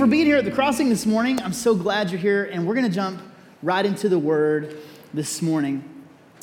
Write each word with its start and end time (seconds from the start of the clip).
for 0.00 0.06
being 0.06 0.24
here 0.24 0.38
at 0.38 0.46
the 0.46 0.50
crossing 0.50 0.88
this 0.88 1.04
morning. 1.04 1.38
I'm 1.42 1.52
so 1.52 1.74
glad 1.74 2.10
you're 2.10 2.18
here, 2.18 2.44
and 2.44 2.66
we're 2.66 2.72
going 2.72 2.86
to 2.86 2.94
jump 2.94 3.20
right 3.62 3.84
into 3.84 4.08
the 4.08 4.18
word 4.18 4.78
this 5.12 5.42
morning. 5.42 5.84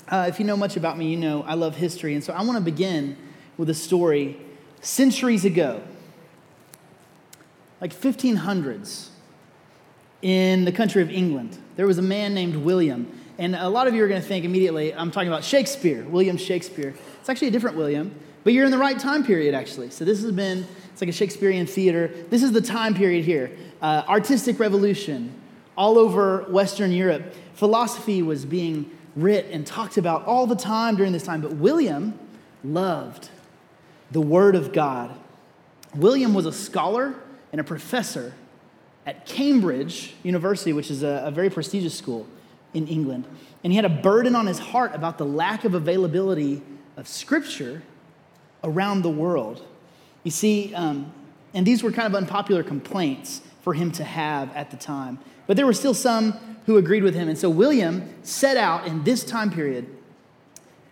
Uh, 0.07 0.27
if 0.29 0.38
you 0.38 0.45
know 0.45 0.55
much 0.55 0.77
about 0.77 0.95
me, 0.95 1.09
you 1.09 1.18
know 1.18 1.41
I 1.41 1.55
love 1.55 1.75
history, 1.75 2.14
and 2.14 2.23
so 2.23 2.33
I 2.33 2.43
want 2.43 2.59
to 2.59 2.64
begin 2.64 3.18
with 3.57 3.71
a 3.71 3.73
story 3.73 4.38
centuries 4.82 5.43
ago, 5.43 5.82
like 7.82 7.96
1500s, 7.96 9.07
in 10.21 10.64
the 10.64 10.71
country 10.71 11.01
of 11.01 11.10
England. 11.10 11.57
There 11.78 11.87
was 11.87 11.97
a 11.97 12.04
man 12.04 12.36
named 12.36 12.57
William, 12.57 13.11
and 13.39 13.55
a 13.55 13.69
lot 13.69 13.87
of 13.87 13.96
you 13.96 14.04
are 14.04 14.07
going 14.07 14.21
to 14.21 14.28
think 14.28 14.46
immediately, 14.46 14.93
I'm 14.93 15.10
talking 15.10 15.29
about 15.29 15.43
Shakespeare, 15.43 16.04
William 16.04 16.37
Shakespeare. 16.37 16.93
It's 17.21 17.29
actually 17.29 17.47
a 17.47 17.51
different 17.51 17.75
William, 17.75 18.14
but 18.43 18.54
you're 18.54 18.65
in 18.65 18.71
the 18.71 18.78
right 18.78 19.00
time 19.00 19.25
period, 19.25 19.55
actually. 19.55 19.89
So 19.89 20.05
this 20.05 20.21
has 20.21 20.32
been 20.32 20.68
it's 20.97 21.01
like 21.04 21.10
a 21.10 21.14
Shakespearean 21.14 21.68
theater. 21.68 22.07
This 22.32 22.42
is 22.42 22.51
the 22.54 22.61
time 22.61 22.96
period 22.96 23.24
here 23.24 23.51
uh, 23.83 24.01
artistic 24.10 24.60
revolution 24.60 25.32
all 25.78 26.00
over 26.00 26.47
Western 26.50 26.92
Europe. 26.92 27.36
Philosophy 27.54 28.23
was 28.23 28.46
being 28.46 28.89
writ 29.15 29.46
and 29.51 29.68
talked 29.68 30.00
about 30.00 30.25
all 30.25 30.47
the 30.47 30.56
time 30.56 30.96
during 30.96 31.14
this 31.14 31.21
time, 31.21 31.42
but 31.42 31.54
William 31.54 32.17
loved 32.64 33.30
the 34.09 34.20
Word 34.20 34.56
of 34.56 34.73
God. 34.73 35.16
William 35.94 36.33
was 36.33 36.47
a 36.47 36.52
scholar 36.52 37.14
and 37.52 37.61
a 37.61 37.64
professor 37.64 38.34
at 39.06 39.28
Cambridge 39.28 40.16
University, 40.23 40.73
which 40.73 40.89
is 40.89 41.03
a, 41.03 41.25
a 41.25 41.30
very 41.30 41.52
prestigious 41.52 41.95
school 41.95 42.25
in 42.73 42.88
England. 42.88 43.25
And 43.64 43.72
he 43.72 43.75
had 43.75 43.86
a 43.86 43.89
burden 43.89 44.36
on 44.36 44.48
his 44.48 44.58
heart 44.58 44.95
about 44.95 45.20
the 45.20 45.25
lack 45.28 45.64
of 45.64 45.75
availability 45.75 46.64
of 46.95 47.08
Scripture 47.08 47.84
around 48.64 49.03
the 49.03 49.12
world. 49.12 49.64
You 50.28 50.31
see, 50.31 50.75
um, 50.75 51.09
and 51.53 51.66
these 51.66 51.81
were 51.81 51.92
kind 51.94 52.06
of 52.06 52.14
unpopular 52.14 52.61
complaints 52.61 53.39
for 53.61 53.73
him 53.73 53.94
to 53.94 54.03
have 54.03 54.53
at 54.58 54.72
the 54.72 54.75
time. 54.75 55.19
But 55.45 55.56
there 55.56 55.66
were 55.66 55.72
still 55.72 55.94
some 55.94 56.34
who 56.66 56.75
agreed 56.75 57.02
with 57.02 57.16
him. 57.16 57.30
And 57.30 57.38
so 57.38 57.50
William 57.50 58.14
set 58.23 58.58
out 58.58 58.86
in 58.86 59.06
this 59.06 59.23
time 59.23 59.50
period 59.50 59.88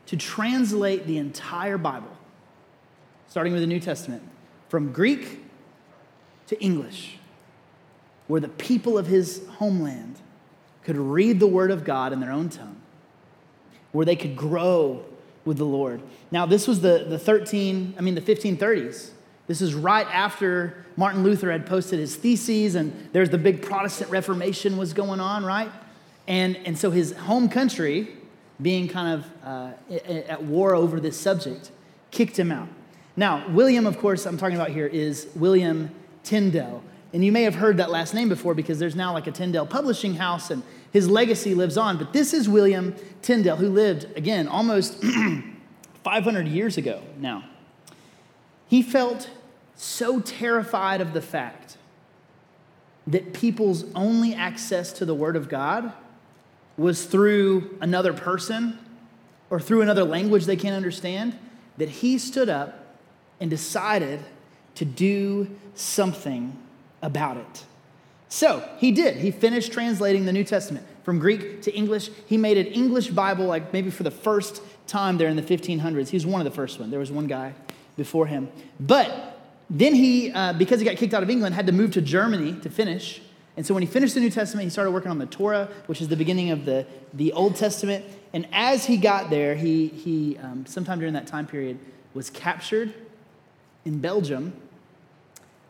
to 0.05 0.15
translate 0.15 1.05
the 1.05 1.17
entire 1.17 1.77
Bible, 1.77 2.15
starting 3.27 3.51
with 3.51 3.61
the 3.61 3.67
New 3.67 3.81
Testament, 3.81 4.23
from 4.69 4.93
Greek 4.93 5.43
to 6.47 6.57
English, 6.61 7.17
where 8.27 8.39
the 8.39 8.47
people 8.47 8.97
of 8.97 9.07
his 9.07 9.45
homeland 9.57 10.15
could 10.81 10.95
read 10.95 11.41
the 11.41 11.47
Word 11.47 11.71
of 11.71 11.83
God 11.83 12.13
in 12.13 12.21
their 12.21 12.31
own 12.31 12.47
tongue, 12.47 12.81
where 13.91 14.05
they 14.05 14.15
could 14.15 14.37
grow 14.37 15.03
with 15.43 15.57
the 15.57 15.65
Lord. 15.65 16.01
Now, 16.31 16.45
this 16.45 16.69
was 16.69 16.79
the, 16.79 17.05
the 17.09 17.19
13, 17.19 17.95
I 17.97 18.01
mean, 18.01 18.15
the 18.15 18.21
1530s. 18.21 19.11
This 19.47 19.61
is 19.61 19.75
right 19.75 20.07
after 20.07 20.85
Martin 20.97 21.23
Luther 21.23 21.51
had 21.51 21.65
posted 21.65 21.99
his 21.99 22.15
theses, 22.15 22.75
and 22.75 23.09
there's 23.13 23.29
the 23.29 23.37
big 23.37 23.61
Protestant 23.61 24.09
Reformation 24.09 24.77
was 24.77 24.93
going 24.93 25.19
on, 25.19 25.45
right? 25.45 25.71
And, 26.27 26.57
and 26.65 26.77
so 26.77 26.89
his 26.89 27.13
home 27.13 27.49
country, 27.49 28.07
being 28.61 28.87
kind 28.87 29.21
of 29.21 29.45
uh, 29.45 29.95
at 30.07 30.43
war 30.43 30.73
over 30.73 30.99
this 30.99 31.19
subject, 31.19 31.71
kicked 32.09 32.39
him 32.39 32.51
out. 32.51 32.67
Now, 33.15 33.47
William, 33.49 33.85
of 33.85 33.99
course, 33.99 34.25
I'm 34.25 34.37
talking 34.37 34.55
about 34.55 34.71
here 34.71 34.87
is 34.87 35.27
William 35.35 35.91
Tyndale. 36.23 36.83
And 37.13 37.23
you 37.23 37.31
may 37.31 37.43
have 37.43 37.55
heard 37.55 37.77
that 37.77 37.89
last 37.89 38.13
name 38.13 38.27
before 38.27 38.53
because 38.53 38.77
there's 38.77 38.95
now 38.95 39.13
like 39.13 39.27
a 39.27 39.31
Tyndale 39.31 39.65
publishing 39.65 40.15
house 40.15 40.51
and 40.51 40.63
his 40.91 41.07
legacy 41.07 41.55
lives 41.55 41.77
on. 41.77 41.97
But 41.97 42.11
this 42.11 42.33
is 42.33 42.49
William 42.49 42.93
Tyndale, 43.21 43.55
who 43.55 43.69
lived, 43.69 44.05
again, 44.17 44.47
almost 44.47 45.01
500 46.03 46.47
years 46.47 46.77
ago 46.77 47.01
now. 47.17 47.45
He 48.67 48.81
felt 48.81 49.29
so 49.75 50.19
terrified 50.19 51.01
of 51.01 51.13
the 51.13 51.21
fact 51.21 51.77
that 53.07 53.33
people's 53.33 53.85
only 53.93 54.33
access 54.33 54.91
to 54.93 55.05
the 55.05 55.13
Word 55.13 55.35
of 55.35 55.49
God 55.49 55.93
was 56.77 57.05
through 57.05 57.77
another 57.81 58.13
person 58.13 58.79
or 59.49 59.59
through 59.59 59.81
another 59.81 60.03
language 60.03 60.45
they 60.45 60.55
can't 60.55 60.75
understand 60.75 61.37
that 61.77 61.89
he 61.89 62.17
stood 62.17 62.49
up 62.49 62.95
and 63.39 63.49
decided 63.49 64.19
to 64.75 64.85
do 64.85 65.49
something 65.75 66.57
about 67.01 67.37
it. 67.37 67.63
So 68.27 68.67
he 68.77 68.91
did. 68.91 69.17
He 69.17 69.31
finished 69.31 69.71
translating 69.71 70.25
the 70.25 70.33
New 70.33 70.43
Testament 70.43 70.85
from 71.03 71.19
Greek 71.19 71.61
to 71.61 71.73
English. 71.73 72.09
He 72.25 72.37
made 72.37 72.57
an 72.57 72.67
English 72.67 73.09
Bible, 73.09 73.45
like 73.45 73.71
maybe 73.71 73.91
for 73.91 74.03
the 74.03 74.11
first 74.11 74.61
time 74.87 75.17
there 75.17 75.29
in 75.29 75.35
the 75.35 75.41
1500s. 75.41 76.09
He 76.09 76.15
was 76.15 76.25
one 76.25 76.41
of 76.41 76.45
the 76.45 76.51
first 76.51 76.79
ones. 76.79 76.89
There 76.89 76.99
was 76.99 77.11
one 77.11 77.27
guy 77.27 77.53
before 77.97 78.27
him. 78.27 78.49
But 78.79 79.39
then 79.69 79.95
he, 79.95 80.31
uh, 80.31 80.53
because 80.53 80.79
he 80.79 80.85
got 80.85 80.97
kicked 80.97 81.13
out 81.13 81.23
of 81.23 81.29
England, 81.29 81.55
had 81.55 81.65
to 81.67 81.73
move 81.73 81.91
to 81.91 82.01
Germany 82.01 82.53
to 82.61 82.69
finish. 82.69 83.21
And 83.57 83.65
so 83.65 83.73
when 83.73 83.81
he 83.81 83.87
finished 83.87 84.13
the 84.13 84.19
New 84.19 84.29
Testament, 84.29 84.65
he 84.65 84.69
started 84.69 84.91
working 84.91 85.11
on 85.11 85.17
the 85.17 85.25
Torah, 85.25 85.69
which 85.87 86.01
is 86.01 86.07
the 86.07 86.17
beginning 86.17 86.51
of 86.51 86.65
the, 86.65 86.85
the 87.13 87.31
Old 87.31 87.55
Testament. 87.55 88.05
And 88.33 88.47
as 88.51 88.85
he 88.85 88.97
got 88.97 89.29
there, 89.29 89.55
he, 89.55 89.87
he 89.87 90.37
um, 90.37 90.65
sometime 90.65 90.99
during 90.99 91.13
that 91.13 91.27
time 91.27 91.47
period, 91.47 91.79
was 92.13 92.29
captured 92.29 92.93
in 93.85 93.99
Belgium. 93.99 94.53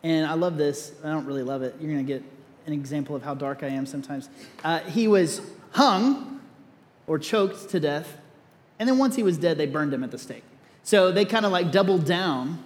And 0.02 0.26
I 0.26 0.34
love 0.34 0.56
this. 0.56 0.92
I 1.04 1.08
don't 1.08 1.26
really 1.26 1.42
love 1.42 1.62
it. 1.62 1.74
You're 1.80 1.92
going 1.92 2.06
to 2.06 2.12
get 2.12 2.22
an 2.66 2.72
example 2.72 3.14
of 3.14 3.22
how 3.22 3.34
dark 3.34 3.62
I 3.62 3.68
am 3.68 3.86
sometimes. 3.86 4.28
Uh, 4.64 4.80
he 4.80 5.06
was 5.08 5.40
hung 5.72 6.40
or 7.06 7.18
choked 7.18 7.70
to 7.70 7.80
death. 7.80 8.18
And 8.78 8.88
then 8.88 8.98
once 8.98 9.16
he 9.16 9.22
was 9.22 9.38
dead, 9.38 9.58
they 9.58 9.66
burned 9.66 9.94
him 9.94 10.02
at 10.02 10.10
the 10.10 10.18
stake. 10.18 10.44
So 10.86 11.10
they 11.10 11.24
kind 11.24 11.44
of 11.44 11.50
like 11.50 11.72
doubled 11.72 12.04
down 12.04 12.62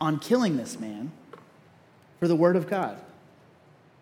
on 0.00 0.18
killing 0.18 0.56
this 0.56 0.80
man 0.80 1.12
for 2.18 2.26
the 2.26 2.34
Word 2.34 2.56
of 2.56 2.68
God. 2.68 2.98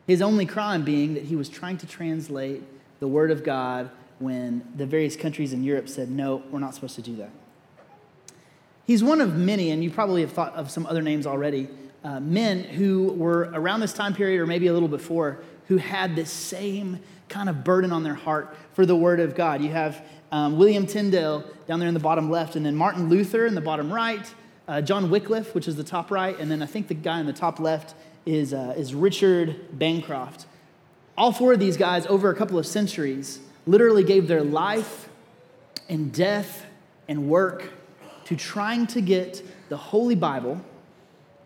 His 0.06 0.22
only 0.22 0.46
crime 0.46 0.84
being 0.84 1.12
that 1.12 1.24
he 1.24 1.36
was 1.36 1.50
trying 1.50 1.76
to 1.76 1.86
translate 1.86 2.62
the 2.98 3.06
Word 3.06 3.30
of 3.30 3.44
God 3.44 3.90
when 4.20 4.66
the 4.74 4.86
various 4.86 5.16
countries 5.16 5.52
in 5.52 5.62
Europe 5.62 5.90
said, 5.90 6.10
no, 6.10 6.42
we're 6.50 6.60
not 6.60 6.74
supposed 6.74 6.94
to 6.94 7.02
do 7.02 7.16
that. 7.16 7.28
He's 8.86 9.04
one 9.04 9.20
of 9.20 9.36
many, 9.36 9.70
and 9.70 9.84
you 9.84 9.90
probably 9.90 10.22
have 10.22 10.32
thought 10.32 10.54
of 10.54 10.70
some 10.70 10.86
other 10.86 11.02
names 11.02 11.26
already, 11.26 11.68
uh, 12.02 12.20
men 12.20 12.64
who 12.64 13.12
were 13.12 13.50
around 13.52 13.80
this 13.80 13.92
time 13.92 14.14
period 14.14 14.40
or 14.40 14.46
maybe 14.46 14.68
a 14.68 14.72
little 14.72 14.88
before 14.88 15.40
who 15.66 15.76
had 15.76 16.16
this 16.16 16.30
same 16.30 17.00
kind 17.28 17.50
of 17.50 17.64
burden 17.64 17.92
on 17.92 18.02
their 18.02 18.14
heart 18.14 18.56
for 18.72 18.86
the 18.86 18.96
Word 18.96 19.20
of 19.20 19.34
God. 19.34 19.60
You 19.60 19.72
have 19.72 20.02
um, 20.30 20.58
William 20.58 20.86
Tyndale 20.86 21.44
down 21.66 21.78
there 21.78 21.88
in 21.88 21.94
the 21.94 22.00
bottom 22.00 22.30
left, 22.30 22.56
and 22.56 22.64
then 22.64 22.74
Martin 22.74 23.08
Luther 23.08 23.46
in 23.46 23.54
the 23.54 23.60
bottom 23.60 23.92
right, 23.92 24.34
uh, 24.66 24.80
John 24.82 25.10
Wycliffe, 25.10 25.54
which 25.54 25.66
is 25.66 25.76
the 25.76 25.84
top 25.84 26.10
right, 26.10 26.38
and 26.38 26.50
then 26.50 26.62
I 26.62 26.66
think 26.66 26.88
the 26.88 26.94
guy 26.94 27.20
in 27.20 27.26
the 27.26 27.32
top 27.32 27.58
left 27.58 27.94
is, 28.26 28.52
uh, 28.52 28.74
is 28.76 28.94
Richard 28.94 29.78
Bancroft. 29.78 30.46
All 31.16 31.32
four 31.32 31.54
of 31.54 31.58
these 31.58 31.76
guys, 31.76 32.06
over 32.06 32.30
a 32.30 32.34
couple 32.34 32.58
of 32.58 32.66
centuries, 32.66 33.40
literally 33.66 34.04
gave 34.04 34.28
their 34.28 34.42
life 34.42 35.08
and 35.88 36.12
death 36.12 36.66
and 37.08 37.28
work 37.28 37.72
to 38.26 38.36
trying 38.36 38.86
to 38.88 39.00
get 39.00 39.42
the 39.70 39.76
Holy 39.76 40.14
Bible 40.14 40.60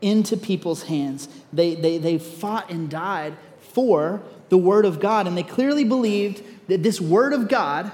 into 0.01 0.37
people's 0.37 0.83
hands. 0.85 1.29
They, 1.53 1.77
they, 1.77 1.99
they 1.99 2.19
fought 2.19 2.71
and 2.71 2.91
died 2.91 3.37
for 3.61 4.21
the 4.49 4.59
Word 4.59 4.85
of 4.85 4.99
God, 5.01 5.27
and 5.27 5.37
they 5.39 5.45
clearly 5.45 5.85
believed 5.85 6.43
that 6.69 6.83
this 6.83 7.01
Word 7.01 7.33
of 7.33 7.49
God 7.49 7.91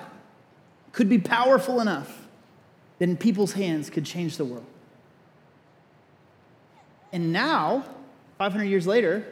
could 0.98 1.08
be 1.08 1.20
powerful 1.20 1.80
enough 1.80 2.26
that 2.98 3.08
in 3.08 3.16
people's 3.16 3.52
hands 3.52 3.88
could 3.88 4.04
change 4.04 4.36
the 4.36 4.44
world. 4.44 4.66
And 7.12 7.32
now, 7.32 7.84
500 8.38 8.64
years 8.64 8.84
later, 8.84 9.24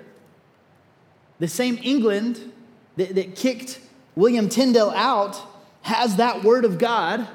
the 1.40 1.48
same 1.48 1.76
England 1.82 2.52
that, 2.94 3.16
that 3.16 3.34
kicked 3.34 3.80
William 4.14 4.48
Tyndale 4.48 4.90
out 4.90 5.42
has 5.82 6.14
that 6.18 6.44
word 6.44 6.64
of 6.64 6.78
God 6.78 7.26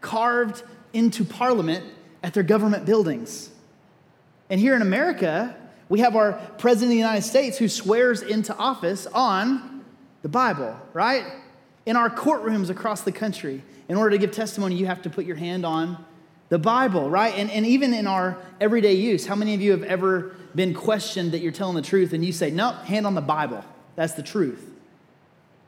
carved 0.00 0.64
into 0.92 1.24
parliament 1.24 1.84
at 2.24 2.34
their 2.34 2.42
government 2.42 2.84
buildings. 2.84 3.50
And 4.50 4.60
here 4.60 4.74
in 4.74 4.82
America, 4.82 5.54
we 5.88 6.00
have 6.00 6.16
our 6.16 6.32
president 6.58 6.86
of 6.86 6.90
the 6.90 6.96
United 6.96 7.22
States 7.22 7.56
who 7.58 7.68
swears 7.68 8.20
into 8.20 8.52
office 8.56 9.06
on 9.06 9.84
the 10.22 10.28
Bible, 10.28 10.76
right? 10.92 11.43
In 11.86 11.96
our 11.96 12.08
courtrooms 12.08 12.70
across 12.70 13.02
the 13.02 13.12
country, 13.12 13.62
in 13.88 13.96
order 13.96 14.10
to 14.10 14.18
give 14.18 14.32
testimony, 14.32 14.74
you 14.74 14.86
have 14.86 15.02
to 15.02 15.10
put 15.10 15.26
your 15.26 15.36
hand 15.36 15.66
on 15.66 16.04
the 16.48 16.58
Bible, 16.58 17.10
right? 17.10 17.34
And, 17.34 17.50
and 17.50 17.66
even 17.66 17.92
in 17.92 18.06
our 18.06 18.38
everyday 18.60 18.94
use, 18.94 19.26
how 19.26 19.34
many 19.34 19.54
of 19.54 19.60
you 19.60 19.72
have 19.72 19.82
ever 19.82 20.34
been 20.54 20.72
questioned 20.72 21.32
that 21.32 21.40
you're 21.40 21.52
telling 21.52 21.76
the 21.76 21.82
truth 21.82 22.12
and 22.12 22.24
you 22.24 22.32
say, 22.32 22.50
no, 22.50 22.72
hand 22.72 23.06
on 23.06 23.14
the 23.14 23.20
Bible. 23.20 23.64
That's 23.96 24.14
the 24.14 24.22
truth. 24.22 24.70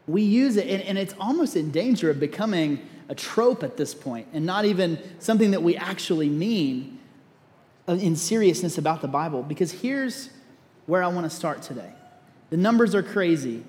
We 0.07 0.23
use 0.23 0.57
it, 0.57 0.69
and, 0.69 0.83
and 0.83 0.99
it's 0.99 1.15
almost 1.19 1.57
in 1.57 1.71
danger 1.71 2.11
of 2.11 2.21
becoming 2.21 2.87
a 3.09 3.15
trope 3.15 3.63
at 3.63 3.77
this 3.77 3.95
point 3.95 4.29
and 4.33 4.47
not 4.47 4.65
even 4.65 4.99
something 5.19 5.51
that 5.51 5.63
we 5.63 5.77
actually 5.77 6.29
mean 6.29 6.99
uh, 7.89 7.93
in 7.93 8.17
seriousness 8.17 8.79
about 8.79 9.03
the 9.03 9.09
Bible. 9.09 9.43
Because 9.43 9.73
here's 9.73 10.31
where 10.87 11.03
I 11.03 11.09
want 11.09 11.29
to 11.29 11.37
start 11.37 11.63
today. 11.63 11.93
The 12.51 12.57
numbers 12.57 12.95
are 12.95 13.03
crazy, 13.03 13.65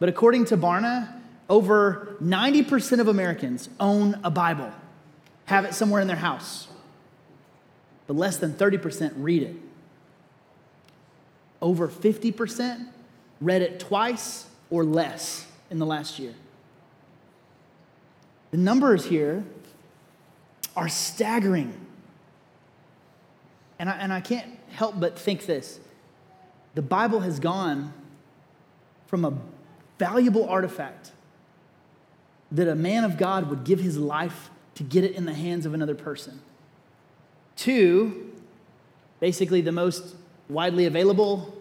but 0.00 0.08
according 0.08 0.46
to 0.46 0.56
Barna, 0.56 1.17
over 1.48 2.16
90% 2.22 3.00
of 3.00 3.08
Americans 3.08 3.68
own 3.80 4.20
a 4.22 4.30
Bible 4.30 4.72
have 5.46 5.64
it 5.64 5.74
somewhere 5.74 6.00
in 6.00 6.06
their 6.06 6.16
house, 6.16 6.68
but 8.06 8.16
less 8.16 8.36
than 8.36 8.52
30% 8.52 9.12
read 9.16 9.42
it. 9.42 9.56
over 11.60 11.88
50% 11.88 12.86
read 13.40 13.62
it 13.62 13.80
twice 13.80 14.46
or 14.70 14.84
less 14.84 15.46
in 15.70 15.78
the 15.78 15.86
last 15.86 16.18
year. 16.18 16.34
The 18.50 18.58
numbers 18.58 19.06
here 19.06 19.44
are 20.76 20.88
staggering. 20.88 21.74
And 23.78 23.88
I, 23.90 23.92
and 23.94 24.12
I 24.12 24.20
can't 24.20 24.58
help 24.70 25.00
but 25.00 25.18
think 25.18 25.46
this 25.46 25.80
the 26.74 26.82
Bible 26.82 27.20
has 27.20 27.40
gone 27.40 27.92
from 29.06 29.24
a 29.24 29.32
valuable 29.98 30.48
artifact 30.48 31.10
that 32.50 32.68
a 32.68 32.74
man 32.74 33.04
of 33.04 33.16
God 33.18 33.50
would 33.50 33.64
give 33.64 33.80
his 33.80 33.98
life 33.98 34.50
to 34.74 34.82
get 34.82 35.04
it 35.04 35.12
in 35.12 35.26
the 35.26 35.34
hands 35.34 35.66
of 35.66 35.74
another 35.74 35.94
person 35.94 36.40
Two, 37.58 38.30
basically 39.18 39.60
the 39.60 39.72
most 39.72 40.14
widely 40.48 40.86
available, 40.86 41.60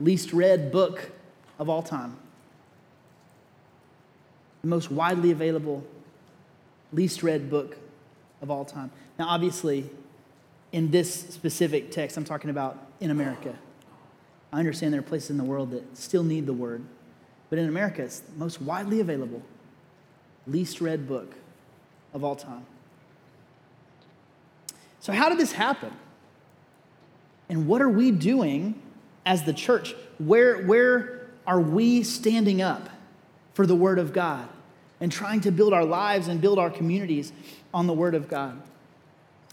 least 0.00 0.32
read 0.32 0.72
book 0.72 1.10
of 1.58 1.68
all 1.68 1.82
time. 1.82 2.16
The 4.62 4.68
most 4.68 4.90
widely 4.90 5.30
available, 5.30 5.84
least 6.94 7.22
read 7.22 7.50
book 7.50 7.76
of 8.40 8.50
all 8.50 8.64
time. 8.64 8.90
Now, 9.18 9.28
obviously, 9.28 9.90
in 10.72 10.90
this 10.90 11.12
specific 11.12 11.90
text, 11.90 12.16
I'm 12.16 12.24
talking 12.24 12.48
about 12.48 12.78
in 12.98 13.10
America. 13.10 13.54
I 14.50 14.58
understand 14.58 14.94
there 14.94 15.00
are 15.00 15.04
places 15.04 15.28
in 15.28 15.36
the 15.36 15.44
world 15.44 15.72
that 15.72 15.98
still 15.98 16.22
need 16.22 16.46
the 16.46 16.54
word, 16.54 16.82
but 17.50 17.58
in 17.58 17.68
America, 17.68 18.02
it's 18.02 18.22
most 18.38 18.62
widely 18.62 19.00
available, 19.00 19.42
least 20.50 20.80
read 20.80 21.08
book 21.08 21.34
of 22.14 22.24
all 22.24 22.36
time. 22.36 22.66
So, 25.00 25.12
how 25.12 25.28
did 25.28 25.38
this 25.38 25.52
happen? 25.52 25.92
And 27.48 27.66
what 27.66 27.80
are 27.80 27.88
we 27.88 28.10
doing 28.10 28.80
as 29.24 29.44
the 29.44 29.52
church? 29.52 29.94
Where, 30.18 30.64
where 30.64 31.28
are 31.46 31.60
we 31.60 32.02
standing 32.02 32.60
up 32.60 32.90
for 33.54 33.66
the 33.66 33.74
Word 33.74 33.98
of 33.98 34.12
God 34.12 34.48
and 35.00 35.10
trying 35.10 35.40
to 35.42 35.50
build 35.50 35.72
our 35.72 35.84
lives 35.84 36.28
and 36.28 36.40
build 36.40 36.58
our 36.58 36.70
communities 36.70 37.32
on 37.72 37.86
the 37.86 37.94
Word 37.94 38.14
of 38.14 38.28
God? 38.28 38.60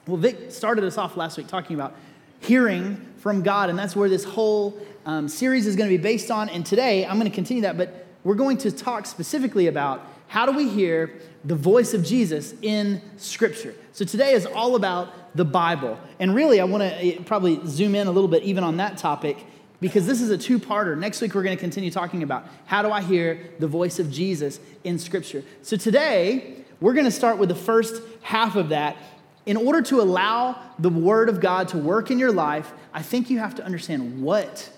Well, 0.07 0.17
Vic 0.17 0.51
started 0.51 0.83
us 0.83 0.97
off 0.97 1.15
last 1.17 1.37
week 1.37 1.47
talking 1.47 1.75
about 1.75 1.95
hearing 2.41 3.13
from 3.17 3.41
God, 3.41 3.69
and 3.69 3.79
that's 3.79 3.95
where 3.95 4.09
this 4.09 4.23
whole 4.23 4.77
um, 5.05 5.27
series 5.27 5.67
is 5.67 5.75
going 5.75 5.89
to 5.89 5.97
be 5.97 6.01
based 6.01 6.29
on. 6.29 6.49
And 6.49 6.65
today, 6.65 7.05
I'm 7.05 7.17
going 7.17 7.29
to 7.29 7.35
continue 7.35 7.63
that, 7.63 7.77
but 7.77 8.05
we're 8.23 8.35
going 8.35 8.57
to 8.59 8.71
talk 8.71 9.05
specifically 9.05 9.67
about 9.67 10.05
how 10.27 10.45
do 10.45 10.51
we 10.51 10.67
hear 10.67 11.11
the 11.45 11.55
voice 11.55 11.93
of 11.93 12.03
Jesus 12.03 12.55
in 12.63 13.01
Scripture. 13.17 13.75
So 13.93 14.03
today 14.03 14.33
is 14.33 14.47
all 14.47 14.75
about 14.75 15.35
the 15.35 15.45
Bible. 15.45 15.99
And 16.19 16.33
really, 16.33 16.59
I 16.59 16.63
want 16.63 16.81
to 16.81 17.05
eh, 17.05 17.19
probably 17.23 17.61
zoom 17.67 17.93
in 17.93 18.07
a 18.07 18.11
little 18.11 18.27
bit 18.27 18.43
even 18.43 18.63
on 18.63 18.77
that 18.77 18.97
topic 18.97 19.37
because 19.79 20.07
this 20.07 20.21
is 20.21 20.31
a 20.31 20.37
two 20.37 20.57
parter. 20.57 20.97
Next 20.97 21.21
week, 21.21 21.35
we're 21.35 21.43
going 21.43 21.55
to 21.55 21.61
continue 21.61 21.91
talking 21.91 22.23
about 22.23 22.47
how 22.65 22.81
do 22.81 22.91
I 22.91 23.01
hear 23.01 23.51
the 23.59 23.67
voice 23.67 23.99
of 23.99 24.11
Jesus 24.11 24.59
in 24.83 24.97
Scripture. 24.97 25.43
So 25.61 25.77
today, 25.77 26.55
we're 26.81 26.93
going 26.93 27.05
to 27.05 27.11
start 27.11 27.37
with 27.37 27.49
the 27.49 27.55
first 27.55 28.01
half 28.21 28.55
of 28.55 28.69
that. 28.69 28.97
In 29.45 29.57
order 29.57 29.83
to 29.83 30.01
allow 30.01 30.59
the 30.79 30.89
Word 30.89 31.29
of 31.29 31.39
God 31.39 31.67
to 31.69 31.77
work 31.77 32.09
in 32.09 32.17
your 32.17 32.31
life, 32.31 32.73
I 32.91 33.03
think 33.03 33.29
you 33.29 33.37
have 33.37 33.53
to 33.55 33.63
understand 33.63 34.23
what 34.23 34.71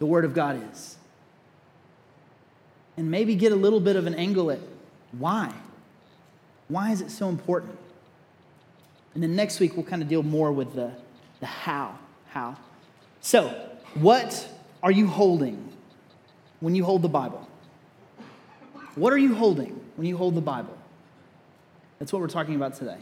the 0.00 0.06
Word 0.06 0.24
of 0.24 0.34
God 0.34 0.60
is. 0.72 0.96
And 2.96 3.12
maybe 3.12 3.36
get 3.36 3.52
a 3.52 3.56
little 3.56 3.78
bit 3.78 3.94
of 3.94 4.08
an 4.08 4.14
angle 4.16 4.50
at 4.50 4.58
why. 5.12 5.52
Why 6.68 6.92
is 6.92 7.00
it 7.00 7.10
so 7.10 7.28
important? 7.28 7.76
And 9.14 9.22
then 9.22 9.34
next 9.34 9.58
week, 9.58 9.76
we'll 9.76 9.86
kind 9.86 10.02
of 10.02 10.08
deal 10.08 10.22
more 10.22 10.52
with 10.52 10.74
the, 10.74 10.92
the 11.40 11.46
how. 11.46 11.98
How. 12.28 12.56
So, 13.20 13.48
what 13.94 14.48
are 14.82 14.92
you 14.92 15.08
holding 15.08 15.72
when 16.60 16.74
you 16.74 16.84
hold 16.84 17.02
the 17.02 17.08
Bible? 17.08 17.46
What 18.94 19.12
are 19.12 19.18
you 19.18 19.34
holding 19.34 19.80
when 19.96 20.06
you 20.06 20.16
hold 20.16 20.36
the 20.36 20.40
Bible? 20.40 20.76
That's 21.98 22.12
what 22.12 22.22
we're 22.22 22.28
talking 22.28 22.54
about 22.54 22.74
today. 22.76 22.98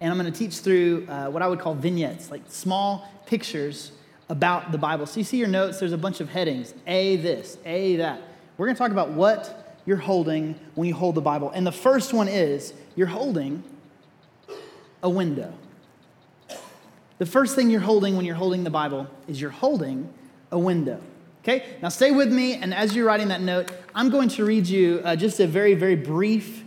And 0.00 0.10
I'm 0.10 0.18
going 0.18 0.32
to 0.32 0.38
teach 0.38 0.58
through 0.58 1.06
uh, 1.08 1.28
what 1.28 1.42
I 1.42 1.48
would 1.48 1.58
call 1.58 1.74
vignettes, 1.74 2.30
like 2.30 2.42
small 2.48 3.08
pictures 3.26 3.92
about 4.28 4.72
the 4.72 4.78
Bible. 4.78 5.06
So 5.06 5.18
you 5.18 5.24
see 5.24 5.38
your 5.38 5.48
notes, 5.48 5.80
there's 5.80 5.92
a 5.92 5.98
bunch 5.98 6.20
of 6.20 6.28
headings 6.28 6.74
A 6.86 7.16
this, 7.16 7.58
A 7.64 7.96
that. 7.96 8.20
We're 8.56 8.66
going 8.66 8.76
to 8.76 8.78
talk 8.78 8.90
about 8.90 9.10
what 9.10 9.65
you're 9.86 9.96
holding 9.96 10.56
when 10.74 10.88
you 10.88 10.94
hold 10.94 11.14
the 11.14 11.20
Bible. 11.20 11.50
And 11.50 11.66
the 11.66 11.72
first 11.72 12.12
one 12.12 12.28
is 12.28 12.74
you're 12.94 13.06
holding 13.06 13.62
a 15.02 15.08
window. 15.08 15.54
The 17.18 17.26
first 17.26 17.54
thing 17.54 17.70
you're 17.70 17.80
holding 17.80 18.16
when 18.16 18.26
you're 18.26 18.34
holding 18.34 18.64
the 18.64 18.70
Bible 18.70 19.06
is 19.26 19.40
you're 19.40 19.50
holding 19.50 20.12
a 20.50 20.58
window. 20.58 21.00
Okay? 21.42 21.64
Now 21.80 21.88
stay 21.88 22.10
with 22.10 22.32
me, 22.32 22.54
and 22.54 22.74
as 22.74 22.94
you're 22.94 23.06
writing 23.06 23.28
that 23.28 23.40
note, 23.40 23.70
I'm 23.94 24.10
going 24.10 24.28
to 24.30 24.44
read 24.44 24.66
you 24.66 25.00
uh, 25.04 25.16
just 25.16 25.38
a 25.40 25.46
very, 25.46 25.74
very 25.74 25.96
brief 25.96 26.64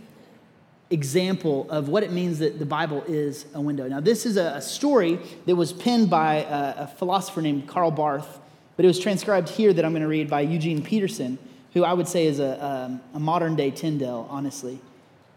example 0.90 1.70
of 1.70 1.88
what 1.88 2.02
it 2.02 2.10
means 2.10 2.40
that 2.40 2.58
the 2.58 2.66
Bible 2.66 3.04
is 3.06 3.46
a 3.54 3.60
window. 3.60 3.86
Now, 3.86 4.00
this 4.00 4.26
is 4.26 4.36
a, 4.36 4.54
a 4.56 4.62
story 4.62 5.20
that 5.46 5.54
was 5.54 5.72
penned 5.72 6.10
by 6.10 6.36
a, 6.36 6.84
a, 6.84 6.86
philosopher 6.86 7.40
named 7.40 7.68
Karl 7.68 7.92
Barth, 7.92 8.40
but 8.76 8.84
it 8.84 8.88
was 8.88 8.98
transcribed 8.98 9.50
here 9.50 9.72
that 9.72 9.84
I'm 9.84 9.92
going 9.92 10.02
to 10.02 10.08
read 10.08 10.28
by 10.28 10.40
Eugene 10.40 10.82
Peterson, 10.82 11.38
who 11.72 11.84
I 11.84 11.92
would 11.92 12.08
say 12.08 12.26
is 12.26 12.40
a, 12.40 12.64
um, 12.64 13.00
a 13.14 13.20
modern 13.20 13.56
day 13.56 13.70
Tyndale, 13.70 14.26
honestly. 14.30 14.80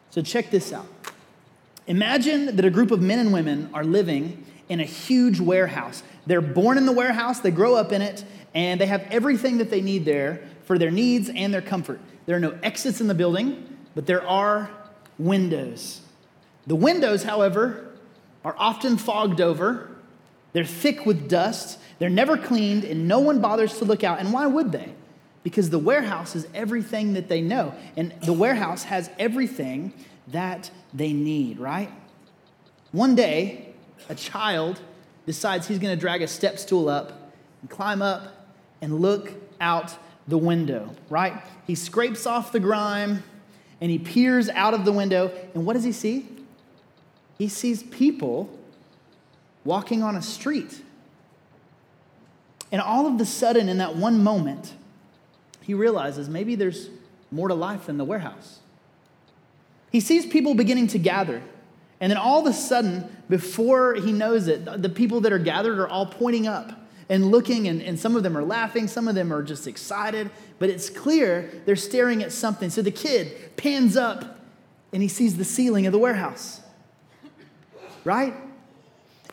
So 0.09 0.21
check 0.21 0.51
this 0.51 0.73
out. 0.73 0.87
Imagine 1.87 2.55
that 2.55 2.63
a 2.63 2.69
group 2.69 2.91
of 2.91 3.01
men 3.01 3.19
and 3.19 3.33
women 3.33 3.69
are 3.73 3.83
living 3.83 4.45
in 4.69 4.79
a 4.79 4.85
huge 4.85 5.39
warehouse. 5.39 6.03
They're 6.25 6.41
born 6.41 6.77
in 6.77 6.85
the 6.85 6.91
warehouse, 6.91 7.39
they 7.39 7.51
grow 7.51 7.75
up 7.75 7.91
in 7.91 8.01
it, 8.01 8.23
and 8.53 8.79
they 8.79 8.85
have 8.85 9.05
everything 9.11 9.57
that 9.57 9.69
they 9.69 9.81
need 9.81 10.05
there 10.05 10.41
for 10.63 10.77
their 10.77 10.91
needs 10.91 11.29
and 11.29 11.53
their 11.53 11.61
comfort. 11.61 11.99
There 12.25 12.37
are 12.37 12.39
no 12.39 12.57
exits 12.63 13.01
in 13.01 13.07
the 13.07 13.13
building, 13.13 13.77
but 13.95 14.05
there 14.05 14.25
are 14.25 14.69
windows. 15.17 16.01
The 16.67 16.75
windows, 16.75 17.23
however, 17.23 17.87
are 18.45 18.55
often 18.57 18.97
fogged 18.97 19.41
over. 19.41 19.89
They're 20.53 20.63
thick 20.63 21.05
with 21.05 21.27
dust. 21.27 21.79
They're 21.99 22.09
never 22.09 22.37
cleaned, 22.37 22.85
and 22.85 23.07
no 23.07 23.19
one 23.19 23.41
bothers 23.41 23.77
to 23.79 23.85
look 23.85 24.03
out. 24.03 24.19
And 24.19 24.31
why 24.31 24.47
would 24.47 24.71
they? 24.71 24.93
Because 25.43 25.69
the 25.69 25.79
warehouse 25.79 26.35
is 26.35 26.47
everything 26.53 27.13
that 27.13 27.27
they 27.27 27.41
know. 27.41 27.75
And 27.97 28.13
the 28.25 28.33
warehouse 28.33 28.83
has 28.83 29.09
everything 29.19 29.93
that 30.29 30.71
they 30.93 31.11
need, 31.11 31.59
right? 31.59 31.91
One 32.91 33.15
day, 33.15 33.73
a 34.09 34.15
child 34.15 34.79
decides 35.25 35.67
he's 35.67 35.79
going 35.79 35.95
to 35.95 35.99
drag 35.99 36.21
a 36.21 36.27
step 36.27 36.59
stool 36.59 36.89
up 36.89 37.31
and 37.61 37.69
climb 37.69 38.01
up 38.01 38.47
and 38.81 38.99
look 38.99 39.33
out 39.59 39.95
the 40.27 40.37
window, 40.37 40.95
right? 41.09 41.41
He 41.65 41.75
scrapes 41.75 42.25
off 42.25 42.51
the 42.51 42.59
grime 42.59 43.23
and 43.81 43.91
he 43.91 43.97
peers 43.97 44.49
out 44.49 44.73
of 44.73 44.85
the 44.85 44.91
window. 44.91 45.31
And 45.53 45.65
what 45.65 45.73
does 45.73 45.83
he 45.83 45.91
see? 45.91 46.27
He 47.37 47.47
sees 47.47 47.83
people 47.83 48.49
walking 49.65 50.03
on 50.03 50.15
a 50.15 50.21
street. 50.21 50.81
And 52.71 52.81
all 52.81 53.05
of 53.05 53.17
the 53.17 53.25
sudden, 53.25 53.69
in 53.69 53.77
that 53.79 53.95
one 53.95 54.23
moment, 54.23 54.73
he 55.63 55.73
realizes 55.73 56.29
maybe 56.29 56.55
there's 56.55 56.89
more 57.31 57.47
to 57.47 57.53
life 57.53 57.87
than 57.87 57.97
the 57.97 58.05
warehouse. 58.05 58.59
He 59.91 59.99
sees 59.99 60.25
people 60.25 60.55
beginning 60.55 60.87
to 60.87 60.99
gather. 60.99 61.41
And 61.99 62.11
then 62.11 62.17
all 62.17 62.41
of 62.41 62.47
a 62.47 62.53
sudden, 62.53 63.09
before 63.29 63.95
he 63.95 64.11
knows 64.11 64.47
it, 64.47 64.65
the 64.65 64.89
people 64.89 65.21
that 65.21 65.31
are 65.31 65.39
gathered 65.39 65.79
are 65.79 65.87
all 65.87 66.05
pointing 66.05 66.47
up 66.47 66.73
and 67.09 67.31
looking, 67.31 67.67
and, 67.67 67.81
and 67.81 67.97
some 67.97 68.15
of 68.15 68.23
them 68.23 68.37
are 68.37 68.43
laughing, 68.43 68.87
some 68.87 69.07
of 69.07 69.15
them 69.15 69.31
are 69.31 69.43
just 69.43 69.67
excited, 69.67 70.29
but 70.59 70.69
it's 70.69 70.89
clear 70.89 71.49
they're 71.65 71.75
staring 71.75 72.23
at 72.23 72.31
something. 72.31 72.69
So 72.69 72.81
the 72.81 72.91
kid 72.91 73.55
pans 73.55 73.95
up 73.95 74.39
and 74.91 75.01
he 75.01 75.07
sees 75.07 75.37
the 75.37 75.45
ceiling 75.45 75.85
of 75.85 75.91
the 75.91 75.99
warehouse. 75.99 76.61
Right? 78.03 78.33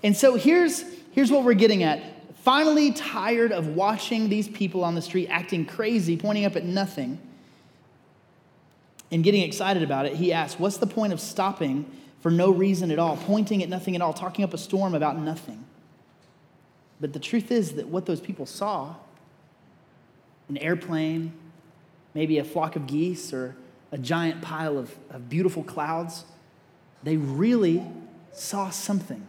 And 0.02 0.16
so 0.16 0.36
here's, 0.36 0.84
here's 1.12 1.30
what 1.30 1.42
we're 1.42 1.54
getting 1.54 1.82
at. 1.82 2.00
Finally, 2.42 2.92
tired 2.92 3.52
of 3.52 3.68
watching 3.68 4.28
these 4.28 4.48
people 4.48 4.82
on 4.82 4.94
the 4.94 5.02
street 5.02 5.28
acting 5.28 5.66
crazy, 5.66 6.16
pointing 6.16 6.44
up 6.44 6.56
at 6.56 6.64
nothing, 6.64 7.18
and 9.10 9.24
getting 9.24 9.42
excited 9.42 9.82
about 9.82 10.06
it, 10.06 10.14
he 10.14 10.32
asks, 10.32 10.58
What's 10.58 10.78
the 10.78 10.86
point 10.86 11.12
of 11.12 11.20
stopping 11.20 11.84
for 12.20 12.30
no 12.30 12.50
reason 12.50 12.90
at 12.90 12.98
all, 12.98 13.16
pointing 13.16 13.62
at 13.62 13.68
nothing 13.68 13.94
at 13.94 14.02
all, 14.02 14.12
talking 14.12 14.44
up 14.44 14.54
a 14.54 14.58
storm 14.58 14.94
about 14.94 15.18
nothing? 15.18 15.64
But 17.00 17.12
the 17.12 17.18
truth 17.18 17.50
is 17.50 17.72
that 17.72 17.88
what 17.88 18.06
those 18.06 18.20
people 18.20 18.46
saw 18.46 18.94
an 20.48 20.58
airplane, 20.58 21.32
maybe 22.12 22.38
a 22.38 22.44
flock 22.44 22.74
of 22.74 22.86
geese, 22.86 23.32
or 23.32 23.54
a 23.92 23.98
giant 23.98 24.42
pile 24.42 24.78
of, 24.78 24.94
of 25.10 25.28
beautiful 25.28 25.62
clouds 25.62 26.24
they 27.02 27.16
really 27.16 27.82
saw 28.32 28.70
something. 28.70 29.26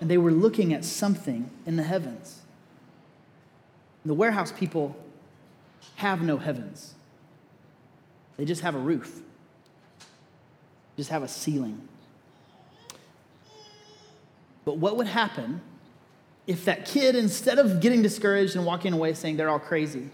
And 0.00 0.10
they 0.10 0.18
were 0.18 0.30
looking 0.30 0.72
at 0.72 0.84
something 0.84 1.50
in 1.66 1.76
the 1.76 1.82
heavens. 1.82 2.42
The 4.04 4.14
warehouse 4.14 4.52
people 4.52 4.96
have 5.96 6.22
no 6.22 6.36
heavens. 6.36 6.94
They 8.36 8.44
just 8.44 8.62
have 8.62 8.76
a 8.76 8.78
roof, 8.78 9.20
just 10.96 11.10
have 11.10 11.24
a 11.24 11.28
ceiling. 11.28 11.88
But 14.64 14.78
what 14.78 14.96
would 14.96 15.08
happen 15.08 15.60
if 16.46 16.64
that 16.64 16.86
kid, 16.86 17.14
instead 17.14 17.58
of 17.58 17.80
getting 17.80 18.00
discouraged 18.00 18.56
and 18.56 18.64
walking 18.64 18.92
away 18.92 19.12
saying 19.14 19.36
they're 19.36 19.50
all 19.50 19.58
crazy, 19.58 20.08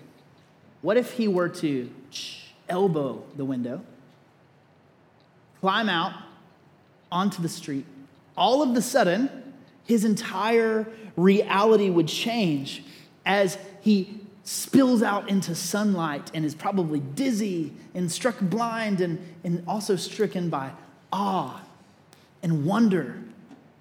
what 0.80 0.96
if 0.96 1.12
he 1.12 1.28
were 1.28 1.48
to 1.48 1.90
elbow 2.68 3.22
the 3.36 3.44
window, 3.44 3.82
climb 5.60 5.88
out 5.88 6.12
onto 7.12 7.42
the 7.42 7.48
street? 7.48 7.84
All 8.36 8.62
of 8.62 8.74
the 8.74 8.82
sudden, 8.82 9.43
his 9.84 10.04
entire 10.04 10.86
reality 11.16 11.90
would 11.90 12.08
change 12.08 12.82
as 13.24 13.58
he 13.80 14.20
spills 14.44 15.02
out 15.02 15.28
into 15.28 15.54
sunlight 15.54 16.30
and 16.34 16.44
is 16.44 16.54
probably 16.54 17.00
dizzy 17.00 17.72
and 17.94 18.10
struck 18.10 18.38
blind 18.40 19.00
and, 19.00 19.18
and 19.42 19.64
also 19.66 19.96
stricken 19.96 20.50
by 20.50 20.70
awe 21.12 21.60
and 22.42 22.66
wonder 22.66 23.16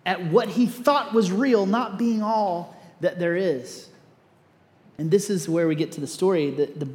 at 0.06 0.24
what 0.32 0.50
he 0.50 0.66
thought 0.66 1.14
was 1.14 1.32
real 1.32 1.66
not 1.66 1.98
being 1.98 2.22
all 2.22 2.78
that 3.02 3.20
there 3.20 3.36
is. 3.36 3.90
And 4.98 5.12
this 5.12 5.30
is 5.30 5.50
where 5.50 5.68
we 5.68 5.76
get 5.76 5.92
to 5.94 6.02
the 6.02 6.08
story. 6.08 6.52
The, 6.52 6.66
the, 6.68 6.90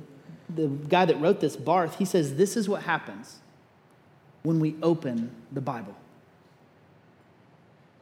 the 0.55 0.69
guy 0.69 1.05
that 1.05 1.21
wrote 1.21 1.41
this, 1.41 1.57
Barth, 1.57 1.99
he 1.99 2.05
says, 2.05 2.37
This 2.37 2.57
is 2.57 2.69
what 2.69 2.83
happens 2.83 3.39
when 4.43 4.61
we 4.61 4.77
open 4.83 5.31
the 5.53 5.61
Bible. 5.61 5.95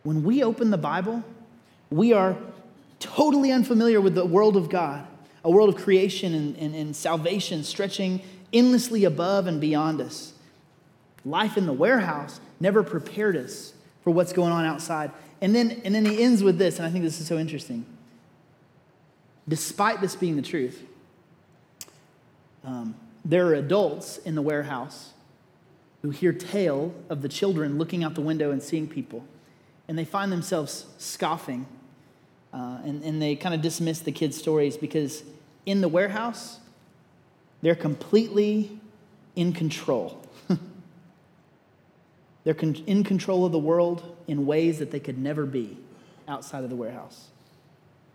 When 0.07 0.23
we 0.23 0.45
open 0.45 0.71
the 0.71 0.79
Bible, 0.79 1.25
we 1.91 2.13
are 2.13 2.37
totally 3.01 3.51
unfamiliar 3.51 4.01
with 4.01 4.15
the 4.15 4.25
world 4.25 4.57
of 4.57 4.69
God, 4.69 5.05
a 5.43 5.51
world 5.51 5.69
of 5.69 5.83
creation 5.83 6.33
and, 6.33 6.57
and, 6.59 6.77
and 6.77 6.95
salvation 6.95 7.65
stretching 7.65 8.23
endlessly 8.53 9.03
above 9.03 9.49
and 9.49 9.61
beyond 9.61 10.01
us. 10.01 10.35
Life 11.25 11.57
in 11.57 11.67
the 11.67 11.73
warehouse 11.73 12.39
never 12.61 12.85
prepared 12.85 13.37
us 13.37 13.73
for 14.05 14.13
what's 14.13 14.33
going 14.33 14.53
on 14.53 14.65
outside. 14.65 15.11
And 15.41 15.53
then, 15.53 15.83
and 15.85 15.93
then 15.93 16.05
he 16.05 16.23
ends 16.23 16.41
with 16.41 16.57
this, 16.57 16.77
and 16.77 16.87
I 16.87 16.91
think 16.93 17.03
this 17.03 17.21
is 17.21 17.27
so 17.27 17.37
interesting. 17.37 17.85
Despite 19.49 20.01
this 20.01 20.15
being 20.15 20.37
the 20.37 20.43
truth, 20.43 20.85
um, 22.63 22.95
there 23.25 23.49
are 23.49 23.55
adults 23.55 24.19
in 24.19 24.37
the 24.37 24.43
warehouse 24.43 25.15
who 26.03 26.11
hear 26.11 26.33
tale 26.33 26.95
of 27.11 27.23
the 27.23 27.29
children 27.29 27.77
looking 27.77 28.05
out 28.05 28.15
the 28.15 28.21
window 28.21 28.53
and 28.53 28.63
seeing 28.63 28.87
people, 28.87 29.25
and 29.89 29.99
they 29.99 30.05
find 30.05 30.33
themselves 30.33 30.87
scoffing, 30.99 31.67
uh, 32.53 32.79
and, 32.85 33.03
and 33.03 33.21
they 33.21 33.37
kind 33.37 33.55
of 33.55 33.61
dismiss 33.61 34.01
the 34.01 34.13
kids' 34.13 34.37
stories 34.37 34.77
because 34.77 35.23
in 35.65 35.81
the 35.81 35.89
warehouse, 35.89 36.59
they're 37.63 37.75
completely 37.75 38.79
in 39.35 39.53
control. 39.53 40.23
They're 42.45 42.55
con- 42.55 42.83
in 42.87 43.03
control 43.03 43.45
of 43.45 43.51
the 43.51 43.59
world 43.59 44.17
in 44.29 44.47
ways 44.47 44.79
that 44.79 44.93
they 44.93 45.01
could 45.01 45.19
never 45.19 45.45
be 45.45 45.77
outside 46.29 46.63
of 46.63 46.71
the 46.71 46.77
warehouse. 46.77 47.27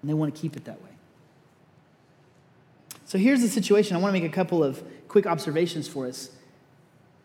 And 0.02 0.10
they 0.10 0.14
want 0.14 0.34
to 0.34 0.42
keep 0.42 0.56
it 0.56 0.64
that 0.66 0.82
way. 0.82 0.90
So 3.06 3.18
here's 3.18 3.42
the 3.42 3.50
situation. 3.50 3.98
I 3.98 4.00
want 4.00 4.16
to 4.16 4.22
make 4.22 4.32
a 4.32 4.34
couple 4.34 4.64
of 4.64 4.82
quick 5.10 5.26
observations 5.26 5.90
for 5.90 6.08
us. 6.08 6.30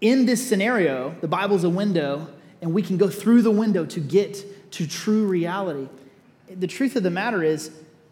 In 0.01 0.27
this 0.27 0.47
scenario, 0.47 1.15
the 1.21 1.29
Bible's 1.29 1.63
a 1.63 1.71
window, 1.71 2.29
and 2.61 2.73
we 2.73 2.83
can 2.83 2.97
go 2.97 3.09
through 3.09 3.43
the 3.43 3.51
window 3.51 3.85
to 3.87 4.01
get 4.01 4.73
to 4.73 4.87
true 4.87 5.27
reality. 5.27 5.89
The 6.49 6.67
truth 6.67 6.97
of 6.97 7.03
the 7.03 7.11
matter 7.11 7.43
is, 7.43 7.71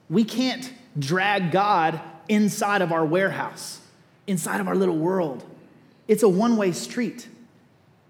we 0.09 0.25
can't 0.25 0.73
drag 0.99 1.51
God 1.51 2.01
inside 2.29 2.83
of 2.83 2.93
our 2.93 3.05
warehouse, 3.05 3.81
inside 4.27 4.61
of 4.61 4.69
our 4.69 4.75
little 4.75 4.97
world. 4.97 5.45
It's 6.09 6.23
a 6.23 6.29
one 6.29 6.57
way 6.57 6.73
street. 6.73 7.29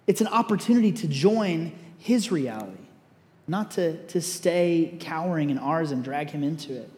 It's 0.07 0.21
an 0.21 0.27
opportunity 0.27 0.93
to 0.93 1.09
join 1.09 1.73
his 1.99 2.31
reality, 2.31 2.85
not 3.49 3.71
to, 3.73 4.05
to 4.09 4.21
stay 4.21 4.97
cowering 5.01 5.51
in 5.51 5.59
ours 5.59 5.91
and 5.91 6.05
drag 6.05 6.31
him 6.31 6.43
into 6.43 6.77
it. 6.77 6.91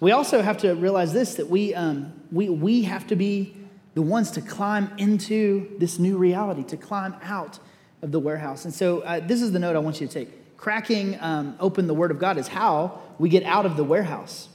We 0.00 0.12
also 0.12 0.42
have 0.42 0.58
to 0.58 0.74
realize 0.74 1.12
this 1.12 1.34
that 1.34 1.48
we, 1.48 1.74
um, 1.74 2.12
we, 2.30 2.48
we 2.48 2.82
have 2.82 3.06
to 3.08 3.16
be 3.16 3.56
the 3.94 4.02
ones 4.02 4.30
to 4.32 4.40
climb 4.40 4.92
into 4.98 5.74
this 5.78 5.98
new 5.98 6.16
reality, 6.16 6.64
to 6.64 6.76
climb 6.76 7.14
out 7.22 7.58
of 8.04 8.12
the 8.12 8.20
warehouse. 8.20 8.66
And 8.66 8.74
so, 8.74 9.00
uh, 9.00 9.18
this 9.18 9.40
is 9.40 9.50
the 9.50 9.58
note 9.58 9.74
I 9.74 9.78
want 9.78 9.98
you 10.00 10.06
to 10.06 10.12
take. 10.12 10.58
Cracking 10.58 11.18
um, 11.20 11.56
open 11.58 11.86
the 11.86 11.94
Word 11.94 12.10
of 12.10 12.18
God 12.18 12.36
is 12.36 12.46
how 12.46 13.00
we 13.18 13.30
get 13.30 13.42
out 13.44 13.64
of 13.64 13.76
the 13.78 13.82
warehouse. 13.82 14.48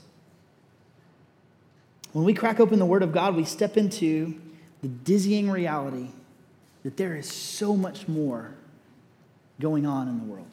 When 2.14 2.26
we 2.26 2.34
crack 2.34 2.60
open 2.60 2.78
the 2.78 2.86
Word 2.86 3.02
of 3.02 3.12
God, 3.12 3.36
we 3.36 3.44
step 3.44 3.76
into 3.76 4.40
the 4.82 4.88
dizzying 4.88 5.50
reality 5.50 6.10
that 6.84 6.96
there 6.96 7.16
is 7.16 7.30
so 7.30 7.76
much 7.76 8.08
more 8.08 8.54
going 9.60 9.86
on 9.86 10.08
in 10.08 10.20
the 10.20 10.26
world 10.26 10.48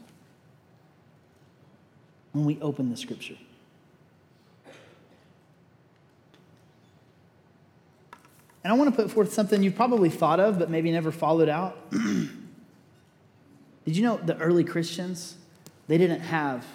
when 2.32 2.46
we 2.46 2.58
open 2.62 2.90
the 2.90 2.96
scripture. 2.96 3.36
And 8.64 8.72
I 8.72 8.76
want 8.76 8.90
to 8.90 9.02
put 9.02 9.12
forth 9.12 9.32
something 9.34 9.62
you've 9.62 9.76
probably 9.76 10.08
thought 10.10 10.40
of, 10.40 10.58
but 10.58 10.70
maybe 10.70 10.90
never 10.90 11.12
followed 11.12 11.50
out. 11.50 11.76
Did 13.86 13.96
you 13.96 14.02
know 14.02 14.18
the 14.18 14.36
early 14.36 14.64
Christians, 14.64 15.36
they 15.88 15.96
didn't 15.96 16.20
have 16.20 16.66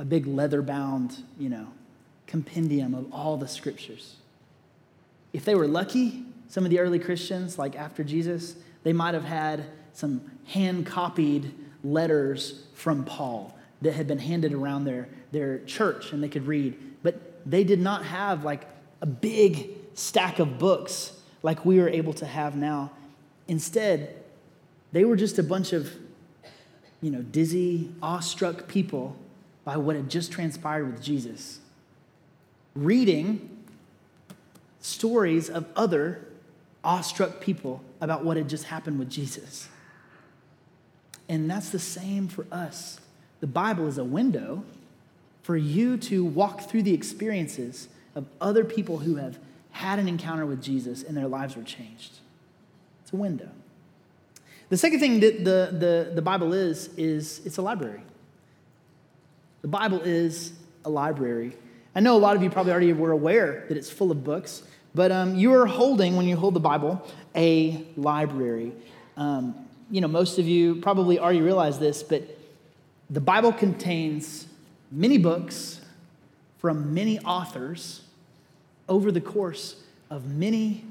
a 0.00 0.04
big 0.04 0.26
leather 0.26 0.62
bound, 0.62 1.22
you 1.38 1.50
know, 1.50 1.68
compendium 2.26 2.94
of 2.94 3.12
all 3.12 3.36
the 3.36 3.46
scriptures. 3.46 4.16
If 5.34 5.44
they 5.44 5.54
were 5.54 5.68
lucky, 5.68 6.24
some 6.48 6.64
of 6.64 6.70
the 6.70 6.78
early 6.78 6.98
Christians, 6.98 7.58
like 7.58 7.76
after 7.76 8.02
Jesus, 8.02 8.56
they 8.82 8.94
might 8.94 9.12
have 9.12 9.24
had 9.24 9.66
some 9.92 10.22
hand 10.46 10.86
copied 10.86 11.52
letters 11.84 12.64
from 12.74 13.04
Paul 13.04 13.54
that 13.82 13.92
had 13.92 14.06
been 14.06 14.18
handed 14.18 14.54
around 14.54 14.84
their, 14.84 15.08
their 15.32 15.58
church 15.60 16.12
and 16.12 16.22
they 16.22 16.28
could 16.28 16.46
read. 16.46 16.78
But 17.02 17.20
they 17.44 17.62
did 17.62 17.80
not 17.80 18.04
have 18.04 18.44
like 18.44 18.66
a 19.02 19.06
big 19.06 19.70
stack 19.94 20.38
of 20.38 20.58
books 20.58 21.12
like 21.42 21.66
we 21.66 21.78
are 21.80 21.88
able 21.88 22.14
to 22.14 22.26
have 22.26 22.56
now. 22.56 22.90
Instead, 23.48 24.16
they 24.92 25.04
were 25.04 25.16
just 25.16 25.38
a 25.38 25.42
bunch 25.42 25.72
of, 25.72 25.90
you 27.00 27.10
know, 27.10 27.22
dizzy, 27.22 27.90
awestruck 28.02 28.68
people 28.68 29.16
by 29.64 29.76
what 29.76 29.96
had 29.96 30.08
just 30.10 30.32
transpired 30.32 30.92
with 30.92 31.02
Jesus, 31.02 31.60
reading 32.74 33.64
stories 34.80 35.50
of 35.50 35.66
other 35.76 36.26
awestruck 36.82 37.40
people 37.40 37.82
about 38.00 38.24
what 38.24 38.36
had 38.36 38.48
just 38.48 38.64
happened 38.64 38.98
with 38.98 39.10
Jesus. 39.10 39.68
And 41.28 41.48
that's 41.50 41.70
the 41.70 41.78
same 41.78 42.28
for 42.28 42.46
us. 42.50 42.98
The 43.40 43.46
Bible 43.46 43.86
is 43.86 43.98
a 43.98 44.04
window 44.04 44.64
for 45.42 45.56
you 45.56 45.96
to 45.96 46.24
walk 46.24 46.62
through 46.62 46.82
the 46.82 46.94
experiences 46.94 47.88
of 48.14 48.26
other 48.40 48.64
people 48.64 48.98
who 48.98 49.16
have 49.16 49.38
had 49.70 49.98
an 49.98 50.08
encounter 50.08 50.44
with 50.44 50.62
Jesus 50.62 51.02
and 51.02 51.16
their 51.16 51.28
lives 51.28 51.56
were 51.56 51.62
changed. 51.62 52.18
It's 53.02 53.12
a 53.12 53.16
window. 53.16 53.50
The 54.70 54.76
second 54.76 55.00
thing 55.00 55.20
that 55.20 55.44
the, 55.44 55.76
the, 55.76 56.12
the 56.14 56.22
Bible 56.22 56.54
is, 56.54 56.88
is 56.96 57.42
it's 57.44 57.58
a 57.58 57.62
library. 57.62 58.02
The 59.62 59.68
Bible 59.68 60.00
is 60.00 60.52
a 60.84 60.88
library. 60.90 61.56
I 61.94 62.00
know 62.00 62.16
a 62.16 62.18
lot 62.18 62.36
of 62.36 62.42
you 62.42 62.50
probably 62.50 62.72
already 62.72 62.92
were 62.92 63.10
aware 63.10 63.66
that 63.68 63.76
it's 63.76 63.90
full 63.90 64.10
of 64.10 64.24
books. 64.24 64.62
But 64.94 65.12
um, 65.12 65.34
you 65.34 65.52
are 65.54 65.66
holding, 65.66 66.16
when 66.16 66.26
you 66.26 66.36
hold 66.36 66.54
the 66.54 66.60
Bible, 66.60 67.04
a 67.34 67.84
library. 67.96 68.72
Um, 69.16 69.54
you 69.90 70.00
know, 70.00 70.08
most 70.08 70.38
of 70.38 70.46
you 70.46 70.76
probably 70.76 71.18
already 71.18 71.42
realize 71.42 71.78
this, 71.78 72.02
but 72.02 72.22
the 73.08 73.20
Bible 73.20 73.52
contains 73.52 74.46
many 74.92 75.18
books 75.18 75.80
from 76.58 76.94
many 76.94 77.18
authors 77.20 78.02
over 78.88 79.10
the 79.10 79.20
course 79.20 79.82
of 80.10 80.26
many, 80.26 80.84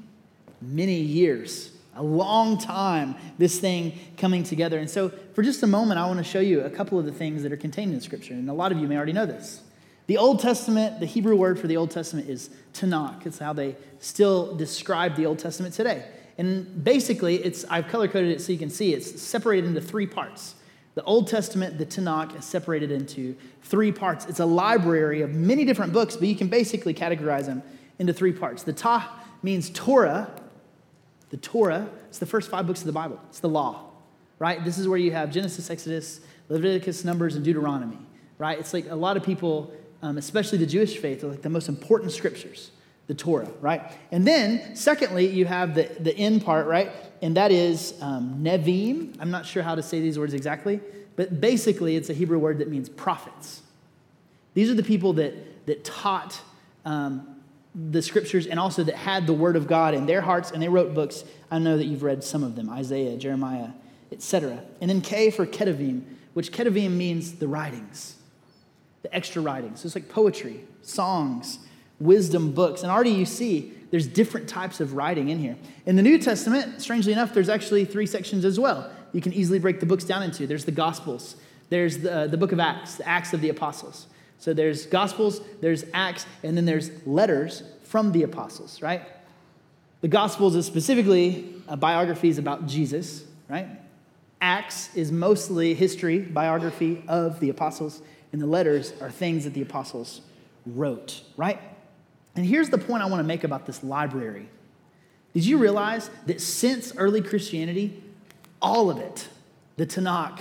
many 0.60 1.00
years. 1.00 1.72
A 2.00 2.02
long 2.02 2.56
time, 2.56 3.14
this 3.36 3.58
thing 3.60 3.92
coming 4.16 4.42
together. 4.42 4.78
And 4.78 4.88
so, 4.88 5.10
for 5.34 5.42
just 5.42 5.62
a 5.62 5.66
moment, 5.66 6.00
I 6.00 6.06
want 6.06 6.16
to 6.16 6.24
show 6.24 6.40
you 6.40 6.62
a 6.62 6.70
couple 6.70 6.98
of 6.98 7.04
the 7.04 7.12
things 7.12 7.42
that 7.42 7.52
are 7.52 7.58
contained 7.58 7.92
in 7.92 8.00
Scripture. 8.00 8.32
And 8.32 8.48
a 8.48 8.54
lot 8.54 8.72
of 8.72 8.78
you 8.78 8.88
may 8.88 8.96
already 8.96 9.12
know 9.12 9.26
this. 9.26 9.60
The 10.06 10.16
Old 10.16 10.40
Testament, 10.40 10.98
the 10.98 11.04
Hebrew 11.04 11.36
word 11.36 11.58
for 11.58 11.66
the 11.66 11.76
Old 11.76 11.90
Testament 11.90 12.30
is 12.30 12.48
Tanakh. 12.72 13.26
It's 13.26 13.38
how 13.38 13.52
they 13.52 13.76
still 13.98 14.56
describe 14.56 15.14
the 15.14 15.26
Old 15.26 15.38
Testament 15.40 15.74
today. 15.74 16.06
And 16.38 16.82
basically, 16.82 17.36
it's 17.36 17.66
I've 17.68 17.88
color 17.88 18.08
coded 18.08 18.30
it 18.30 18.40
so 18.40 18.50
you 18.50 18.58
can 18.58 18.70
see 18.70 18.94
it's 18.94 19.20
separated 19.20 19.66
into 19.66 19.82
three 19.82 20.06
parts. 20.06 20.54
The 20.94 21.04
Old 21.04 21.28
Testament, 21.28 21.76
the 21.76 21.84
Tanakh, 21.84 22.38
is 22.38 22.46
separated 22.46 22.90
into 22.90 23.36
three 23.62 23.92
parts. 23.92 24.24
It's 24.24 24.40
a 24.40 24.46
library 24.46 25.20
of 25.20 25.34
many 25.34 25.66
different 25.66 25.92
books, 25.92 26.16
but 26.16 26.28
you 26.28 26.34
can 26.34 26.48
basically 26.48 26.94
categorize 26.94 27.44
them 27.44 27.62
into 27.98 28.14
three 28.14 28.32
parts. 28.32 28.62
The 28.62 28.72
Ta 28.72 29.22
means 29.42 29.68
Torah. 29.68 30.30
The 31.30 31.36
Torah, 31.38 31.88
it's 32.08 32.18
the 32.18 32.26
first 32.26 32.50
five 32.50 32.66
books 32.66 32.80
of 32.80 32.86
the 32.86 32.92
Bible. 32.92 33.20
It's 33.28 33.40
the 33.40 33.48
law, 33.48 33.90
right? 34.38 34.64
This 34.64 34.78
is 34.78 34.86
where 34.86 34.98
you 34.98 35.12
have 35.12 35.32
Genesis, 35.32 35.70
Exodus, 35.70 36.20
Leviticus, 36.48 37.04
Numbers, 37.04 37.36
and 37.36 37.44
Deuteronomy, 37.44 37.98
right? 38.38 38.58
It's 38.58 38.74
like 38.74 38.90
a 38.90 38.96
lot 38.96 39.16
of 39.16 39.22
people 39.22 39.72
um, 40.02 40.18
especially 40.18 40.58
the 40.58 40.66
Jewish 40.66 40.98
faith, 40.98 41.22
are 41.24 41.28
like 41.28 41.42
the 41.42 41.50
most 41.50 41.68
important 41.68 42.12
scriptures, 42.12 42.70
the 43.06 43.14
Torah, 43.14 43.50
right? 43.60 43.82
And 44.10 44.26
then, 44.26 44.74
secondly, 44.74 45.26
you 45.26 45.44
have 45.44 45.74
the, 45.74 45.90
the 46.00 46.16
end 46.16 46.44
part, 46.44 46.66
right? 46.66 46.90
And 47.22 47.36
that 47.36 47.50
is 47.50 47.94
um, 48.00 48.40
Nevim. 48.42 49.16
I'm 49.20 49.30
not 49.30 49.44
sure 49.44 49.62
how 49.62 49.74
to 49.74 49.82
say 49.82 50.00
these 50.00 50.18
words 50.18 50.32
exactly, 50.32 50.80
but 51.16 51.40
basically, 51.40 51.96
it's 51.96 52.08
a 52.08 52.14
Hebrew 52.14 52.38
word 52.38 52.58
that 52.58 52.68
means 52.68 52.88
prophets. 52.88 53.62
These 54.54 54.70
are 54.70 54.74
the 54.74 54.82
people 54.82 55.12
that, 55.14 55.66
that 55.66 55.84
taught 55.84 56.40
um, 56.84 57.39
the 57.74 58.02
scriptures 58.02 58.46
and 58.46 58.58
also 58.58 58.82
that 58.84 58.96
had 58.96 59.26
the 59.26 59.32
word 59.32 59.56
of 59.56 59.66
God 59.66 59.94
in 59.94 60.06
their 60.06 60.20
hearts 60.20 60.50
and 60.50 60.62
they 60.62 60.68
wrote 60.68 60.94
books. 60.94 61.24
I 61.50 61.58
know 61.58 61.76
that 61.76 61.86
you've 61.86 62.02
read 62.02 62.24
some 62.24 62.42
of 62.42 62.56
them 62.56 62.68
Isaiah, 62.68 63.16
Jeremiah, 63.16 63.70
etc. 64.12 64.62
And 64.80 64.90
then 64.90 65.00
K 65.00 65.30
for 65.30 65.46
Ketuvim, 65.46 66.02
which 66.34 66.52
Ketuvim 66.52 66.92
means 66.92 67.34
the 67.34 67.48
writings, 67.48 68.16
the 69.02 69.14
extra 69.14 69.40
writings. 69.40 69.80
So 69.80 69.86
it's 69.86 69.94
like 69.94 70.08
poetry, 70.08 70.64
songs, 70.82 71.58
wisdom 72.00 72.52
books. 72.52 72.82
And 72.82 72.90
already 72.90 73.10
you 73.10 73.26
see 73.26 73.72
there's 73.90 74.06
different 74.06 74.48
types 74.48 74.80
of 74.80 74.94
writing 74.94 75.28
in 75.28 75.38
here. 75.38 75.56
In 75.86 75.96
the 75.96 76.02
New 76.02 76.18
Testament, 76.18 76.80
strangely 76.80 77.12
enough, 77.12 77.34
there's 77.34 77.48
actually 77.48 77.84
three 77.84 78.06
sections 78.06 78.44
as 78.44 78.58
well. 78.58 78.90
You 79.12 79.20
can 79.20 79.32
easily 79.32 79.58
break 79.58 79.80
the 79.80 79.86
books 79.86 80.04
down 80.04 80.22
into. 80.22 80.46
There's 80.46 80.64
the 80.64 80.72
Gospels, 80.72 81.36
there's 81.68 81.98
the, 81.98 82.12
uh, 82.12 82.26
the 82.26 82.36
book 82.36 82.52
of 82.52 82.60
Acts, 82.60 82.96
the 82.96 83.08
Acts 83.08 83.32
of 83.32 83.40
the 83.40 83.48
Apostles. 83.48 84.06
So 84.40 84.54
there's 84.54 84.86
Gospels, 84.86 85.42
there's 85.60 85.84
Acts, 85.92 86.26
and 86.42 86.56
then 86.56 86.64
there's 86.64 86.90
letters 87.06 87.62
from 87.84 88.10
the 88.12 88.22
apostles, 88.22 88.80
right? 88.80 89.02
The 90.00 90.08
Gospels 90.08 90.56
is 90.56 90.64
specifically 90.64 91.54
biographies 91.78 92.38
about 92.38 92.66
Jesus, 92.66 93.24
right? 93.50 93.68
Acts 94.40 94.96
is 94.96 95.12
mostly 95.12 95.74
history, 95.74 96.20
biography 96.20 97.04
of 97.06 97.38
the 97.40 97.50
apostles, 97.50 98.00
and 98.32 98.40
the 98.40 98.46
letters 98.46 98.94
are 99.02 99.10
things 99.10 99.44
that 99.44 99.52
the 99.52 99.60
apostles 99.60 100.22
wrote, 100.64 101.20
right? 101.36 101.60
And 102.34 102.46
here's 102.46 102.70
the 102.70 102.78
point 102.78 103.02
I 103.02 103.06
want 103.06 103.20
to 103.20 103.26
make 103.26 103.44
about 103.44 103.66
this 103.66 103.84
library. 103.84 104.48
Did 105.34 105.44
you 105.44 105.58
realize 105.58 106.08
that 106.24 106.40
since 106.40 106.96
early 106.96 107.20
Christianity, 107.20 108.02
all 108.62 108.88
of 108.88 108.96
it, 108.96 109.28
the 109.76 109.84
Tanakh, 109.84 110.40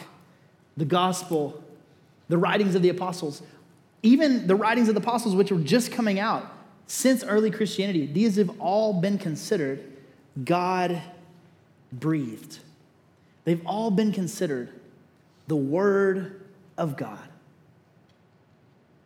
the 0.77 0.85
gospel, 0.85 1.61
the 2.29 2.37
writings 2.37 2.75
of 2.75 2.81
the 2.81 2.89
apostles, 2.89 3.41
even 4.01 4.47
the 4.47 4.55
writings 4.55 4.87
of 4.87 4.95
the 4.95 5.01
apostles, 5.01 5.35
which 5.35 5.51
were 5.51 5.59
just 5.59 5.91
coming 5.91 6.19
out 6.19 6.51
since 6.87 7.23
early 7.23 7.51
Christianity, 7.51 8.05
these 8.05 8.37
have 8.37 8.59
all 8.59 8.99
been 8.99 9.17
considered 9.17 9.83
God 10.43 11.01
breathed. 11.91 12.59
They've 13.45 13.65
all 13.65 13.91
been 13.91 14.11
considered 14.11 14.69
the 15.47 15.55
Word 15.55 16.41
of 16.77 16.97
God 16.97 17.19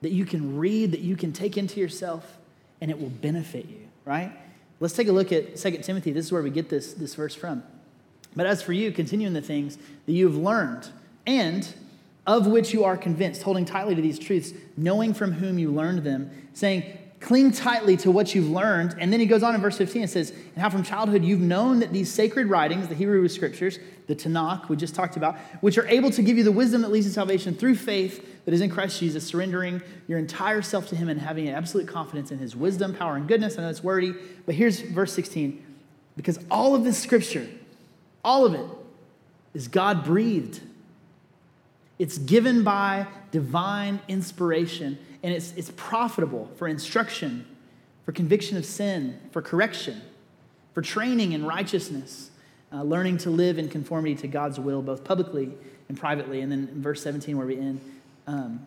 that 0.01 0.11
you 0.11 0.25
can 0.25 0.57
read, 0.57 0.91
that 0.91 0.99
you 0.99 1.15
can 1.15 1.31
take 1.31 1.57
into 1.57 1.79
yourself, 1.79 2.37
and 2.81 2.91
it 2.91 2.99
will 2.99 3.09
benefit 3.09 3.67
you, 3.67 3.87
right? 4.05 4.31
Let's 4.79 4.93
take 4.93 5.07
a 5.07 5.13
look 5.13 5.31
at 5.31 5.55
2 5.55 5.71
Timothy. 5.77 6.11
This 6.11 6.25
is 6.25 6.31
where 6.31 6.41
we 6.41 6.49
get 6.49 6.69
this, 6.69 6.93
this 6.93 7.15
verse 7.15 7.33
from. 7.33 7.63
But 8.35 8.45
as 8.45 8.61
for 8.61 8.73
you, 8.73 8.91
continue 8.91 9.27
in 9.27 9.33
the 9.33 9.41
things 9.41 9.77
that 10.05 10.11
you 10.11 10.27
have 10.27 10.35
learned 10.35 10.89
and 11.25 11.73
of 12.25 12.47
which 12.47 12.73
you 12.73 12.83
are 12.83 12.97
convinced, 12.97 13.43
holding 13.43 13.65
tightly 13.65 13.95
to 13.95 14.01
these 14.01 14.17
truths, 14.17 14.53
knowing 14.77 15.13
from 15.13 15.33
whom 15.33 15.59
you 15.59 15.71
learned 15.71 15.99
them, 15.99 16.31
saying, 16.53 16.97
Cling 17.23 17.53
tightly 17.53 17.95
to 17.97 18.11
what 18.11 18.35
you've 18.35 18.49
learned. 18.49 18.95
And 18.99 19.11
then 19.11 19.21
he 19.21 19.25
goes 19.25 19.43
on 19.43 19.55
in 19.55 19.61
verse 19.61 19.77
15 19.77 20.01
and 20.01 20.11
says, 20.11 20.31
And 20.31 20.57
how 20.57 20.69
from 20.69 20.83
childhood 20.83 21.23
you've 21.23 21.39
known 21.39 21.79
that 21.79 21.93
these 21.93 22.11
sacred 22.11 22.47
writings, 22.47 22.89
the 22.89 22.95
Hebrew 22.95 23.25
scriptures, 23.29 23.79
the 24.07 24.15
Tanakh 24.15 24.67
we 24.67 24.75
just 24.75 24.93
talked 24.93 25.15
about, 25.15 25.37
which 25.61 25.77
are 25.77 25.87
able 25.87 26.11
to 26.11 26.21
give 26.21 26.37
you 26.37 26.43
the 26.43 26.51
wisdom 26.51 26.81
that 26.81 26.91
leads 26.91 27.05
to 27.05 27.13
salvation 27.13 27.55
through 27.55 27.75
faith 27.75 28.43
that 28.43 28.53
is 28.53 28.59
in 28.59 28.69
Christ 28.69 28.99
Jesus, 28.99 29.25
surrendering 29.25 29.81
your 30.09 30.19
entire 30.19 30.61
self 30.61 30.89
to 30.89 30.97
him 30.97 31.07
and 31.07 31.17
having 31.21 31.47
an 31.47 31.55
absolute 31.55 31.87
confidence 31.87 32.29
in 32.29 32.39
his 32.39 32.57
wisdom, 32.57 32.93
power, 32.93 33.15
and 33.15 33.25
goodness. 33.25 33.57
I 33.57 33.61
know 33.61 33.69
it's 33.69 33.81
wordy, 33.81 34.13
but 34.45 34.55
here's 34.55 34.81
verse 34.81 35.13
16. 35.13 35.65
Because 36.17 36.39
all 36.51 36.75
of 36.75 36.83
this 36.83 37.01
scripture, 37.01 37.47
all 38.21 38.45
of 38.45 38.53
it, 38.53 38.65
is 39.53 39.69
God 39.69 40.03
breathed 40.03 40.59
it's 41.99 42.17
given 42.17 42.63
by 42.63 43.07
divine 43.31 43.99
inspiration, 44.07 44.97
and 45.21 45.33
it's, 45.33 45.53
it's 45.53 45.71
profitable 45.75 46.49
for 46.55 46.67
instruction, 46.67 47.45
for 48.05 48.11
conviction 48.11 48.57
of 48.57 48.65
sin, 48.65 49.19
for 49.31 49.41
correction, 49.41 50.01
for 50.73 50.81
training 50.81 51.33
in 51.33 51.45
righteousness, 51.45 52.31
uh, 52.71 52.81
learning 52.81 53.17
to 53.19 53.29
live 53.29 53.59
in 53.59 53.69
conformity 53.69 54.15
to 54.15 54.27
God's 54.27 54.59
will, 54.59 54.81
both 54.81 55.03
publicly 55.03 55.51
and 55.87 55.97
privately. 55.97 56.41
And 56.41 56.51
then 56.51 56.69
in 56.71 56.81
verse 56.81 57.03
17, 57.03 57.37
where 57.37 57.45
we 57.45 57.57
end, 57.57 57.79
um, 58.25 58.65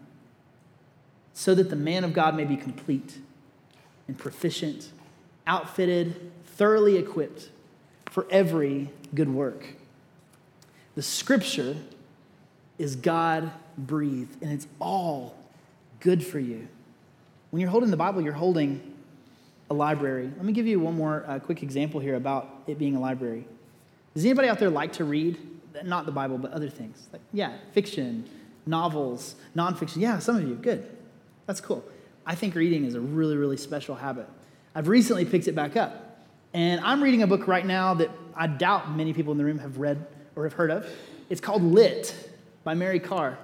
so 1.35 1.55
that 1.55 1.69
the 1.69 1.77
man 1.77 2.05
of 2.05 2.13
God 2.13 2.37
may 2.37 2.45
be 2.45 2.57
complete 2.57 3.19
and 4.07 4.17
proficient, 4.17 4.93
outfitted, 5.47 6.31
thoroughly 6.45 6.97
equipped 6.97 7.51
for 8.07 8.27
every 8.31 8.91
good 9.15 9.29
work. 9.29 9.67
The 10.95 11.03
scripture 11.03 11.77
is 12.79 12.97
God 12.97 13.51
breathed, 13.79 14.43
and 14.43 14.53
it's 14.53 14.67
all 14.81 15.37
good 16.01 16.25
for 16.25 16.39
you. 16.39 16.69
When 17.51 17.61
you're 17.61 17.71
holding 17.71 17.91
the 17.91 17.97
Bible, 17.97 18.21
you're 18.21 18.33
holding 18.33 18.95
a 19.71 19.75
library. 19.75 20.31
Let 20.37 20.45
me 20.45 20.53
give 20.53 20.67
you 20.67 20.79
one 20.81 20.95
more 20.95 21.25
uh, 21.27 21.39
quick 21.39 21.63
example 21.63 22.01
here 22.01 22.15
about 22.15 22.63
it 22.67 22.79
being 22.79 22.97
a 22.97 23.01
library. 23.01 23.47
Does 24.15 24.25
anybody 24.25 24.49
out 24.49 24.59
there 24.59 24.71
like 24.71 24.95
to 24.95 25.05
read? 25.05 25.39
Not 25.85 26.07
the 26.07 26.13
Bible, 26.13 26.39
but 26.39 26.53
other 26.53 26.71
things. 26.71 27.09
Like, 27.13 27.23
yeah, 27.33 27.55
fiction, 27.73 28.29
novels, 28.65 29.35
nonfiction. 29.55 29.97
Yeah, 29.97 30.19
some 30.19 30.37
of 30.37 30.43
you. 30.47 30.55
Good. 30.55 30.89
That's 31.47 31.61
cool. 31.61 31.85
I 32.25 32.35
think 32.35 32.55
reading 32.55 32.85
is 32.85 32.95
a 32.95 33.01
really, 33.01 33.37
really 33.37 33.57
special 33.57 33.95
habit. 33.95 34.29
I've 34.75 34.89
recently 34.89 35.25
picked 35.25 35.49
it 35.49 35.55
back 35.55 35.77
up. 35.77 36.25
And 36.55 36.81
I'm 36.81 37.03
reading 37.03 37.23
a 37.23 37.27
book 37.27 37.47
right 37.47 37.65
now 37.65 37.95
that 37.95 38.11
I 38.35 38.47
doubt 38.47 38.91
many 38.97 39.13
people 39.13 39.33
in 39.33 39.39
the 39.39 39.45
room 39.45 39.59
have 39.59 39.79
read 39.79 40.07
or 40.35 40.45
have 40.45 40.55
heard 40.55 40.71
of. 40.71 40.89
It's 41.29 41.41
called 41.41 41.63
Lit 41.63 42.15
by 42.67 42.75
Mary 42.75 42.99
Karr. 42.99 43.39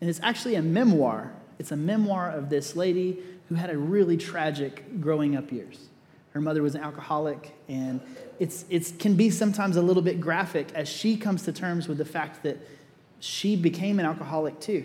And 0.00 0.10
it's 0.10 0.18
actually 0.24 0.56
a 0.56 0.62
memoir. 0.62 1.32
It's 1.60 1.70
a 1.70 1.76
memoir 1.76 2.32
of 2.32 2.50
this 2.50 2.74
lady 2.74 3.16
who 3.48 3.54
had 3.54 3.70
a 3.70 3.78
really 3.78 4.16
tragic 4.16 5.00
growing 5.00 5.36
up 5.36 5.52
years. 5.52 5.86
Her 6.32 6.40
mother 6.40 6.62
was 6.62 6.74
an 6.74 6.80
alcoholic, 6.80 7.54
and 7.68 8.00
it's, 8.40 8.64
it 8.68 8.98
can 8.98 9.14
be 9.14 9.30
sometimes 9.30 9.76
a 9.76 9.82
little 9.82 10.02
bit 10.02 10.20
graphic 10.20 10.72
as 10.74 10.88
she 10.88 11.16
comes 11.16 11.42
to 11.44 11.52
terms 11.52 11.86
with 11.86 11.98
the 11.98 12.04
fact 12.04 12.42
that 12.42 12.58
she 13.20 13.54
became 13.54 14.00
an 14.00 14.04
alcoholic 14.04 14.58
too 14.58 14.84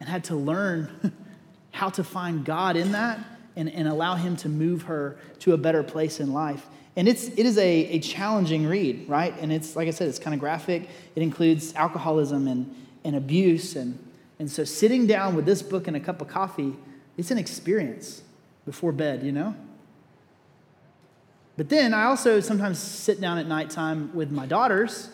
and 0.00 0.08
had 0.08 0.24
to 0.24 0.34
learn 0.34 1.14
how 1.70 1.88
to 1.90 2.02
find 2.02 2.44
God 2.44 2.76
in 2.76 2.90
that 2.90 3.20
and, 3.54 3.70
and 3.70 3.86
allow 3.86 4.16
Him 4.16 4.36
to 4.38 4.48
move 4.48 4.82
her 4.82 5.16
to 5.38 5.52
a 5.52 5.56
better 5.56 5.84
place 5.84 6.18
in 6.18 6.32
life. 6.32 6.66
And 6.96 7.06
it's, 7.06 7.28
it 7.28 7.46
is 7.46 7.56
a, 7.56 7.86
a 7.86 7.98
challenging 8.00 8.66
read, 8.66 9.08
right? 9.08 9.32
And 9.38 9.52
it's, 9.52 9.76
like 9.76 9.86
I 9.86 9.92
said, 9.92 10.08
it's 10.08 10.18
kind 10.18 10.34
of 10.34 10.40
graphic. 10.40 10.88
It 11.14 11.22
includes 11.22 11.72
alcoholism 11.76 12.48
and, 12.48 12.74
and 13.06 13.16
abuse. 13.16 13.76
And, 13.76 13.98
and 14.38 14.50
so 14.50 14.64
sitting 14.64 15.06
down 15.06 15.36
with 15.36 15.46
this 15.46 15.62
book 15.62 15.86
and 15.86 15.96
a 15.96 16.00
cup 16.00 16.20
of 16.20 16.28
coffee, 16.28 16.74
it's 17.16 17.30
an 17.30 17.38
experience 17.38 18.22
before 18.66 18.92
bed, 18.92 19.22
you 19.22 19.32
know? 19.32 19.54
But 21.56 21.70
then 21.70 21.94
I 21.94 22.04
also 22.04 22.40
sometimes 22.40 22.78
sit 22.78 23.20
down 23.20 23.38
at 23.38 23.46
nighttime 23.46 24.14
with 24.14 24.30
my 24.30 24.44
daughters, 24.44 25.08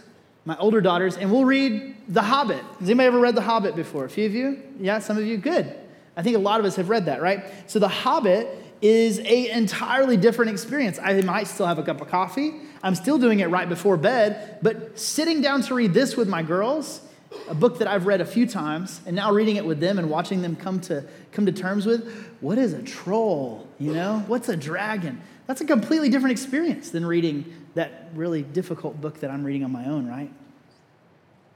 my 0.44 0.56
older 0.56 0.80
daughters, 0.80 1.16
and 1.16 1.30
we'll 1.30 1.44
read 1.44 1.94
The 2.08 2.22
Hobbit. 2.22 2.64
Has 2.80 2.88
anybody 2.88 3.06
ever 3.06 3.20
read 3.20 3.36
The 3.36 3.42
Hobbit 3.42 3.76
before? 3.76 4.06
A 4.06 4.10
few 4.10 4.26
of 4.26 4.34
you? 4.34 4.60
Yeah, 4.80 4.98
some 4.98 5.18
of 5.18 5.24
you? 5.24 5.36
Good. 5.36 5.72
I 6.16 6.22
think 6.22 6.36
a 6.36 6.40
lot 6.40 6.58
of 6.58 6.66
us 6.66 6.76
have 6.76 6.88
read 6.88 7.04
that, 7.04 7.22
right? 7.22 7.44
So 7.68 7.78
The 7.78 7.88
Hobbit 7.88 8.48
is 8.80 9.20
a 9.20 9.50
entirely 9.50 10.16
different 10.16 10.50
experience. 10.50 10.98
I 10.98 11.20
might 11.20 11.46
still 11.46 11.66
have 11.66 11.78
a 11.78 11.84
cup 11.84 12.00
of 12.00 12.08
coffee. 12.08 12.54
I'm 12.82 12.96
still 12.96 13.18
doing 13.18 13.38
it 13.38 13.46
right 13.46 13.68
before 13.68 13.96
bed, 13.96 14.58
but 14.62 14.98
sitting 14.98 15.40
down 15.40 15.62
to 15.62 15.74
read 15.74 15.94
this 15.94 16.16
with 16.16 16.28
my 16.28 16.42
girls 16.42 17.02
a 17.48 17.54
book 17.54 17.78
that 17.78 17.88
I've 17.88 18.06
read 18.06 18.20
a 18.20 18.26
few 18.26 18.46
times, 18.46 19.00
and 19.06 19.16
now 19.16 19.32
reading 19.32 19.56
it 19.56 19.64
with 19.64 19.80
them 19.80 19.98
and 19.98 20.10
watching 20.10 20.42
them 20.42 20.56
come 20.56 20.80
to, 20.82 21.04
come 21.32 21.46
to 21.46 21.52
terms 21.52 21.86
with 21.86 22.30
what 22.40 22.58
is 22.58 22.72
a 22.72 22.82
troll? 22.82 23.66
You 23.78 23.94
know, 23.94 24.24
what's 24.26 24.48
a 24.48 24.56
dragon? 24.56 25.20
That's 25.46 25.60
a 25.60 25.64
completely 25.64 26.08
different 26.08 26.32
experience 26.32 26.90
than 26.90 27.04
reading 27.04 27.44
that 27.74 28.10
really 28.14 28.42
difficult 28.42 29.00
book 29.00 29.20
that 29.20 29.30
I'm 29.30 29.44
reading 29.44 29.64
on 29.64 29.72
my 29.72 29.86
own, 29.86 30.06
right? 30.06 30.30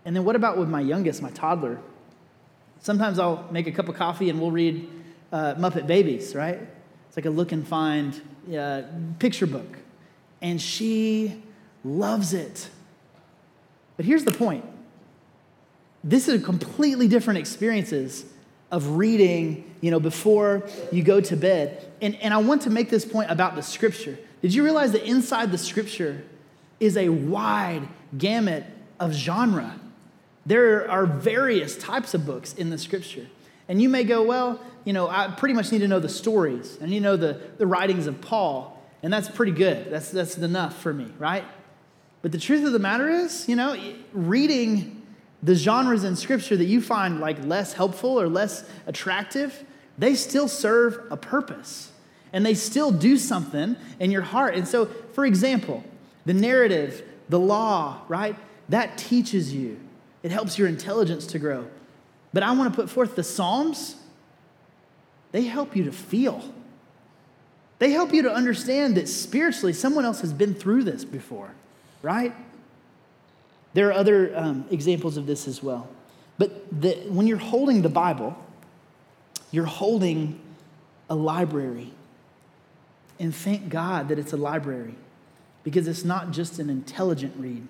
And 0.05 0.15
then 0.15 0.25
what 0.25 0.37
about 0.37 0.57
with 0.57 0.69
my 0.69 0.81
youngest, 0.81 1.21
my 1.21 1.31
toddler? 1.31 1.81
Sometimes 2.81 3.19
I'll 3.19 3.47
make 3.51 3.67
a 3.67 3.73
cup 3.73 3.89
of 3.89 3.97
coffee 3.97 4.31
and 4.31 4.41
we'll 4.41 4.51
read 4.51 4.89
uh, 5.33 5.55
Muppet 5.55 5.87
Babies, 5.87 6.35
right? 6.35 6.61
It's 7.09 7.17
like 7.17 7.27
a 7.27 7.31
look 7.31 7.53
and 7.53 7.67
find 7.67 8.21
uh, 8.57 8.83
picture 9.19 9.47
book. 9.47 9.79
And 10.41 10.61
she 10.61 11.43
loves 11.85 12.35
it. 12.35 12.69
But 13.97 14.07
here's 14.07 14.25
the 14.25 14.33
point 14.33 14.65
this 16.07 16.29
is 16.29 16.41
a 16.41 16.45
completely 16.45 17.09
different 17.09 17.39
experiences 17.39 18.25
of 18.71 18.97
reading, 18.97 19.75
you 19.81 19.91
know, 19.91 20.01
before 20.01 20.63
you 20.93 21.03
go 21.03 21.21
to 21.21 21.37
bed. 21.37 21.85
And, 22.01 22.15
and 22.17 22.33
I 22.33 22.39
want 22.39 22.63
to 22.63 22.71
make 22.71 22.91
this 22.91 23.05
point 23.05 23.31
about 23.31 23.57
the 23.57 23.63
scripture. 23.63 24.17
Did 24.41 24.55
you 24.55 24.63
realize 24.63 24.93
that 24.93 25.05
inside 25.05 25.51
the 25.51 25.59
scripture 25.59 26.23
is 26.79 26.97
a 26.97 27.09
wide 27.09 27.89
gamut 28.17 28.65
of 29.01 29.13
genre? 29.13 29.81
There 30.47 30.89
are 30.89 31.07
various 31.07 31.77
types 31.77 32.15
of 32.15 32.25
books 32.25 32.55
in 32.55 32.71
the 32.71 32.79
scripture. 32.79 33.27
And 33.69 33.83
you 33.83 33.89
may 33.89 34.05
go, 34.05 34.23
well, 34.23 34.61
you 34.85 34.93
know, 34.93 35.09
I 35.09 35.29
pretty 35.37 35.55
much 35.55 35.73
need 35.73 35.81
to 35.81 35.89
know 35.89 35.99
the 35.99 36.09
stories 36.09 36.79
and 36.81 36.93
you 36.93 37.01
know 37.01 37.17
the, 37.17 37.41
the 37.59 37.67
writings 37.67 38.07
of 38.07 38.21
Paul, 38.21 38.81
and 39.03 39.13
that's 39.13 39.29
pretty 39.29 39.51
good. 39.51 39.91
That's, 39.91 40.13
that's 40.13 40.39
enough 40.39 40.81
for 40.81 40.93
me, 40.93 41.09
right? 41.19 41.45
But 42.23 42.31
the 42.31 42.39
truth 42.39 42.65
of 42.65 42.73
the 42.73 42.79
matter 42.79 43.09
is, 43.09 43.49
you 43.49 43.57
know, 43.57 43.77
reading 44.13 44.96
the 45.43 45.55
genres 45.55 46.05
in 46.05 46.17
scripture 46.17 46.57
that 46.57 46.65
you 46.65 46.81
find 46.81 47.21
like 47.21 47.45
less 47.45 47.75
helpful 47.75 48.21
or 48.21 48.29
less 48.29 48.69
attractive, 48.87 49.65
they 49.99 50.15
still 50.15 50.49
serve 50.49 50.99
a 51.11 51.17
purpose 51.17 51.93
and 52.33 52.45
they 52.45 52.55
still 52.55 52.91
do 52.91 53.17
something 53.17 53.77
in 54.01 54.11
your 54.11 54.23
heart. 54.23 54.55
And 54.55 54.67
so, 54.67 54.87
for 54.87 55.25
example, 55.25 55.85
the 56.25 56.35
narrative, 56.35 57.03
the 57.29 57.39
law, 57.39 58.03
right? 58.09 58.37
That 58.69 58.99
teaches 58.99 59.55
you, 59.55 59.79
it 60.23 60.31
helps 60.31 60.59
your 60.59 60.69
intelligence 60.69 61.27
to 61.29 61.39
grow. 61.39 61.67
But 62.33 62.43
I 62.43 62.53
want 62.53 62.73
to 62.73 62.77
put 62.77 62.91
forth 62.91 63.17
the 63.17 63.23
Psalms, 63.23 63.97
they 65.33 65.45
help 65.45 65.77
you 65.77 65.85
to 65.85 65.93
feel. 65.93 66.53
They 67.79 67.91
help 67.91 68.13
you 68.13 68.23
to 68.23 68.33
understand 68.33 68.97
that 68.97 69.09
spiritually 69.09 69.73
someone 69.73 70.05
else 70.05 70.21
has 70.23 70.33
been 70.33 70.55
through 70.55 70.85
this 70.85 71.05
before, 71.05 71.51
right? 72.03 72.35
There 73.77 73.91
are 73.91 73.93
other 73.93 74.33
um, 74.35 74.65
examples 74.71 75.19
of 75.19 75.27
this 75.27 75.47
as 75.47 75.63
well. 75.63 75.87
But 76.39 76.81
the, 76.81 76.95
when 77.11 77.27
you're 77.27 77.37
holding 77.37 77.83
the 77.83 77.91
Bible, 77.91 78.35
you're 79.51 79.67
holding 79.67 80.41
a 81.11 81.15
library. 81.15 81.93
And 83.21 83.35
thank 83.35 83.69
God 83.69 84.09
that 84.09 84.19
it's 84.19 84.33
a 84.33 84.39
library 84.39 84.95
because 85.63 85.89
it's 85.89 86.05
not 86.05 86.31
just 86.31 86.59
an 86.59 86.71
intelligent 86.71 87.35
read. 87.37 87.69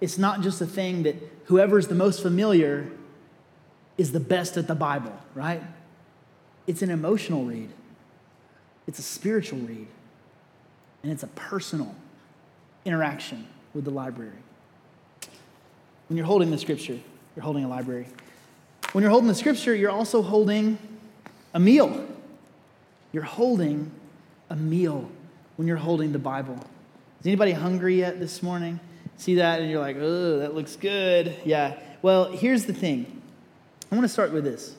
It's 0.00 0.16
not 0.16 0.40
just 0.40 0.62
a 0.62 0.66
thing 0.66 1.02
that 1.02 1.16
whoever's 1.44 1.88
the 1.88 1.94
most 1.94 2.22
familiar 2.22 2.90
is 3.98 4.12
the 4.12 4.20
best 4.20 4.56
at 4.56 4.66
the 4.66 4.74
Bible, 4.74 5.12
right? 5.34 5.62
It's 6.66 6.80
an 6.80 6.88
emotional 6.88 7.44
read, 7.44 7.68
it's 8.86 8.98
a 8.98 9.02
spiritual 9.02 9.58
read, 9.58 9.88
and 11.02 11.12
it's 11.12 11.22
a 11.22 11.28
personal 11.28 11.94
interaction 12.86 13.46
with 13.74 13.84
the 13.84 13.90
library. 13.90 14.38
When 16.12 16.18
you're 16.18 16.26
holding 16.26 16.50
the 16.50 16.58
scripture, 16.58 16.98
you're 17.34 17.42
holding 17.42 17.64
a 17.64 17.68
library. 17.68 18.06
When 18.92 19.00
you're 19.00 19.10
holding 19.10 19.28
the 19.28 19.34
scripture, 19.34 19.74
you're 19.74 19.90
also 19.90 20.20
holding 20.20 20.76
a 21.54 21.58
meal. 21.58 22.06
You're 23.12 23.22
holding 23.22 23.90
a 24.50 24.54
meal 24.54 25.08
when 25.56 25.66
you're 25.66 25.78
holding 25.78 26.12
the 26.12 26.18
Bible. 26.18 26.58
Is 27.20 27.26
anybody 27.26 27.52
hungry 27.52 28.00
yet 28.00 28.20
this 28.20 28.42
morning? 28.42 28.78
See 29.16 29.36
that 29.36 29.62
and 29.62 29.70
you're 29.70 29.80
like, 29.80 29.96
oh, 29.98 30.40
that 30.40 30.54
looks 30.54 30.76
good. 30.76 31.34
Yeah. 31.46 31.78
Well, 32.02 32.30
here's 32.30 32.66
the 32.66 32.74
thing. 32.74 33.22
I 33.90 33.94
want 33.94 34.04
to 34.04 34.12
start 34.12 34.32
with 34.34 34.44
this. 34.44 34.76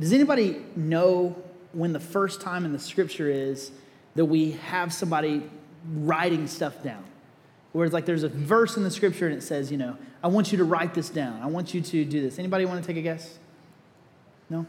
Does 0.00 0.14
anybody 0.14 0.64
know 0.74 1.36
when 1.74 1.92
the 1.92 2.00
first 2.00 2.40
time 2.40 2.64
in 2.64 2.72
the 2.72 2.78
scripture 2.78 3.28
is 3.28 3.70
that 4.14 4.24
we 4.24 4.52
have 4.52 4.94
somebody 4.94 5.42
writing 5.92 6.46
stuff 6.46 6.82
down? 6.82 7.04
Where 7.72 7.84
it's 7.84 7.92
like 7.92 8.06
there's 8.06 8.22
a 8.22 8.28
verse 8.28 8.76
in 8.76 8.82
the 8.82 8.90
scripture 8.90 9.26
and 9.26 9.36
it 9.36 9.42
says, 9.42 9.70
you 9.70 9.76
know, 9.76 9.96
I 10.22 10.28
want 10.28 10.52
you 10.52 10.58
to 10.58 10.64
write 10.64 10.94
this 10.94 11.10
down. 11.10 11.40
I 11.42 11.46
want 11.46 11.74
you 11.74 11.80
to 11.80 12.04
do 12.04 12.20
this. 12.20 12.38
Anybody 12.38 12.64
want 12.64 12.82
to 12.82 12.86
take 12.86 12.96
a 12.96 13.02
guess? 13.02 13.38
No? 14.48 14.66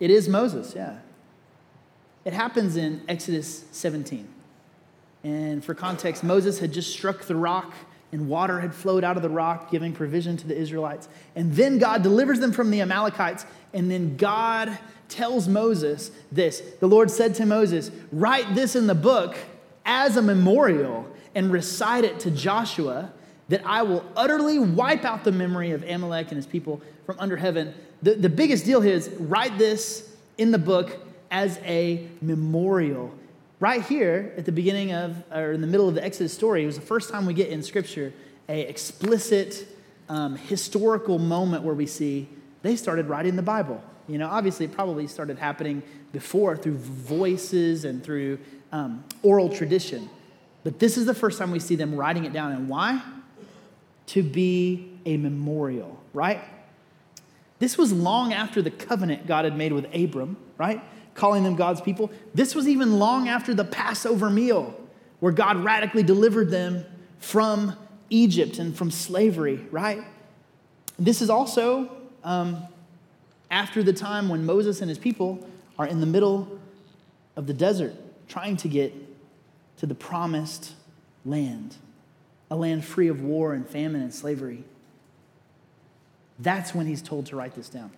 It 0.00 0.10
is 0.10 0.28
Moses, 0.28 0.74
yeah. 0.76 0.98
It 2.24 2.32
happens 2.32 2.76
in 2.76 3.02
Exodus 3.08 3.64
17. 3.72 4.28
And 5.24 5.64
for 5.64 5.74
context, 5.74 6.22
Moses 6.22 6.58
had 6.58 6.72
just 6.72 6.92
struck 6.92 7.22
the 7.22 7.36
rock 7.36 7.72
and 8.12 8.28
water 8.28 8.60
had 8.60 8.74
flowed 8.74 9.02
out 9.02 9.16
of 9.16 9.22
the 9.22 9.28
rock, 9.28 9.70
giving 9.70 9.92
provision 9.92 10.36
to 10.36 10.46
the 10.46 10.56
Israelites. 10.56 11.08
And 11.34 11.52
then 11.54 11.78
God 11.78 12.02
delivers 12.02 12.38
them 12.38 12.52
from 12.52 12.70
the 12.70 12.80
Amalekites. 12.80 13.44
And 13.72 13.90
then 13.90 14.16
God 14.16 14.78
tells 15.08 15.48
Moses 15.48 16.10
this 16.30 16.62
The 16.80 16.86
Lord 16.86 17.10
said 17.10 17.34
to 17.36 17.46
Moses, 17.46 17.90
Write 18.12 18.54
this 18.54 18.76
in 18.76 18.86
the 18.86 18.94
book 18.94 19.36
as 19.84 20.16
a 20.16 20.22
memorial 20.22 21.06
and 21.34 21.52
recite 21.52 22.04
it 22.04 22.20
to 22.20 22.30
Joshua 22.30 23.12
that 23.48 23.62
I 23.66 23.82
will 23.82 24.04
utterly 24.16 24.58
wipe 24.58 25.04
out 25.04 25.24
the 25.24 25.32
memory 25.32 25.72
of 25.72 25.82
Amalek 25.82 26.28
and 26.28 26.36
his 26.36 26.46
people 26.46 26.80
from 27.04 27.16
under 27.18 27.36
heaven. 27.36 27.74
The, 28.02 28.14
the 28.14 28.28
biggest 28.28 28.64
deal 28.64 28.80
here 28.80 28.94
is 28.94 29.10
write 29.18 29.58
this 29.58 30.14
in 30.38 30.50
the 30.50 30.58
book 30.58 30.98
as 31.30 31.58
a 31.64 32.06
memorial. 32.22 33.12
Right 33.60 33.82
here 33.82 34.32
at 34.36 34.44
the 34.44 34.52
beginning 34.52 34.92
of, 34.92 35.22
or 35.32 35.52
in 35.52 35.60
the 35.60 35.66
middle 35.66 35.88
of 35.88 35.94
the 35.94 36.04
Exodus 36.04 36.32
story, 36.32 36.62
it 36.62 36.66
was 36.66 36.76
the 36.76 36.82
first 36.82 37.10
time 37.10 37.26
we 37.26 37.34
get 37.34 37.48
in 37.48 37.62
Scripture 37.62 38.12
a 38.48 38.60
explicit 38.60 39.66
um, 40.08 40.36
historical 40.36 41.18
moment 41.18 41.64
where 41.64 41.74
we 41.74 41.86
see 41.86 42.28
they 42.62 42.76
started 42.76 43.06
writing 43.06 43.36
the 43.36 43.42
Bible. 43.42 43.82
You 44.06 44.18
know, 44.18 44.28
obviously, 44.28 44.66
it 44.66 44.72
probably 44.72 45.06
started 45.06 45.38
happening 45.38 45.82
before 46.12 46.56
through 46.56 46.76
voices 46.76 47.84
and 47.84 48.02
through 48.04 48.38
um, 48.70 49.02
oral 49.22 49.48
tradition. 49.48 50.10
But 50.64 50.78
this 50.78 50.96
is 50.96 51.06
the 51.06 51.14
first 51.14 51.38
time 51.38 51.50
we 51.50 51.60
see 51.60 51.76
them 51.76 51.94
writing 51.94 52.24
it 52.24 52.32
down. 52.32 52.52
And 52.52 52.68
why? 52.68 53.00
To 54.08 54.22
be 54.22 54.90
a 55.06 55.16
memorial, 55.16 56.02
right? 56.12 56.42
This 57.58 57.78
was 57.78 57.92
long 57.92 58.32
after 58.32 58.60
the 58.60 58.70
covenant 58.70 59.26
God 59.26 59.44
had 59.44 59.56
made 59.56 59.72
with 59.72 59.86
Abram, 59.94 60.36
right? 60.58 60.82
Calling 61.14 61.44
them 61.44 61.54
God's 61.54 61.80
people. 61.80 62.10
This 62.34 62.54
was 62.54 62.66
even 62.66 62.98
long 62.98 63.28
after 63.28 63.54
the 63.54 63.64
Passover 63.64 64.28
meal, 64.30 64.74
where 65.20 65.32
God 65.32 65.62
radically 65.62 66.02
delivered 66.02 66.50
them 66.50 66.84
from 67.18 67.76
Egypt 68.10 68.58
and 68.58 68.76
from 68.76 68.90
slavery, 68.90 69.66
right? 69.70 70.02
This 70.98 71.22
is 71.22 71.30
also 71.30 71.90
um, 72.22 72.62
after 73.50 73.82
the 73.82 73.92
time 73.92 74.28
when 74.28 74.44
Moses 74.44 74.80
and 74.80 74.88
his 74.88 74.98
people 74.98 75.46
are 75.78 75.86
in 75.86 76.00
the 76.00 76.06
middle 76.06 76.58
of 77.36 77.46
the 77.46 77.54
desert 77.54 77.94
trying 78.28 78.56
to 78.58 78.68
get 78.68 78.92
to 79.78 79.86
the 79.86 79.94
promised 79.94 80.72
land, 81.24 81.76
a 82.50 82.56
land 82.56 82.84
free 82.84 83.08
of 83.08 83.22
war 83.22 83.54
and 83.54 83.68
famine 83.68 84.02
and 84.02 84.14
slavery. 84.14 84.64
That's 86.38 86.74
when 86.74 86.86
he's 86.86 87.02
told 87.02 87.26
to 87.26 87.36
write 87.36 87.54
this 87.54 87.68
down. 87.68 87.90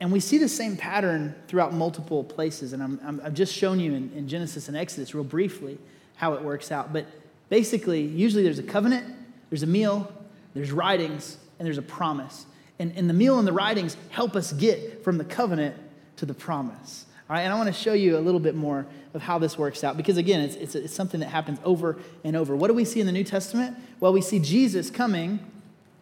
And 0.00 0.10
we 0.10 0.18
see 0.18 0.38
the 0.38 0.48
same 0.48 0.76
pattern 0.76 1.34
throughout 1.46 1.72
multiple 1.72 2.24
places. 2.24 2.72
And 2.72 2.82
I'm, 2.82 3.20
i 3.20 3.24
have 3.24 3.34
just 3.34 3.54
shown 3.54 3.78
you 3.78 3.94
in, 3.94 4.10
in 4.16 4.26
Genesis 4.26 4.66
and 4.66 4.76
Exodus, 4.76 5.14
real 5.14 5.22
briefly, 5.22 5.78
how 6.16 6.34
it 6.34 6.42
works 6.42 6.72
out. 6.72 6.92
But 6.92 7.06
basically, 7.48 8.02
usually 8.02 8.42
there's 8.42 8.58
a 8.58 8.64
covenant, 8.64 9.14
there's 9.48 9.62
a 9.62 9.68
meal, 9.68 10.12
there's 10.54 10.72
writings, 10.72 11.38
and 11.58 11.66
there's 11.66 11.78
a 11.78 11.82
promise. 11.82 12.46
And, 12.80 12.92
and 12.96 13.08
the 13.08 13.14
meal 13.14 13.38
and 13.38 13.46
the 13.46 13.52
writings 13.52 13.96
help 14.10 14.34
us 14.34 14.52
get 14.52 15.04
from 15.04 15.18
the 15.18 15.24
covenant 15.24 15.76
to 16.16 16.26
the 16.26 16.34
promise. 16.34 17.06
And 17.40 17.52
I 17.52 17.56
want 17.56 17.68
to 17.68 17.72
show 17.72 17.92
you 17.92 18.18
a 18.18 18.20
little 18.20 18.40
bit 18.40 18.54
more 18.54 18.86
of 19.14 19.22
how 19.22 19.38
this 19.38 19.56
works 19.56 19.84
out 19.84 19.96
because, 19.96 20.16
again, 20.16 20.40
it's, 20.40 20.56
it's, 20.56 20.74
it's 20.74 20.94
something 20.94 21.20
that 21.20 21.28
happens 21.28 21.58
over 21.64 21.98
and 22.24 22.36
over. 22.36 22.54
What 22.56 22.68
do 22.68 22.74
we 22.74 22.84
see 22.84 23.00
in 23.00 23.06
the 23.06 23.12
New 23.12 23.24
Testament? 23.24 23.76
Well, 24.00 24.12
we 24.12 24.20
see 24.20 24.38
Jesus 24.38 24.90
coming, 24.90 25.40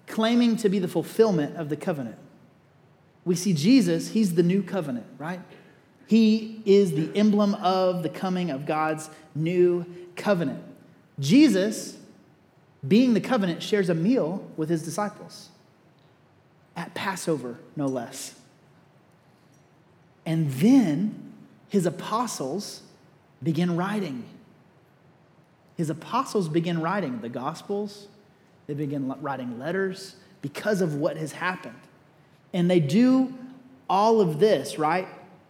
claiming 0.07 0.57
to 0.59 0.69
be 0.69 0.79
the 0.79 0.89
fulfillment 0.89 1.57
of 1.57 1.69
the 1.69 1.77
covenant. 1.77 2.17
We 3.25 3.37
see 3.37 3.53
Jesus, 3.53 4.09
he's 4.09 4.35
the 4.35 4.43
new 4.43 4.63
covenant, 4.63 5.07
right? 5.19 5.41
He 6.07 6.63
is 6.65 6.93
the 6.93 7.17
emblem 7.17 7.55
of 7.57 8.03
the 8.03 8.09
coming 8.09 8.51
of 8.51 8.67
God's 8.67 9.11
new 9.35 9.87
covenant. 10.17 10.65
Jesus, 11.21 11.97
being 12.87 13.15
the 13.15 13.21
covenant, 13.21 13.63
shares 13.63 13.91
a 13.91 13.95
meal 13.95 14.45
with 14.57 14.69
his 14.69 14.83
disciples 14.83 15.51
at 16.75 16.95
Passover, 16.95 17.59
no 17.77 17.87
less. 17.87 18.40
And 20.31 20.49
then 20.49 21.33
his 21.71 21.87
apostles 21.87 22.83
begin 23.43 23.77
writing. 23.77 24.25
His 25.77 25.91
apostles 25.91 26.49
begin 26.49 26.81
writing 26.81 27.21
the 27.21 27.29
Gospels, 27.29 28.07
they 28.69 28.75
begin 28.75 29.13
writing 29.21 29.59
letters 29.59 30.15
because 30.41 30.83
of 30.83 30.95
what 30.95 31.17
has 31.17 31.33
happened. 31.33 31.81
And 32.53 32.71
they 32.71 32.79
do 32.79 33.35
all 33.89 34.21
of 34.21 34.39
this, 34.39 34.79
right? 34.79 35.09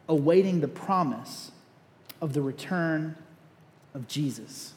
Awaiting 0.09 0.63
the 0.63 0.69
promise 0.69 1.53
of 2.23 2.33
the 2.33 2.41
return 2.41 3.17
of 3.93 4.09
Jesus. 4.09 4.73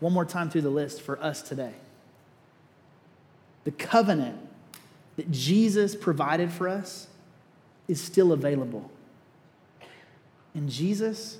One 0.00 0.12
more 0.12 0.24
time 0.24 0.50
through 0.50 0.62
the 0.62 0.68
list 0.68 1.00
for 1.00 1.16
us 1.22 1.42
today. 1.42 1.74
The 3.62 3.70
covenant 3.70 4.40
that 5.14 5.30
Jesus 5.30 5.94
provided 5.94 6.50
for 6.50 6.68
us 6.68 7.06
is 7.92 8.00
still 8.00 8.32
available. 8.32 8.90
And 10.54 10.68
Jesus, 10.68 11.36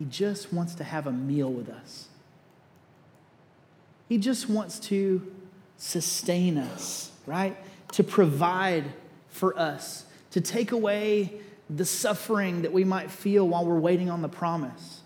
He 0.00 0.04
just 0.04 0.52
wants 0.52 0.74
to 0.74 0.84
have 0.84 1.06
a 1.06 1.12
meal 1.12 1.50
with 1.50 1.68
us. 1.68 2.08
He 4.08 4.18
just 4.18 4.50
wants 4.50 4.80
to 4.80 5.32
sustain 5.76 6.58
us, 6.58 7.12
right? 7.24 7.56
To 7.92 8.02
provide 8.02 8.84
for 9.28 9.56
us, 9.56 10.06
to 10.32 10.40
take 10.40 10.72
away 10.72 11.34
the 11.70 11.84
suffering 11.84 12.62
that 12.62 12.72
we 12.72 12.82
might 12.82 13.10
feel 13.10 13.46
while 13.46 13.64
we're 13.64 13.78
waiting 13.78 14.10
on 14.10 14.22
the 14.22 14.28
promise. 14.28 15.02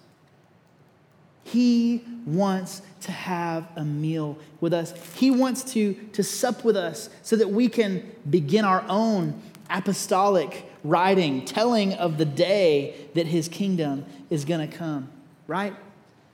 He 1.44 2.04
wants 2.24 2.80
to 3.02 3.12
have 3.12 3.68
a 3.76 3.84
meal 3.84 4.38
with 4.62 4.72
us. 4.72 4.94
He 5.14 5.30
wants 5.30 5.62
to, 5.74 5.92
to 6.12 6.22
sup 6.22 6.64
with 6.64 6.76
us 6.76 7.11
so 7.22 7.37
that 7.37 7.50
we 7.50 7.68
can 7.68 8.11
begin 8.28 8.64
our 8.64 8.84
own 8.88 9.40
apostolic 9.70 10.70
writing, 10.85 11.44
telling 11.44 11.94
of 11.94 12.18
the 12.18 12.24
day 12.24 12.94
that 13.14 13.26
his 13.26 13.48
kingdom 13.48 14.04
is 14.31 14.44
going 14.44 14.68
to 14.68 14.76
come, 14.76 15.11
right? 15.46 15.74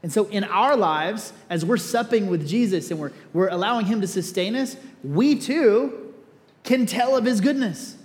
And 0.03 0.13
so 0.13 0.27
in 0.27 0.45
our 0.45 0.77
lives, 0.77 1.33
as 1.49 1.65
we're 1.65 1.79
supping 1.79 2.29
with 2.29 2.47
Jesus 2.47 2.91
and 2.91 3.01
we're, 3.01 3.13
we're 3.33 3.49
allowing 3.49 3.87
him 3.87 4.03
to 4.03 4.07
sustain 4.07 4.55
us, 4.55 4.77
we 5.03 5.35
too 5.35 6.15
can 6.63 6.87
tell 6.87 7.17
of 7.17 7.25
his 7.25 7.41
goodness. 7.41 7.97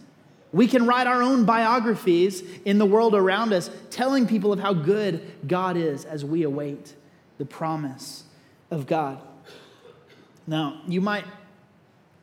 We 0.52 0.68
can 0.68 0.86
write 0.88 1.08
our 1.08 1.22
own 1.22 1.46
biographies 1.46 2.42
in 2.66 2.78
the 2.78 2.86
world 2.86 3.14
around 3.14 3.54
us, 3.54 3.70
telling 3.92 4.28
people 4.28 4.52
of 4.54 4.60
how 4.60 4.74
good 4.74 5.22
God 5.46 5.78
is 5.78 6.06
as 6.06 6.26
we 6.26 6.44
await 6.44 6.96
the 7.38 7.46
promise 7.46 8.24
of 8.72 8.88
God. 8.88 9.22
Now, 10.48 10.82
you 10.88 11.02
might 11.02 11.26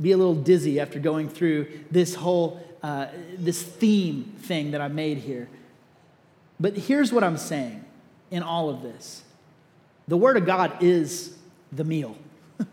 be 0.00 0.12
a 0.12 0.16
little 0.16 0.34
dizzy 0.34 0.80
after 0.80 0.98
going 0.98 1.28
through 1.28 1.68
this 1.90 2.14
whole 2.14 2.65
uh, 2.86 3.08
this 3.36 3.60
theme 3.60 4.32
thing 4.42 4.70
that 4.70 4.80
I 4.80 4.86
made 4.86 5.18
here. 5.18 5.48
But 6.60 6.76
here's 6.76 7.12
what 7.12 7.24
I'm 7.24 7.36
saying 7.36 7.84
in 8.30 8.44
all 8.44 8.70
of 8.70 8.80
this. 8.80 9.24
The 10.06 10.16
Word 10.16 10.36
of 10.36 10.46
God 10.46 10.80
is 10.80 11.36
the 11.72 11.82
meal. 11.82 12.16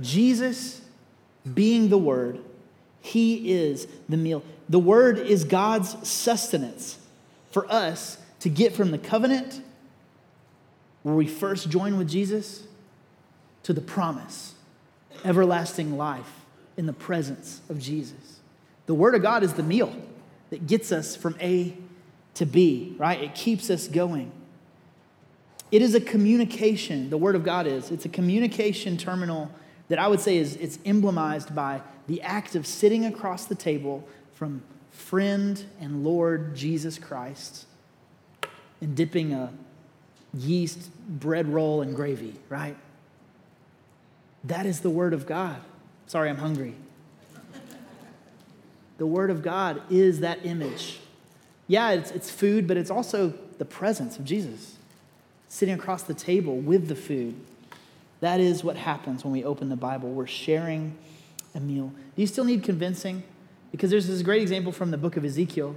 Jesus 0.00 0.80
being 1.54 1.88
the 1.88 1.98
Word, 1.98 2.40
He 3.00 3.52
is 3.52 3.86
the 4.08 4.16
meal. 4.16 4.42
The 4.68 4.80
Word 4.80 5.20
is 5.20 5.44
God's 5.44 5.96
sustenance 6.08 6.98
for 7.52 7.70
us 7.70 8.18
to 8.40 8.48
get 8.48 8.72
from 8.74 8.90
the 8.90 8.98
covenant 8.98 9.62
where 11.04 11.14
we 11.14 11.28
first 11.28 11.70
join 11.70 11.96
with 11.96 12.08
Jesus 12.08 12.64
to 13.62 13.72
the 13.72 13.80
promise, 13.80 14.56
everlasting 15.24 15.96
life 15.96 16.41
in 16.82 16.86
the 16.86 16.92
presence 16.92 17.60
of 17.70 17.78
Jesus. 17.78 18.40
The 18.86 18.94
Word 18.94 19.14
of 19.14 19.22
God 19.22 19.44
is 19.44 19.52
the 19.52 19.62
meal 19.62 19.94
that 20.50 20.66
gets 20.66 20.90
us 20.90 21.14
from 21.14 21.36
A 21.40 21.76
to 22.34 22.44
B, 22.44 22.96
right? 22.98 23.22
It 23.22 23.36
keeps 23.36 23.70
us 23.70 23.86
going. 23.86 24.32
It 25.70 25.80
is 25.80 25.94
a 25.94 26.00
communication, 26.00 27.08
the 27.08 27.16
Word 27.16 27.36
of 27.36 27.44
God 27.44 27.68
is. 27.68 27.92
It's 27.92 28.04
a 28.04 28.08
communication 28.08 28.96
terminal 28.96 29.48
that 29.90 30.00
I 30.00 30.08
would 30.08 30.18
say 30.18 30.38
is 30.38 30.56
it's 30.56 30.80
emblemized 30.84 31.54
by 31.54 31.82
the 32.08 32.20
act 32.22 32.56
of 32.56 32.66
sitting 32.66 33.04
across 33.04 33.44
the 33.44 33.54
table 33.54 34.04
from 34.34 34.64
friend 34.90 35.64
and 35.80 36.02
Lord 36.02 36.56
Jesus 36.56 36.98
Christ 36.98 37.66
and 38.80 38.96
dipping 38.96 39.32
a 39.32 39.52
yeast 40.34 40.90
bread 41.08 41.46
roll 41.46 41.80
in 41.80 41.94
gravy, 41.94 42.34
right? 42.48 42.76
That 44.42 44.66
is 44.66 44.80
the 44.80 44.90
Word 44.90 45.14
of 45.14 45.26
God. 45.26 45.60
Sorry, 46.12 46.28
I'm 46.28 46.36
hungry. 46.36 46.74
The 48.98 49.06
Word 49.06 49.30
of 49.30 49.42
God 49.42 49.80
is 49.88 50.20
that 50.20 50.44
image. 50.44 51.00
Yeah, 51.68 51.92
it's, 51.92 52.10
it's 52.10 52.30
food, 52.30 52.68
but 52.68 52.76
it's 52.76 52.90
also 52.90 53.32
the 53.56 53.64
presence 53.64 54.18
of 54.18 54.26
Jesus 54.26 54.76
sitting 55.48 55.74
across 55.74 56.02
the 56.02 56.12
table 56.12 56.58
with 56.58 56.88
the 56.88 56.94
food. 56.94 57.34
That 58.20 58.40
is 58.40 58.62
what 58.62 58.76
happens 58.76 59.24
when 59.24 59.32
we 59.32 59.42
open 59.42 59.70
the 59.70 59.76
Bible. 59.76 60.10
We're 60.10 60.26
sharing 60.26 60.98
a 61.54 61.60
meal. 61.60 61.90
Do 62.14 62.20
you 62.20 62.26
still 62.26 62.44
need 62.44 62.62
convincing? 62.62 63.22
Because 63.70 63.90
there's 63.90 64.06
this 64.06 64.20
great 64.20 64.42
example 64.42 64.70
from 64.70 64.90
the 64.90 64.98
book 64.98 65.16
of 65.16 65.24
Ezekiel. 65.24 65.74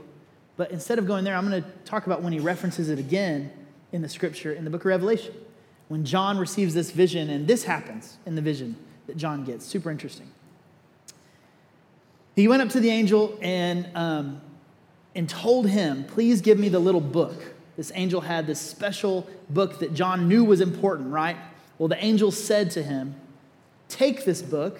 But 0.57 0.69
instead 0.69 0.99
of 0.99 1.07
going 1.07 1.23
there, 1.23 1.37
I'm 1.37 1.49
going 1.49 1.63
to 1.63 1.69
talk 1.85 2.07
about 2.07 2.21
when 2.21 2.33
he 2.33 2.39
references 2.39 2.89
it 2.89 2.99
again 2.99 3.53
in 3.93 4.01
the 4.01 4.09
scripture 4.09 4.51
in 4.51 4.65
the 4.65 4.69
book 4.69 4.81
of 4.81 4.87
Revelation. 4.87 5.33
When 5.87 6.03
John 6.03 6.37
receives 6.37 6.73
this 6.73 6.91
vision, 6.91 7.29
and 7.29 7.47
this 7.47 7.63
happens 7.63 8.17
in 8.25 8.35
the 8.35 8.41
vision 8.41 8.75
that 9.07 9.17
John 9.17 9.43
gets. 9.43 9.65
Super 9.65 9.91
interesting. 9.91 10.31
He 12.35 12.47
went 12.47 12.61
up 12.61 12.69
to 12.69 12.79
the 12.79 12.89
angel 12.89 13.37
and, 13.41 13.89
um, 13.95 14.41
and 15.15 15.29
told 15.29 15.67
him, 15.67 16.03
Please 16.05 16.41
give 16.41 16.59
me 16.59 16.69
the 16.69 16.79
little 16.79 17.01
book 17.01 17.55
this 17.77 17.91
angel 17.95 18.21
had 18.21 18.47
this 18.47 18.59
special 18.59 19.27
book 19.49 19.79
that 19.79 19.93
John 19.93 20.27
knew 20.27 20.45
was 20.45 20.61
important, 20.61 21.11
right? 21.11 21.37
Well, 21.77 21.89
the 21.89 22.03
angel 22.03 22.31
said 22.31 22.71
to 22.71 22.83
him, 22.83 23.15
Take 23.89 24.25
this 24.25 24.41
book 24.41 24.79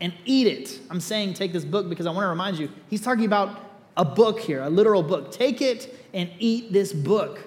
and 0.00 0.12
eat 0.24 0.46
it. 0.46 0.80
I'm 0.90 1.00
saying 1.00 1.34
take 1.34 1.52
this 1.52 1.64
book 1.64 1.88
because 1.88 2.06
I 2.06 2.10
want 2.10 2.24
to 2.24 2.28
remind 2.28 2.58
you, 2.58 2.70
he's 2.88 3.02
talking 3.02 3.26
about 3.26 3.60
a 3.96 4.04
book 4.04 4.40
here, 4.40 4.62
a 4.62 4.70
literal 4.70 5.02
book. 5.02 5.30
Take 5.30 5.60
it 5.60 5.94
and 6.14 6.30
eat 6.38 6.72
this 6.72 6.92
book. 6.92 7.46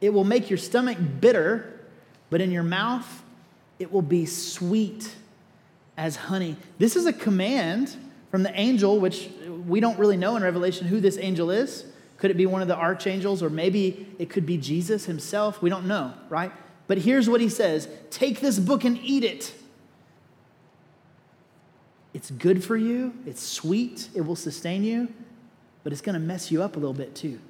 It 0.00 0.10
will 0.10 0.24
make 0.24 0.50
your 0.50 0.58
stomach 0.58 0.98
bitter, 1.20 1.80
but 2.28 2.40
in 2.40 2.50
your 2.50 2.62
mouth, 2.62 3.21
it 3.82 3.92
will 3.92 4.00
be 4.00 4.24
sweet 4.26 5.12
as 5.96 6.14
honey. 6.14 6.56
This 6.78 6.94
is 6.94 7.04
a 7.04 7.12
command 7.12 7.94
from 8.30 8.44
the 8.44 8.58
angel, 8.58 9.00
which 9.00 9.28
we 9.66 9.80
don't 9.80 9.98
really 9.98 10.16
know 10.16 10.36
in 10.36 10.42
Revelation 10.44 10.86
who 10.86 11.00
this 11.00 11.18
angel 11.18 11.50
is. 11.50 11.84
Could 12.16 12.30
it 12.30 12.36
be 12.36 12.46
one 12.46 12.62
of 12.62 12.68
the 12.68 12.76
archangels, 12.76 13.42
or 13.42 13.50
maybe 13.50 14.06
it 14.20 14.30
could 14.30 14.46
be 14.46 14.56
Jesus 14.56 15.06
himself? 15.06 15.60
We 15.60 15.68
don't 15.68 15.86
know, 15.86 16.14
right? 16.28 16.52
But 16.86 16.98
here's 16.98 17.28
what 17.28 17.40
he 17.40 17.48
says 17.48 17.88
Take 18.10 18.40
this 18.40 18.60
book 18.60 18.84
and 18.84 18.98
eat 19.02 19.24
it. 19.24 19.52
It's 22.14 22.30
good 22.30 22.62
for 22.62 22.76
you, 22.76 23.14
it's 23.26 23.42
sweet, 23.42 24.10
it 24.14 24.20
will 24.20 24.36
sustain 24.36 24.84
you, 24.84 25.12
but 25.82 25.92
it's 25.92 26.02
going 26.02 26.14
to 26.14 26.20
mess 26.20 26.52
you 26.52 26.62
up 26.62 26.76
a 26.76 26.78
little 26.78 26.94
bit 26.94 27.16
too. 27.16 27.40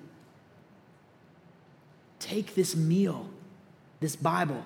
Take 2.20 2.54
this 2.54 2.74
meal, 2.74 3.28
this 4.00 4.16
Bible, 4.16 4.64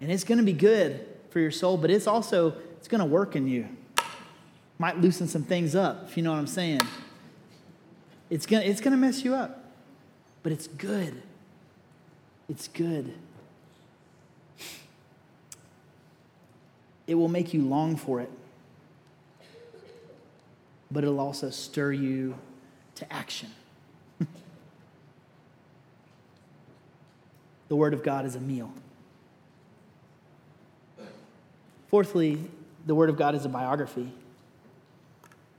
and 0.00 0.10
it's 0.10 0.24
going 0.24 0.38
to 0.38 0.44
be 0.44 0.52
good 0.52 1.06
for 1.30 1.40
your 1.40 1.50
soul, 1.50 1.76
but 1.76 1.90
it's 1.90 2.06
also 2.06 2.54
it's 2.78 2.88
going 2.88 3.00
to 3.00 3.06
work 3.06 3.36
in 3.36 3.46
you. 3.46 3.68
Might 4.78 4.98
loosen 4.98 5.28
some 5.28 5.42
things 5.42 5.74
up, 5.74 6.04
if 6.08 6.16
you 6.16 6.22
know 6.22 6.30
what 6.30 6.38
I'm 6.38 6.46
saying. 6.46 6.80
It's 8.30 8.46
going 8.46 8.66
it's 8.66 8.80
to 8.80 8.90
mess 8.90 9.24
you 9.24 9.34
up, 9.34 9.64
but 10.42 10.52
it's 10.52 10.66
good. 10.66 11.20
It's 12.48 12.68
good. 12.68 13.12
It 17.06 17.14
will 17.14 17.28
make 17.28 17.52
you 17.52 17.62
long 17.62 17.96
for 17.96 18.20
it, 18.20 18.30
but 20.90 21.04
it'll 21.04 21.20
also 21.20 21.50
stir 21.50 21.92
you 21.92 22.36
to 22.94 23.12
action. 23.12 23.50
the 27.68 27.76
Word 27.76 27.94
of 27.94 28.02
God 28.02 28.24
is 28.24 28.36
a 28.36 28.40
meal. 28.40 28.72
Fourthly, 31.90 32.38
the 32.86 32.94
Word 32.94 33.10
of 33.10 33.16
God 33.16 33.34
is 33.34 33.44
a 33.44 33.48
biography. 33.48 34.10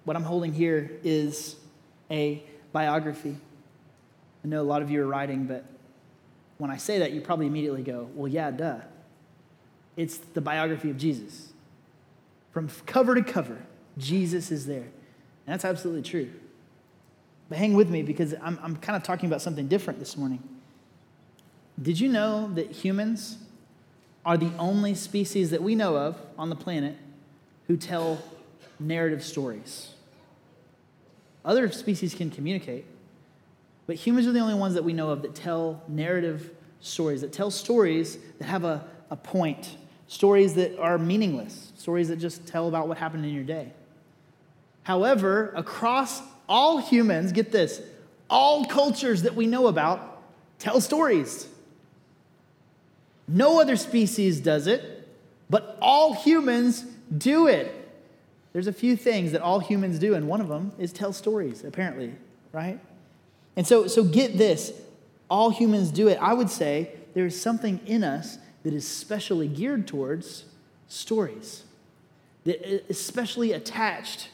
What 0.06 0.16
I'm 0.16 0.24
holding 0.24 0.54
here 0.54 0.92
is 1.04 1.58
a 2.10 2.42
biography. 2.72 3.36
I 4.44 4.48
know 4.48 4.62
a 4.62 4.64
lot 4.64 4.82
of 4.82 4.90
you 4.90 5.02
are 5.04 5.08
writing, 5.08 5.46
but 5.46 5.66
when 6.58 6.72
I 6.72 6.78
say 6.78 7.00
that, 7.00 7.12
you 7.12 7.20
probably 7.20 7.48
immediately 7.48 7.84
go, 7.84 8.10
well, 8.16 8.32
yeah, 8.32 8.50
duh. 8.50 8.78
It's 9.98 10.18
the 10.18 10.42
biography 10.42 10.90
of 10.90 10.98
Jesus. 10.98 11.52
From 12.52 12.70
cover 12.86 13.14
to 13.14 13.24
cover, 13.24 13.58
Jesus 13.98 14.52
is 14.52 14.66
there. 14.66 14.88
And 15.46 15.54
that's 15.54 15.66
absolutely 15.66 16.04
true. 16.04 16.30
But 17.50 17.58
hang 17.58 17.74
with 17.74 17.90
me 17.90 18.04
because 18.04 18.34
I'm, 18.42 18.58
I'm 18.64 18.78
kind 18.78 18.96
of 18.96 19.04
talking 19.04 19.28
about 19.28 19.42
something 19.42 19.68
different 19.68 20.00
this 20.00 20.16
morning. 20.16 20.42
Did 21.82 22.00
you 22.00 22.08
know 22.08 22.50
that 22.54 22.72
humans 22.72 23.38
are 24.26 24.38
the 24.38 24.52
only 24.58 24.94
species 24.94 25.50
that 25.50 25.64
we 25.64 25.76
know 25.76 25.98
of 25.98 26.18
on 26.38 26.50
the 26.50 26.56
planet 26.56 26.96
who 27.68 27.78
tell 27.78 28.22
narrative 28.80 29.24
stories? 29.24 29.94
Other 31.44 31.72
species 31.72 32.14
can 32.14 32.30
communicate, 32.30 32.86
but 33.88 33.96
humans 33.96 34.28
are 34.28 34.32
the 34.32 34.40
only 34.40 34.54
ones 34.54 34.76
that 34.76 34.84
we 34.84 34.94
know 34.94 35.10
of 35.10 35.24
that 35.24 35.34
tell 35.34 35.82
narrative 35.88 36.52
stories, 36.82 37.22
that 37.22 37.34
tell 37.34 37.50
stories 37.50 38.18
that 38.38 38.46
have 38.46 38.64
a, 38.64 38.86
a 39.10 39.16
point, 39.16 39.76
stories 40.08 40.54
that 40.56 40.78
are 40.78 40.98
meaningless, 40.98 41.72
stories 41.78 42.10
that 42.10 42.18
just 42.18 42.46
tell 42.46 42.68
about 42.68 42.88
what 42.88 42.98
happened 42.98 43.26
in 43.26 43.34
your 43.34 43.44
day. 43.44 43.72
However, 44.84 45.52
across 45.56 46.22
all 46.48 46.78
humans, 46.78 47.32
get 47.32 47.52
this, 47.52 47.82
all 48.30 48.66
cultures 48.66 49.24
that 49.24 49.36
we 49.36 49.48
know 49.48 49.68
about 49.68 50.22
tell 50.60 50.80
stories. 50.80 51.48
No 53.32 53.62
other 53.62 53.78
species 53.78 54.42
does 54.42 54.68
it, 54.68 55.08
but 55.50 55.78
all 55.82 56.14
humans 56.14 56.86
do 57.18 57.48
it. 57.48 57.78
There's 58.52 58.68
a 58.68 58.74
few 58.74 58.98
things 58.98 59.32
that 59.32 59.42
all 59.42 59.60
humans 59.60 60.00
do, 60.00 60.14
and 60.14 60.28
one 60.28 60.42
of 60.42 60.50
them 60.50 60.74
is 60.78 60.92
tell 60.92 61.14
stories, 61.14 61.64
apparently, 61.64 62.14
right? 62.52 62.80
And 63.56 63.66
so, 63.66 63.88
so 63.88 64.04
get 64.04 64.38
this 64.38 64.74
all 65.30 65.50
humans 65.50 65.92
do 65.92 66.10
it. 66.10 66.18
I 66.22 66.34
would 66.34 66.50
say 66.50 66.92
there 67.14 67.26
is 67.26 67.42
something 67.42 67.80
in 67.86 68.04
us 68.04 68.38
that 68.64 68.74
is 68.74 68.86
specially 68.86 69.48
geared 69.48 69.88
towards 69.88 70.44
stories, 70.90 71.64
that 72.44 72.62
is 72.68 72.82
especially 72.90 73.54
attached 73.54 74.30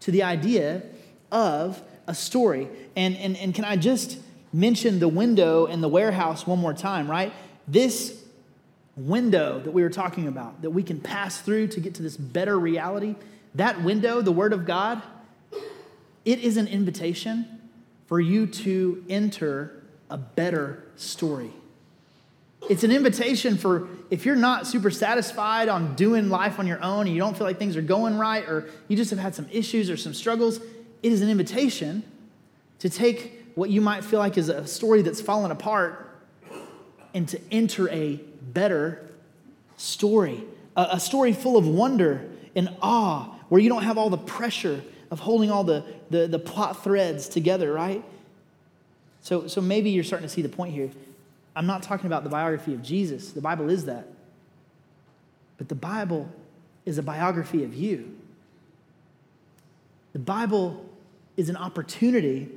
to 0.00 0.10
the 0.10 0.24
idea 0.24 0.82
of 1.30 1.80
a 2.08 2.14
story. 2.14 2.68
And, 2.96 3.16
and, 3.16 3.36
and 3.36 3.54
can 3.54 3.64
I 3.64 3.76
just 3.76 4.18
mention 4.52 4.98
the 4.98 5.06
window 5.06 5.66
and 5.66 5.80
the 5.80 5.88
warehouse 5.88 6.48
one 6.48 6.58
more 6.58 6.74
time, 6.74 7.08
right? 7.08 7.32
This 7.68 8.19
window 9.06 9.60
that 9.60 9.70
we 9.70 9.82
were 9.82 9.90
talking 9.90 10.28
about, 10.28 10.62
that 10.62 10.70
we 10.70 10.82
can 10.82 11.00
pass 11.00 11.40
through 11.40 11.68
to 11.68 11.80
get 11.80 11.94
to 11.94 12.02
this 12.02 12.16
better 12.16 12.58
reality, 12.58 13.14
that 13.54 13.82
window, 13.82 14.20
the 14.20 14.32
Word 14.32 14.52
of 14.52 14.64
God, 14.64 15.02
it 16.24 16.40
is 16.40 16.56
an 16.56 16.68
invitation 16.68 17.46
for 18.06 18.20
you 18.20 18.46
to 18.46 19.04
enter 19.08 19.82
a 20.10 20.18
better 20.18 20.84
story. 20.96 21.50
It's 22.68 22.84
an 22.84 22.90
invitation 22.90 23.56
for 23.56 23.88
if 24.10 24.26
you're 24.26 24.36
not 24.36 24.66
super 24.66 24.90
satisfied 24.90 25.68
on 25.68 25.94
doing 25.94 26.28
life 26.28 26.58
on 26.58 26.66
your 26.66 26.82
own 26.82 27.06
and 27.06 27.14
you 27.14 27.20
don't 27.20 27.36
feel 27.36 27.46
like 27.46 27.58
things 27.58 27.76
are 27.76 27.82
going 27.82 28.18
right 28.18 28.46
or 28.46 28.68
you 28.88 28.96
just 28.96 29.10
have 29.10 29.18
had 29.18 29.34
some 29.34 29.48
issues 29.50 29.88
or 29.88 29.96
some 29.96 30.12
struggles, 30.12 30.58
it 31.02 31.12
is 31.12 31.22
an 31.22 31.30
invitation 31.30 32.02
to 32.80 32.90
take 32.90 33.46
what 33.54 33.70
you 33.70 33.80
might 33.80 34.04
feel 34.04 34.18
like 34.18 34.36
is 34.36 34.48
a 34.48 34.66
story 34.66 35.02
that's 35.02 35.20
fallen 35.20 35.50
apart 35.50 36.06
and 37.14 37.28
to 37.28 37.40
enter 37.50 37.88
a 37.90 38.20
better 38.52 39.06
story, 39.76 40.44
a, 40.76 40.88
a 40.92 41.00
story 41.00 41.32
full 41.32 41.56
of 41.56 41.66
wonder 41.66 42.28
and 42.54 42.74
awe, 42.82 43.24
where 43.48 43.60
you 43.60 43.68
don't 43.68 43.82
have 43.82 43.98
all 43.98 44.10
the 44.10 44.18
pressure 44.18 44.82
of 45.10 45.20
holding 45.20 45.50
all 45.50 45.64
the, 45.64 45.84
the, 46.10 46.26
the 46.26 46.38
plot 46.38 46.84
threads 46.84 47.28
together, 47.28 47.72
right? 47.72 48.04
So, 49.22 49.46
so 49.46 49.60
maybe 49.60 49.90
you're 49.90 50.04
starting 50.04 50.28
to 50.28 50.32
see 50.32 50.42
the 50.42 50.48
point 50.48 50.72
here. 50.72 50.90
I'm 51.54 51.66
not 51.66 51.82
talking 51.82 52.06
about 52.06 52.24
the 52.24 52.30
biography 52.30 52.74
of 52.74 52.82
Jesus, 52.82 53.32
the 53.32 53.40
Bible 53.40 53.68
is 53.70 53.86
that. 53.86 54.06
But 55.58 55.68
the 55.68 55.74
Bible 55.74 56.30
is 56.86 56.96
a 56.96 57.02
biography 57.02 57.64
of 57.64 57.74
you. 57.74 58.16
The 60.12 60.18
Bible 60.18 60.84
is 61.36 61.48
an 61.48 61.56
opportunity 61.56 62.48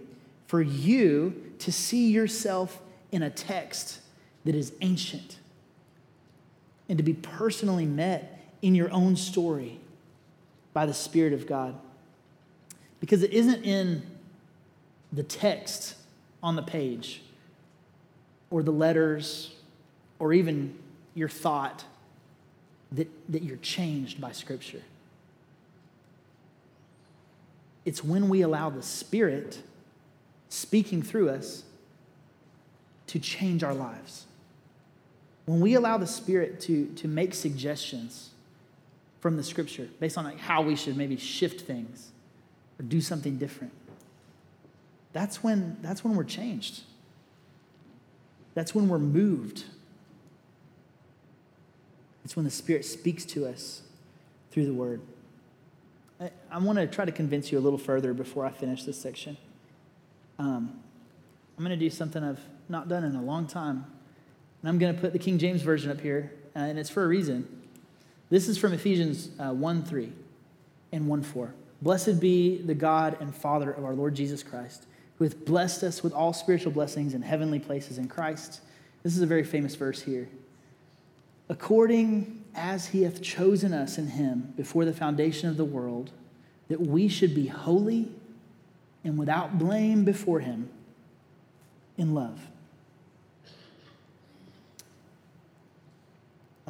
for 0.47 0.61
you 0.61 1.51
to 1.59 1.71
see 1.71 2.11
yourself 2.11 2.81
in 3.11 3.23
a 3.23 3.29
text 3.29 3.99
that 4.45 4.55
is 4.55 4.73
ancient 4.81 5.37
and 6.89 6.97
to 6.97 7.03
be 7.03 7.13
personally 7.13 7.85
met 7.85 8.39
in 8.61 8.75
your 8.75 8.91
own 8.91 9.15
story 9.15 9.79
by 10.73 10.85
the 10.85 10.93
Spirit 10.93 11.33
of 11.33 11.47
God. 11.47 11.75
Because 12.99 13.23
it 13.23 13.31
isn't 13.31 13.63
in 13.63 14.03
the 15.11 15.23
text 15.23 15.95
on 16.41 16.55
the 16.55 16.61
page 16.61 17.21
or 18.49 18.63
the 18.63 18.71
letters 18.71 19.53
or 20.19 20.33
even 20.33 20.77
your 21.15 21.29
thought 21.29 21.83
that, 22.91 23.09
that 23.29 23.43
you're 23.43 23.57
changed 23.57 24.21
by 24.21 24.31
Scripture. 24.31 24.81
It's 27.85 28.03
when 28.03 28.29
we 28.29 28.41
allow 28.41 28.69
the 28.69 28.81
Spirit 28.81 29.61
speaking 30.49 31.01
through 31.01 31.29
us 31.29 31.63
to 33.07 33.19
change 33.19 33.63
our 33.63 33.73
lives. 33.73 34.25
When 35.45 35.59
we 35.59 35.73
allow 35.73 35.97
the 35.97 36.07
Spirit 36.07 36.59
to, 36.61 36.87
to 36.95 37.07
make 37.07 37.33
suggestions 37.33 38.29
from 39.19 39.37
the 39.37 39.43
Scripture 39.43 39.89
based 39.99 40.17
on 40.17 40.25
like 40.25 40.39
how 40.39 40.61
we 40.61 40.75
should 40.75 40.95
maybe 40.95 41.17
shift 41.17 41.61
things 41.61 42.11
or 42.79 42.83
do 42.83 43.01
something 43.01 43.37
different, 43.37 43.73
that's 45.11 45.43
when, 45.43 45.77
that's 45.81 46.03
when 46.03 46.15
we're 46.15 46.23
changed. 46.23 46.83
That's 48.53 48.73
when 48.73 48.87
we're 48.87 48.99
moved. 48.99 49.65
It's 52.23 52.35
when 52.35 52.45
the 52.45 52.51
Spirit 52.51 52.85
speaks 52.85 53.25
to 53.25 53.45
us 53.45 53.81
through 54.51 54.65
the 54.65 54.73
Word. 54.73 55.01
I, 56.21 56.31
I 56.51 56.57
want 56.59 56.79
to 56.79 56.87
try 56.87 57.05
to 57.05 57.11
convince 57.11 57.51
you 57.51 57.57
a 57.57 57.61
little 57.61 57.79
further 57.79 58.13
before 58.13 58.45
I 58.45 58.51
finish 58.51 58.83
this 58.83 58.99
section. 58.99 59.37
Um, 60.39 60.79
I'm 61.57 61.63
going 61.63 61.77
to 61.77 61.85
do 61.85 61.89
something 61.89 62.23
I've 62.23 62.41
not 62.69 62.87
done 62.87 63.03
in 63.03 63.15
a 63.15 63.21
long 63.21 63.45
time. 63.45 63.85
And 64.63 64.69
I'm 64.69 64.79
going 64.79 64.95
to 64.95 64.99
put 64.99 65.11
the 65.11 65.19
King 65.19 65.37
James 65.37 65.61
Version 65.61 65.91
up 65.91 65.99
here, 65.99 66.31
uh, 66.55 66.59
and 66.59 66.79
it's 66.79 66.89
for 66.89 67.03
a 67.03 67.07
reason. 67.07 67.61
This 68.29 68.47
is 68.47 68.57
from 68.57 68.71
Ephesians 68.71 69.29
uh, 69.37 69.51
1 69.51 69.83
3 69.83 70.11
and 70.93 71.07
1 71.07 71.21
4. 71.21 71.53
Blessed 71.81 72.21
be 72.21 72.61
the 72.61 72.73
God 72.73 73.17
and 73.19 73.35
Father 73.35 73.71
of 73.71 73.83
our 73.83 73.93
Lord 73.93 74.15
Jesus 74.15 74.41
Christ, 74.41 74.85
who 75.17 75.25
hath 75.25 75.43
blessed 75.45 75.83
us 75.83 76.01
with 76.01 76.13
all 76.13 76.31
spiritual 76.31 76.71
blessings 76.71 77.13
in 77.13 77.21
heavenly 77.21 77.59
places 77.59 77.97
in 77.97 78.07
Christ. 78.07 78.61
This 79.03 79.17
is 79.17 79.21
a 79.21 79.25
very 79.25 79.43
famous 79.43 79.75
verse 79.75 80.01
here. 80.01 80.29
According 81.49 82.41
as 82.55 82.87
he 82.87 83.03
hath 83.03 83.21
chosen 83.21 83.73
us 83.73 83.97
in 83.97 84.07
him 84.07 84.53
before 84.55 84.85
the 84.85 84.93
foundation 84.93 85.49
of 85.49 85.57
the 85.57 85.65
world, 85.65 86.11
that 86.69 86.79
we 86.79 87.09
should 87.09 87.35
be 87.35 87.47
holy 87.47 88.07
and 89.03 89.17
without 89.17 89.59
blame 89.59 90.05
before 90.05 90.39
him 90.39 90.69
in 91.97 92.13
love. 92.13 92.39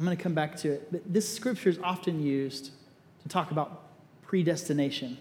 I'm 0.04 0.06
going 0.06 0.18
to 0.18 0.22
come 0.22 0.34
back 0.34 0.56
to 0.56 0.70
it, 0.70 0.92
but 0.92 1.00
this 1.10 1.26
scripture 1.34 1.70
is 1.70 1.78
often 1.82 2.22
used 2.22 2.72
to 3.22 3.28
talk 3.30 3.50
about 3.50 3.84
predestination 4.26 5.16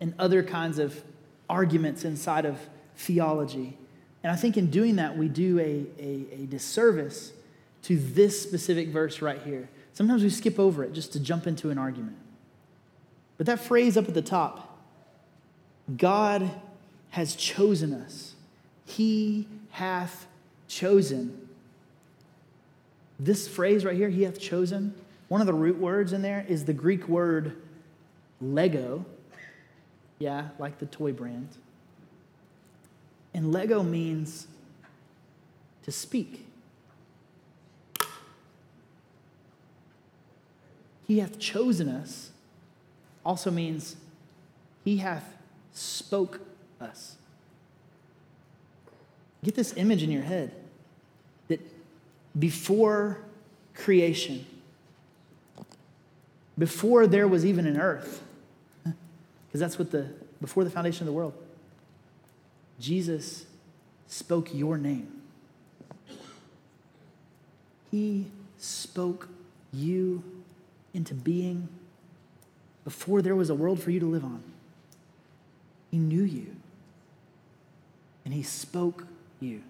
and 0.00 0.14
other 0.18 0.42
kinds 0.42 0.80
of 0.80 1.00
arguments 1.48 2.04
inside 2.04 2.44
of 2.44 2.58
theology. 2.96 3.78
And 4.24 4.32
I 4.32 4.34
think 4.34 4.56
in 4.56 4.68
doing 4.68 4.96
that, 4.96 5.16
we 5.16 5.28
do 5.28 5.60
a, 5.60 5.86
a, 6.02 6.42
a 6.42 6.46
disservice 6.46 7.32
to 7.82 7.96
this 7.96 8.42
specific 8.42 8.88
verse 8.88 9.22
right 9.22 9.40
here. 9.42 9.68
Sometimes 9.92 10.24
we 10.24 10.30
skip 10.30 10.58
over 10.58 10.82
it 10.82 10.92
just 10.92 11.12
to 11.12 11.20
jump 11.20 11.46
into 11.46 11.70
an 11.70 11.78
argument. 11.78 12.16
But 13.38 13.46
that 13.46 13.60
phrase 13.60 13.96
up 13.96 14.08
at 14.08 14.14
the 14.14 14.22
top, 14.22 14.76
God 15.96 16.50
has 17.10 17.36
chosen 17.36 17.94
us. 17.94 18.34
He 18.86 19.46
hath 19.70 20.26
chosen. 20.66 21.39
This 23.20 23.46
phrase 23.46 23.84
right 23.84 23.94
here, 23.94 24.08
he 24.08 24.22
hath 24.22 24.40
chosen, 24.40 24.94
one 25.28 25.42
of 25.42 25.46
the 25.46 25.52
root 25.52 25.76
words 25.76 26.14
in 26.14 26.22
there 26.22 26.44
is 26.48 26.64
the 26.64 26.72
Greek 26.72 27.06
word 27.06 27.60
Lego. 28.40 29.04
Yeah, 30.18 30.48
like 30.58 30.78
the 30.78 30.86
toy 30.86 31.12
brand. 31.12 31.48
And 33.34 33.52
Lego 33.52 33.82
means 33.82 34.46
to 35.82 35.92
speak. 35.92 36.46
He 41.06 41.18
hath 41.18 41.38
chosen 41.38 41.88
us 41.88 42.30
also 43.24 43.50
means 43.50 43.96
he 44.82 44.96
hath 44.96 45.36
spoke 45.72 46.40
us. 46.80 47.16
Get 49.44 49.54
this 49.54 49.74
image 49.76 50.02
in 50.02 50.10
your 50.10 50.22
head 50.22 50.54
before 52.38 53.18
creation, 53.74 54.46
before 56.58 57.06
there 57.06 57.26
was 57.26 57.44
even 57.44 57.66
an 57.66 57.80
earth, 57.80 58.22
because 58.84 59.60
that's 59.60 59.78
what 59.78 59.90
the, 59.90 60.08
before 60.40 60.64
the 60.64 60.70
foundation 60.70 61.02
of 61.02 61.06
the 61.06 61.12
world, 61.12 61.34
Jesus 62.78 63.46
spoke 64.06 64.52
your 64.52 64.78
name. 64.78 65.20
He 67.90 68.26
spoke 68.58 69.28
you 69.72 70.22
into 70.94 71.14
being 71.14 71.68
before 72.84 73.22
there 73.22 73.36
was 73.36 73.50
a 73.50 73.54
world 73.54 73.82
for 73.82 73.90
you 73.90 74.00
to 74.00 74.06
live 74.06 74.24
on. 74.24 74.42
He 75.90 75.98
knew 75.98 76.22
you, 76.22 76.54
and 78.24 78.32
He 78.32 78.42
spoke 78.42 79.06
you. 79.40 79.62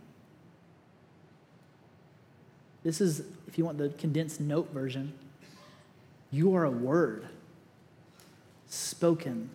This 2.82 3.00
is, 3.00 3.22
if 3.46 3.58
you 3.58 3.64
want 3.64 3.78
the 3.78 3.90
condensed 3.90 4.40
note 4.40 4.72
version, 4.72 5.12
you 6.30 6.54
are 6.54 6.64
a 6.64 6.70
word 6.70 7.26
spoken 8.68 9.50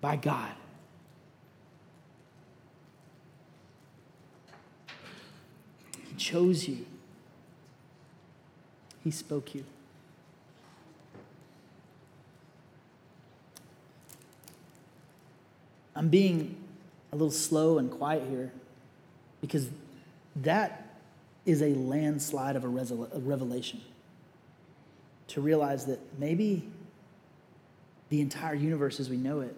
by 0.00 0.16
God. 0.16 0.52
He 6.08 6.14
chose 6.16 6.68
you, 6.68 6.84
He 9.02 9.10
spoke 9.10 9.54
you. 9.54 9.64
I'm 15.94 16.08
being 16.08 16.56
a 17.12 17.16
little 17.16 17.30
slow 17.30 17.78
and 17.78 17.90
quiet 17.90 18.22
here 18.30 18.52
because 19.40 19.68
that 20.36 20.89
is 21.50 21.62
a 21.62 21.74
landslide 21.74 22.56
of 22.56 22.64
a, 22.64 22.68
resol- 22.68 23.14
a 23.14 23.18
revelation. 23.18 23.80
To 25.28 25.40
realize 25.40 25.86
that 25.86 26.00
maybe 26.18 26.68
the 28.08 28.20
entire 28.20 28.54
universe 28.54 28.98
as 28.98 29.08
we 29.08 29.16
know 29.16 29.40
it 29.40 29.54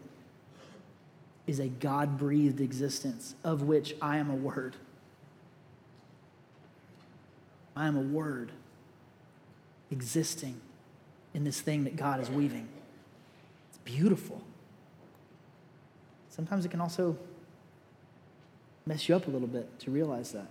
is 1.47 1.59
a 1.59 1.68
God 1.68 2.18
breathed 2.18 2.61
existence 2.61 3.34
of 3.43 3.62
which 3.62 3.95
I 4.01 4.18
am 4.18 4.30
a 4.30 4.34
word. 4.34 4.76
I 7.74 7.86
am 7.86 7.97
a 7.97 8.03
word 8.03 8.53
existing 9.90 10.61
in 11.34 11.45
this 11.45 11.61
thing 11.61 11.84
that 11.84 11.97
God 11.97 12.20
is 12.20 12.30
weaving. 12.30 12.68
It's 13.70 13.78
beautiful 13.78 14.43
sometimes 16.32 16.64
it 16.64 16.70
can 16.70 16.80
also 16.80 17.16
mess 18.86 19.09
you 19.09 19.14
up 19.14 19.28
a 19.28 19.30
little 19.30 19.49
bit 19.49 19.78
to 19.80 19.90
realize 19.90 20.32
that. 20.32 20.49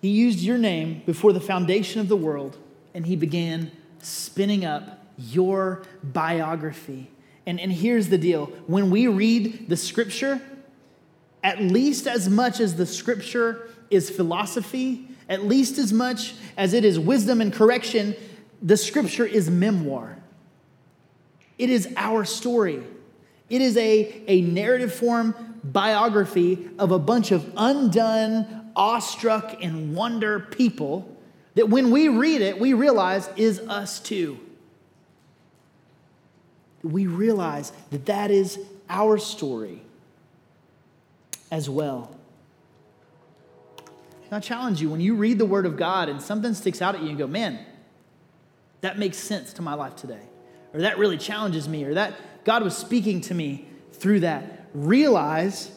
He 0.00 0.08
used 0.08 0.40
your 0.40 0.58
name 0.58 1.02
before 1.06 1.32
the 1.32 1.40
foundation 1.40 2.00
of 2.00 2.08
the 2.08 2.16
world, 2.16 2.56
and 2.94 3.06
he 3.06 3.16
began 3.16 3.70
spinning 4.00 4.64
up 4.64 5.04
your 5.18 5.82
biography 6.02 7.10
And, 7.46 7.60
and 7.60 7.72
here's 7.72 8.08
the 8.08 8.18
deal 8.18 8.46
when 8.66 8.90
we 8.90 9.06
read 9.06 9.68
the 9.68 9.76
scripture, 9.76 10.40
at 11.44 11.60
least 11.60 12.06
as 12.06 12.28
much 12.28 12.58
as 12.58 12.74
the 12.74 12.86
scripture 12.86 13.68
is 13.88 14.10
philosophy, 14.10 15.08
at 15.28 15.44
least 15.44 15.78
as 15.78 15.92
much 15.92 16.34
as 16.56 16.74
it 16.74 16.84
is 16.84 16.98
wisdom 16.98 17.40
and 17.40 17.52
correction, 17.52 18.16
the 18.60 18.76
scripture 18.76 19.24
is 19.24 19.48
memoir. 19.48 20.16
It 21.56 21.70
is 21.70 21.88
our 21.96 22.24
story. 22.24 22.82
It 23.48 23.62
is 23.62 23.76
a, 23.76 24.22
a 24.26 24.40
narrative 24.40 24.92
form 24.92 25.34
biography 25.62 26.68
of 26.78 26.90
a 26.90 26.98
bunch 26.98 27.30
of 27.30 27.52
undone, 27.56 28.55
awestruck, 28.76 29.56
and 29.62 29.96
wonder 29.96 30.38
people 30.38 31.16
that 31.54 31.68
when 31.68 31.90
we 31.90 32.08
read 32.08 32.42
it, 32.42 32.60
we 32.60 32.74
realize 32.74 33.28
is 33.36 33.58
us 33.60 33.98
too. 33.98 34.38
We 36.82 37.06
realize 37.06 37.72
that 37.90 38.06
that 38.06 38.30
is 38.30 38.60
our 38.88 39.18
story 39.18 39.82
as 41.50 41.68
well. 41.68 42.14
I 44.30 44.40
challenge 44.40 44.82
you 44.82 44.90
when 44.90 45.00
you 45.00 45.14
read 45.14 45.38
the 45.38 45.46
Word 45.46 45.66
of 45.66 45.76
God 45.76 46.08
and 46.08 46.20
something 46.20 46.52
sticks 46.52 46.82
out 46.82 46.94
at 46.94 47.02
you 47.02 47.08
and 47.08 47.18
go, 47.18 47.26
man, 47.26 47.58
that 48.80 48.98
makes 48.98 49.16
sense 49.16 49.52
to 49.54 49.62
my 49.62 49.74
life 49.74 49.96
today, 49.96 50.22
or 50.74 50.80
that 50.80 50.98
really 50.98 51.16
challenges 51.16 51.68
me, 51.68 51.84
or 51.84 51.94
that 51.94 52.14
God 52.44 52.62
was 52.62 52.76
speaking 52.76 53.20
to 53.22 53.34
me 53.34 53.66
through 53.92 54.20
that. 54.20 54.66
Realize 54.74 55.70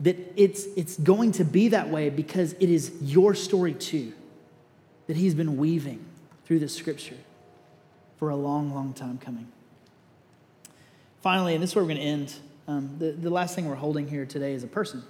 that 0.00 0.16
it's, 0.36 0.64
it's 0.76 0.96
going 0.96 1.32
to 1.32 1.44
be 1.44 1.68
that 1.68 1.88
way 1.88 2.10
because 2.10 2.54
it 2.54 2.70
is 2.70 2.92
your 3.02 3.34
story 3.34 3.74
too, 3.74 4.12
that 5.06 5.16
He's 5.16 5.34
been 5.34 5.56
weaving 5.56 6.04
through 6.44 6.58
the 6.58 6.68
scripture 6.68 7.18
for 8.18 8.30
a 8.30 8.36
long, 8.36 8.74
long 8.74 8.92
time 8.92 9.18
coming. 9.18 9.46
Finally, 11.22 11.54
and 11.54 11.62
this 11.62 11.70
is 11.70 11.76
where 11.76 11.84
we're 11.84 11.94
going 11.94 12.00
to 12.00 12.06
end, 12.06 12.34
um, 12.66 12.96
the, 12.98 13.12
the 13.12 13.30
last 13.30 13.54
thing 13.54 13.66
we're 13.66 13.74
holding 13.74 14.08
here 14.08 14.24
today 14.24 14.52
is 14.52 14.64
a 14.64 14.68
person. 14.68 15.02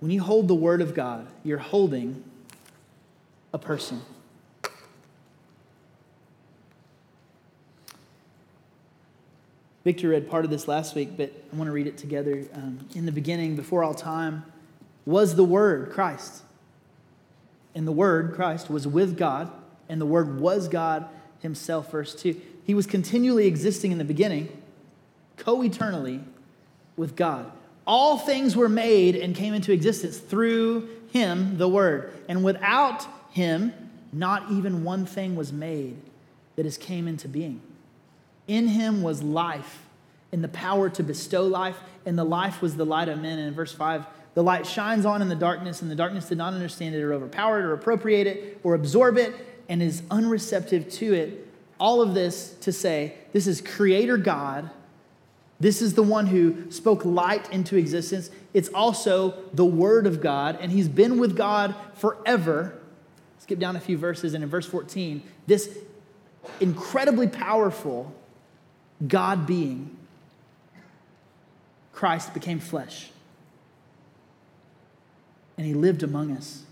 When 0.00 0.10
you 0.10 0.22
hold 0.22 0.48
the 0.48 0.54
Word 0.54 0.82
of 0.82 0.94
God, 0.94 1.26
you're 1.42 1.58
holding 1.58 2.22
a 3.52 3.58
person. 3.58 4.02
Victor 9.84 10.08
read 10.08 10.30
part 10.30 10.46
of 10.46 10.50
this 10.50 10.66
last 10.66 10.94
week, 10.94 11.10
but 11.16 11.30
I 11.52 11.56
want 11.56 11.68
to 11.68 11.72
read 11.72 11.86
it 11.86 11.98
together. 11.98 12.42
Um, 12.54 12.88
in 12.94 13.04
the 13.04 13.12
beginning, 13.12 13.54
before 13.54 13.84
all 13.84 13.94
time, 13.94 14.44
was 15.04 15.36
the 15.36 15.44
Word, 15.44 15.90
Christ. 15.92 16.42
And 17.74 17.86
the 17.86 17.92
Word, 17.92 18.34
Christ, 18.34 18.70
was 18.70 18.88
with 18.88 19.18
God, 19.18 19.50
and 19.88 20.00
the 20.00 20.06
Word 20.06 20.40
was 20.40 20.68
God 20.68 21.06
Himself, 21.40 21.90
verse 21.90 22.14
2. 22.14 22.40
He 22.64 22.74
was 22.74 22.86
continually 22.86 23.46
existing 23.46 23.92
in 23.92 23.98
the 23.98 24.04
beginning, 24.04 24.48
co 25.36 25.62
eternally 25.62 26.20
with 26.96 27.14
God. 27.14 27.52
All 27.86 28.16
things 28.16 28.56
were 28.56 28.70
made 28.70 29.14
and 29.14 29.36
came 29.36 29.52
into 29.52 29.70
existence 29.70 30.16
through 30.16 30.88
him, 31.10 31.58
the 31.58 31.68
Word. 31.68 32.12
And 32.28 32.42
without 32.42 33.06
him, 33.30 33.74
not 34.12 34.50
even 34.50 34.84
one 34.84 35.04
thing 35.04 35.36
was 35.36 35.52
made 35.52 35.96
that 36.56 36.64
has 36.64 36.78
came 36.78 37.06
into 37.06 37.28
being. 37.28 37.60
In 38.46 38.68
him 38.68 39.02
was 39.02 39.22
life 39.22 39.82
and 40.32 40.42
the 40.42 40.48
power 40.48 40.90
to 40.90 41.02
bestow 41.02 41.44
life, 41.44 41.78
and 42.04 42.18
the 42.18 42.24
life 42.24 42.60
was 42.60 42.76
the 42.76 42.84
light 42.84 43.08
of 43.08 43.20
men. 43.20 43.38
And 43.38 43.48
in 43.48 43.54
verse 43.54 43.72
5, 43.72 44.04
the 44.34 44.42
light 44.42 44.66
shines 44.66 45.06
on 45.06 45.22
in 45.22 45.28
the 45.28 45.36
darkness, 45.36 45.80
and 45.80 45.90
the 45.90 45.94
darkness 45.94 46.28
did 46.28 46.38
not 46.38 46.54
understand 46.54 46.94
it 46.94 47.02
or 47.02 47.12
overpower 47.12 47.60
it 47.60 47.64
or 47.64 47.72
appropriate 47.72 48.26
it 48.26 48.60
or 48.64 48.74
absorb 48.74 49.16
it 49.16 49.34
and 49.68 49.80
is 49.80 50.02
unreceptive 50.10 50.90
to 50.94 51.14
it. 51.14 51.48
All 51.78 52.02
of 52.02 52.14
this 52.14 52.54
to 52.62 52.72
say, 52.72 53.14
this 53.32 53.46
is 53.46 53.60
Creator 53.60 54.16
God 54.18 54.70
this 55.60 55.80
is 55.80 55.94
the 55.94 56.02
one 56.02 56.26
who 56.26 56.70
spoke 56.70 57.04
light 57.04 57.50
into 57.52 57.76
existence. 57.76 58.30
It's 58.52 58.68
also 58.70 59.34
the 59.52 59.64
Word 59.64 60.06
of 60.06 60.20
God, 60.20 60.58
and 60.60 60.70
he's 60.70 60.88
been 60.88 61.18
with 61.18 61.36
God 61.36 61.74
forever. 61.94 62.78
Skip 63.38 63.58
down 63.58 63.76
a 63.76 63.80
few 63.80 63.96
verses, 63.96 64.34
and 64.34 64.42
in 64.42 64.50
verse 64.50 64.66
14, 64.66 65.22
this 65.46 65.78
incredibly 66.60 67.28
powerful 67.28 68.12
God 69.06 69.46
being, 69.46 69.96
Christ 71.92 72.34
became 72.34 72.60
flesh. 72.60 73.10
And 75.56 75.66
he 75.66 75.74
lived 75.74 76.02
among 76.02 76.36
us. 76.36 76.64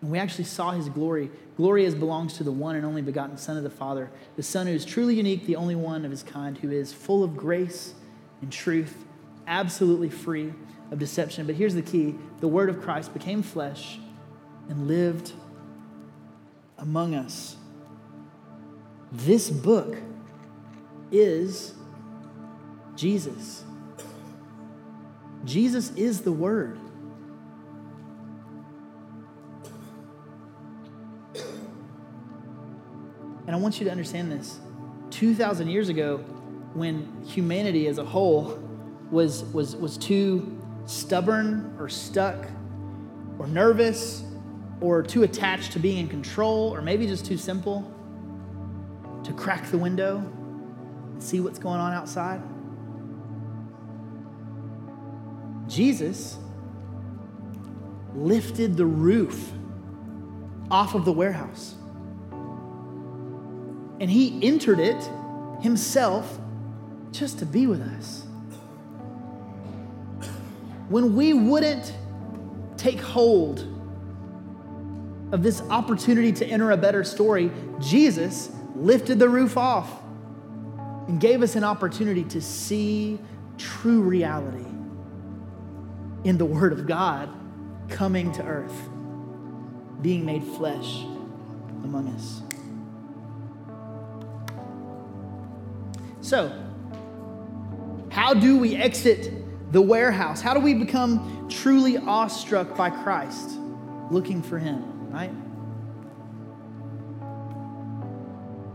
And 0.00 0.10
we 0.10 0.18
actually 0.18 0.44
saw 0.44 0.72
his 0.72 0.88
glory. 0.88 1.30
Glory 1.56 1.86
as 1.86 1.94
belongs 1.94 2.36
to 2.36 2.44
the 2.44 2.52
one 2.52 2.76
and 2.76 2.84
only 2.84 3.02
begotten 3.02 3.38
Son 3.38 3.56
of 3.56 3.62
the 3.62 3.70
Father, 3.70 4.10
the 4.36 4.42
Son 4.42 4.66
who 4.66 4.72
is 4.72 4.84
truly 4.84 5.14
unique, 5.14 5.46
the 5.46 5.56
only 5.56 5.76
one 5.76 6.04
of 6.04 6.10
his 6.10 6.22
kind, 6.22 6.58
who 6.58 6.70
is 6.70 6.92
full 6.92 7.22
of 7.22 7.36
grace 7.36 7.94
and 8.42 8.52
truth, 8.52 9.04
absolutely 9.46 10.10
free 10.10 10.52
of 10.90 10.98
deception. 10.98 11.46
But 11.46 11.54
here's 11.54 11.74
the 11.74 11.82
key 11.82 12.16
the 12.40 12.48
Word 12.48 12.68
of 12.68 12.82
Christ 12.82 13.14
became 13.14 13.42
flesh 13.42 13.98
and 14.68 14.88
lived 14.88 15.32
among 16.78 17.14
us. 17.14 17.56
This 19.12 19.48
book 19.48 19.96
is 21.14 21.74
Jesus. 22.96 23.64
Jesus 25.44 25.92
is 25.92 26.22
the 26.22 26.32
Word. 26.32 26.78
And 33.46 33.54
I 33.54 33.56
want 33.56 33.78
you 33.78 33.84
to 33.84 33.90
understand 33.90 34.32
this. 34.32 34.58
2,000 35.10 35.68
years 35.68 35.88
ago, 35.88 36.18
when 36.72 37.22
humanity 37.24 37.86
as 37.86 37.98
a 37.98 38.04
whole 38.04 38.58
was, 39.10 39.44
was, 39.52 39.76
was 39.76 39.96
too 39.96 40.60
stubborn 40.86 41.76
or 41.78 41.88
stuck 41.88 42.46
or 43.38 43.46
nervous 43.46 44.24
or 44.80 45.02
too 45.02 45.22
attached 45.22 45.72
to 45.72 45.78
being 45.78 45.98
in 45.98 46.08
control 46.08 46.74
or 46.74 46.82
maybe 46.82 47.06
just 47.06 47.24
too 47.24 47.36
simple 47.36 47.90
to 49.22 49.32
crack 49.34 49.70
the 49.70 49.78
window 49.78 50.24
see 51.24 51.40
what's 51.40 51.58
going 51.58 51.80
on 51.80 51.92
outside. 51.92 52.42
Jesus 55.68 56.38
lifted 58.14 58.76
the 58.76 58.86
roof 58.86 59.52
off 60.70 60.94
of 60.94 61.04
the 61.04 61.12
warehouse 61.12 61.74
and 64.00 64.10
he 64.10 64.38
entered 64.42 64.78
it 64.78 65.02
himself 65.62 66.38
just 67.10 67.38
to 67.38 67.46
be 67.46 67.66
with 67.66 67.80
us. 67.80 68.26
When 70.88 71.16
we 71.16 71.32
wouldn't 71.32 71.94
take 72.76 73.00
hold 73.00 73.60
of 75.32 75.42
this 75.42 75.62
opportunity 75.62 76.32
to 76.32 76.46
enter 76.46 76.72
a 76.72 76.76
better 76.76 77.02
story, 77.02 77.50
Jesus 77.80 78.50
lifted 78.74 79.18
the 79.18 79.28
roof 79.28 79.56
off 79.56 80.03
and 81.08 81.20
gave 81.20 81.42
us 81.42 81.56
an 81.56 81.64
opportunity 81.64 82.24
to 82.24 82.40
see 82.40 83.18
true 83.58 84.02
reality 84.02 84.66
in 86.24 86.38
the 86.38 86.44
Word 86.44 86.72
of 86.72 86.86
God 86.86 87.28
coming 87.88 88.32
to 88.32 88.42
earth, 88.42 88.88
being 90.00 90.24
made 90.24 90.42
flesh 90.42 91.02
among 91.84 92.08
us. 92.08 92.40
So, 96.22 96.58
how 98.10 98.32
do 98.32 98.56
we 98.56 98.76
exit 98.76 99.72
the 99.72 99.82
warehouse? 99.82 100.40
How 100.40 100.54
do 100.54 100.60
we 100.60 100.72
become 100.72 101.48
truly 101.50 101.98
awestruck 101.98 102.76
by 102.76 102.88
Christ, 102.88 103.58
looking 104.10 104.42
for 104.42 104.58
Him, 104.58 105.10
right? 105.10 105.30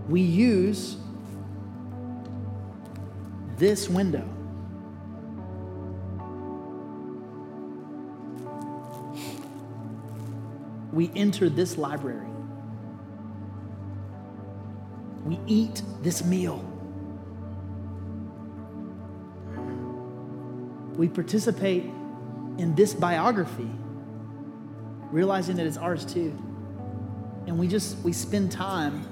We 0.08 0.22
use 0.22 0.98
this 3.60 3.88
window. 3.88 4.28
We 10.92 11.12
enter 11.16 11.50
this 11.50 11.78
library. 11.78 12.28
We 15.26 15.40
eat 15.46 15.84
this 16.02 16.26
meal. 16.26 16.66
we 21.00 21.08
participate 21.08 21.86
in 22.58 22.76
this 22.76 22.94
biography, 22.94 23.72
realizing 25.12 25.56
that 25.56 25.66
it's 25.66 25.78
ours 25.78 26.04
too. 26.04 26.38
And 27.48 27.58
we 27.58 27.70
just, 27.70 27.98
we 28.00 28.12
spend 28.12 28.52
time 28.52 29.06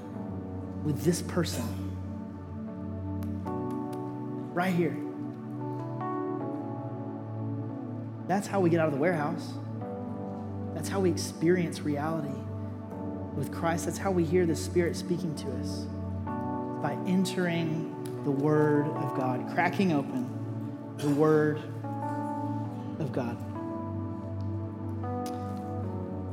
with 0.83 1.01
this 1.03 1.21
person 1.21 1.86
right 4.57 4.73
here. 4.73 4.97
That's 8.27 8.47
how 8.47 8.59
we 8.59 8.71
get 8.71 8.79
out 8.79 8.87
of 8.87 8.93
the 8.93 8.99
warehouse. 8.99 9.53
That's 10.73 10.89
how 10.89 10.99
we 10.99 11.11
experience 11.11 11.81
reality 11.81 12.33
with 13.35 13.53
Christ. 13.53 13.85
That's 13.85 13.99
how 13.99 14.09
we 14.09 14.23
hear 14.23 14.47
the 14.47 14.55
Spirit 14.55 14.95
speaking 14.95 15.35
to 15.35 15.51
us 15.57 15.85
by 16.81 16.97
entering 17.05 17.93
the 18.23 18.31
Word 18.31 18.87
of 18.87 19.15
God, 19.15 19.47
cracking 19.53 19.93
open 19.93 20.27
the 20.97 21.09
Word 21.09 21.57
of 22.97 23.11
God. 23.11 23.37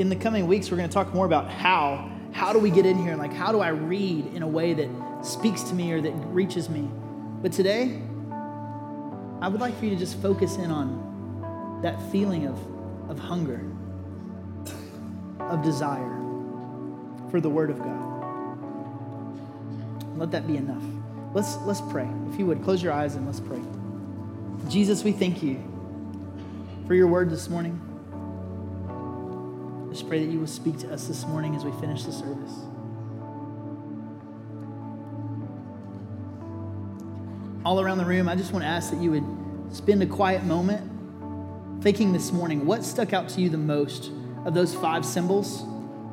In 0.01 0.09
the 0.09 0.16
coming 0.16 0.47
weeks, 0.47 0.70
we're 0.70 0.79
going 0.79 0.89
to 0.89 0.95
talk 0.95 1.12
more 1.12 1.27
about 1.27 1.51
how. 1.51 2.11
How 2.33 2.55
do 2.55 2.59
we 2.59 2.70
get 2.70 2.87
in 2.87 2.97
here? 2.97 3.11
And 3.12 3.20
like, 3.20 3.35
how 3.35 3.53
do 3.53 3.61
I 3.61 3.68
read 3.68 4.35
in 4.35 4.43
a 4.43 4.49
way 4.49 4.72
that 4.72 4.89
speaks 5.27 5.62
to 5.64 5.75
me 5.75 5.93
or 5.93 6.01
that 6.01 6.12
reaches 6.29 6.70
me? 6.70 6.89
But 7.43 7.53
today, 7.53 8.01
I 9.45 9.49
would 9.49 9.61
like 9.61 9.78
for 9.78 9.84
you 9.84 9.90
to 9.90 9.97
just 9.97 10.22
focus 10.22 10.57
in 10.57 10.70
on 10.70 11.80
that 11.82 12.01
feeling 12.11 12.47
of, 12.47 12.59
of 13.11 13.18
hunger, 13.18 13.61
of 15.38 15.62
desire 15.62 16.18
for 17.30 17.42
the 17.42 17.51
Word 17.51 17.68
of 17.68 17.78
God. 17.78 18.59
Let 20.16 20.30
that 20.30 20.47
be 20.47 20.57
enough. 20.57 20.82
Let's, 21.34 21.59
let's 21.66 21.82
pray. 21.82 22.09
If 22.32 22.38
you 22.38 22.47
would, 22.47 22.64
close 22.64 22.82
your 22.82 22.95
eyes 22.95 23.16
and 23.16 23.26
let's 23.26 23.38
pray. 23.40 23.61
Jesus, 24.70 25.05
we 25.05 25.12
thank 25.12 25.42
you 25.42 25.62
for 26.86 26.95
your 26.95 27.09
word 27.09 27.28
this 27.28 27.51
morning. 27.51 27.78
Just 29.90 30.09
pray 30.09 30.24
that 30.24 30.32
you 30.32 30.40
will 30.40 30.47
speak 30.47 30.78
to 30.78 30.90
us 30.90 31.07
this 31.07 31.26
morning 31.26 31.55
as 31.55 31.66
we 31.66 31.72
finish 31.82 32.05
the 32.05 32.12
service. 32.12 32.61
All 37.65 37.81
around 37.81 37.97
the 37.97 38.05
room, 38.05 38.29
I 38.29 38.37
just 38.37 38.53
want 38.53 38.62
to 38.62 38.69
ask 38.69 38.91
that 38.91 39.01
you 39.01 39.11
would 39.11 39.75
spend 39.75 40.03
a 40.03 40.07
quiet 40.07 40.45
moment 40.45 41.83
thinking 41.83 42.12
this 42.12 42.31
morning 42.31 42.67
what 42.67 42.85
stuck 42.85 43.15
out 43.15 43.27
to 43.31 43.41
you 43.41 43.49
the 43.49 43.57
most 43.57 44.11
of 44.45 44.53
those 44.53 44.75
five 44.75 45.03
symbols, 45.03 45.65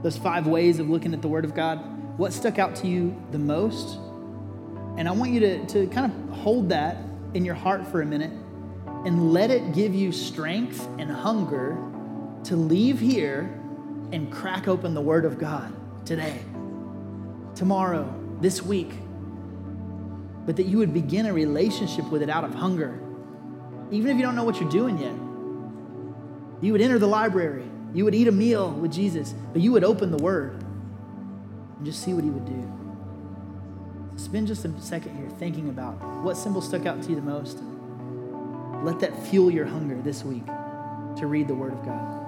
those 0.01 0.15
five 0.15 0.47
ways 0.47 0.79
of 0.79 0.89
looking 0.89 1.13
at 1.13 1.21
the 1.21 1.27
Word 1.27 1.43
of 1.43 1.53
God? 1.53 2.17
What 2.17 2.31
stuck 2.31 2.57
out 2.57 2.77
to 2.77 2.87
you 2.87 3.21
the 3.31 3.37
most? 3.37 3.97
And 4.97 5.09
I 5.09 5.11
want 5.11 5.31
you 5.31 5.41
to, 5.41 5.65
to 5.65 5.87
kind 5.87 6.09
of 6.09 6.37
hold 6.37 6.69
that 6.69 6.97
in 7.33 7.43
your 7.43 7.55
heart 7.55 7.85
for 7.85 8.01
a 8.01 8.05
minute 8.05 8.31
and 9.05 9.33
let 9.33 9.51
it 9.51 9.73
give 9.73 9.93
you 9.93 10.13
strength 10.13 10.87
and 10.99 11.11
hunger 11.11 11.77
to 12.45 12.55
leave 12.55 12.97
here 12.97 13.59
and 14.13 14.31
crack 14.31 14.69
open 14.69 14.93
the 14.93 15.01
Word 15.01 15.25
of 15.25 15.37
God 15.37 15.73
today, 16.05 16.39
tomorrow, 17.55 18.13
this 18.39 18.61
week. 18.61 18.91
But 20.45 20.55
that 20.57 20.65
you 20.65 20.77
would 20.79 20.93
begin 20.93 21.25
a 21.25 21.33
relationship 21.33 22.09
with 22.09 22.21
it 22.21 22.29
out 22.29 22.43
of 22.43 22.53
hunger. 22.53 22.99
Even 23.91 24.09
if 24.09 24.17
you 24.17 24.23
don't 24.23 24.35
know 24.35 24.43
what 24.43 24.59
you're 24.59 24.69
doing 24.69 24.97
yet, 24.97 25.13
you 26.61 26.71
would 26.71 26.81
enter 26.81 26.99
the 26.99 27.07
library, 27.07 27.65
you 27.93 28.05
would 28.05 28.15
eat 28.15 28.27
a 28.27 28.31
meal 28.31 28.71
with 28.71 28.91
Jesus, 28.91 29.33
but 29.51 29.61
you 29.61 29.71
would 29.71 29.83
open 29.83 30.11
the 30.11 30.23
Word 30.23 30.63
and 31.77 31.85
just 31.85 32.03
see 32.03 32.13
what 32.13 32.23
He 32.23 32.29
would 32.29 32.45
do. 32.45 32.71
Spend 34.15 34.47
just 34.47 34.63
a 34.65 34.81
second 34.81 35.17
here 35.17 35.29
thinking 35.37 35.69
about 35.69 35.95
what 36.23 36.37
symbol 36.37 36.61
stuck 36.61 36.85
out 36.85 37.01
to 37.03 37.09
you 37.09 37.15
the 37.15 37.21
most. 37.21 37.59
Let 38.83 38.99
that 38.99 39.17
fuel 39.27 39.51
your 39.51 39.65
hunger 39.65 39.99
this 40.01 40.23
week 40.23 40.45
to 40.45 41.27
read 41.27 41.47
the 41.47 41.55
Word 41.55 41.73
of 41.73 41.83
God. 41.83 42.20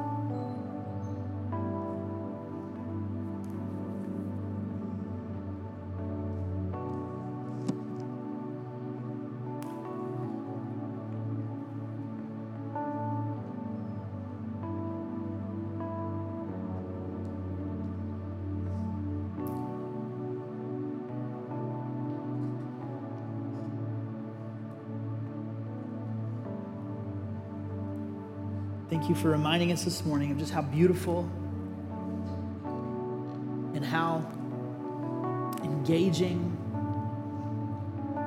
Thank 29.04 29.18
you 29.18 29.22
for 29.22 29.32
reminding 29.32 29.74
us 29.74 29.84
this 29.84 30.06
morning 30.06 30.32
of 30.32 30.38
just 30.38 30.54
how 30.54 30.62
beautiful 30.62 31.30
and 33.74 33.84
how 33.84 34.26
engaging, 35.62 36.56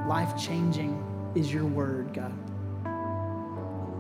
life 0.06 0.38
changing 0.38 1.02
is 1.34 1.50
your 1.50 1.64
word, 1.64 2.12
God. 2.12 2.34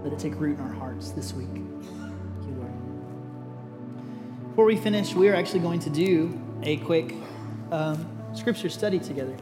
Let 0.04 0.12
it 0.12 0.18
take 0.18 0.38
root 0.38 0.58
in 0.58 0.64
our 0.66 0.74
hearts 0.74 1.12
this 1.12 1.32
week. 1.32 1.48
Thank 1.48 2.46
you, 2.46 2.54
Lord. 2.58 4.50
Before 4.50 4.66
we 4.66 4.76
finish, 4.76 5.14
we 5.14 5.30
are 5.30 5.34
actually 5.34 5.60
going 5.60 5.80
to 5.80 5.88
do 5.88 6.38
a 6.62 6.76
quick 6.76 7.14
um, 7.72 8.06
scripture 8.34 8.68
study 8.68 8.98
together. 8.98 9.34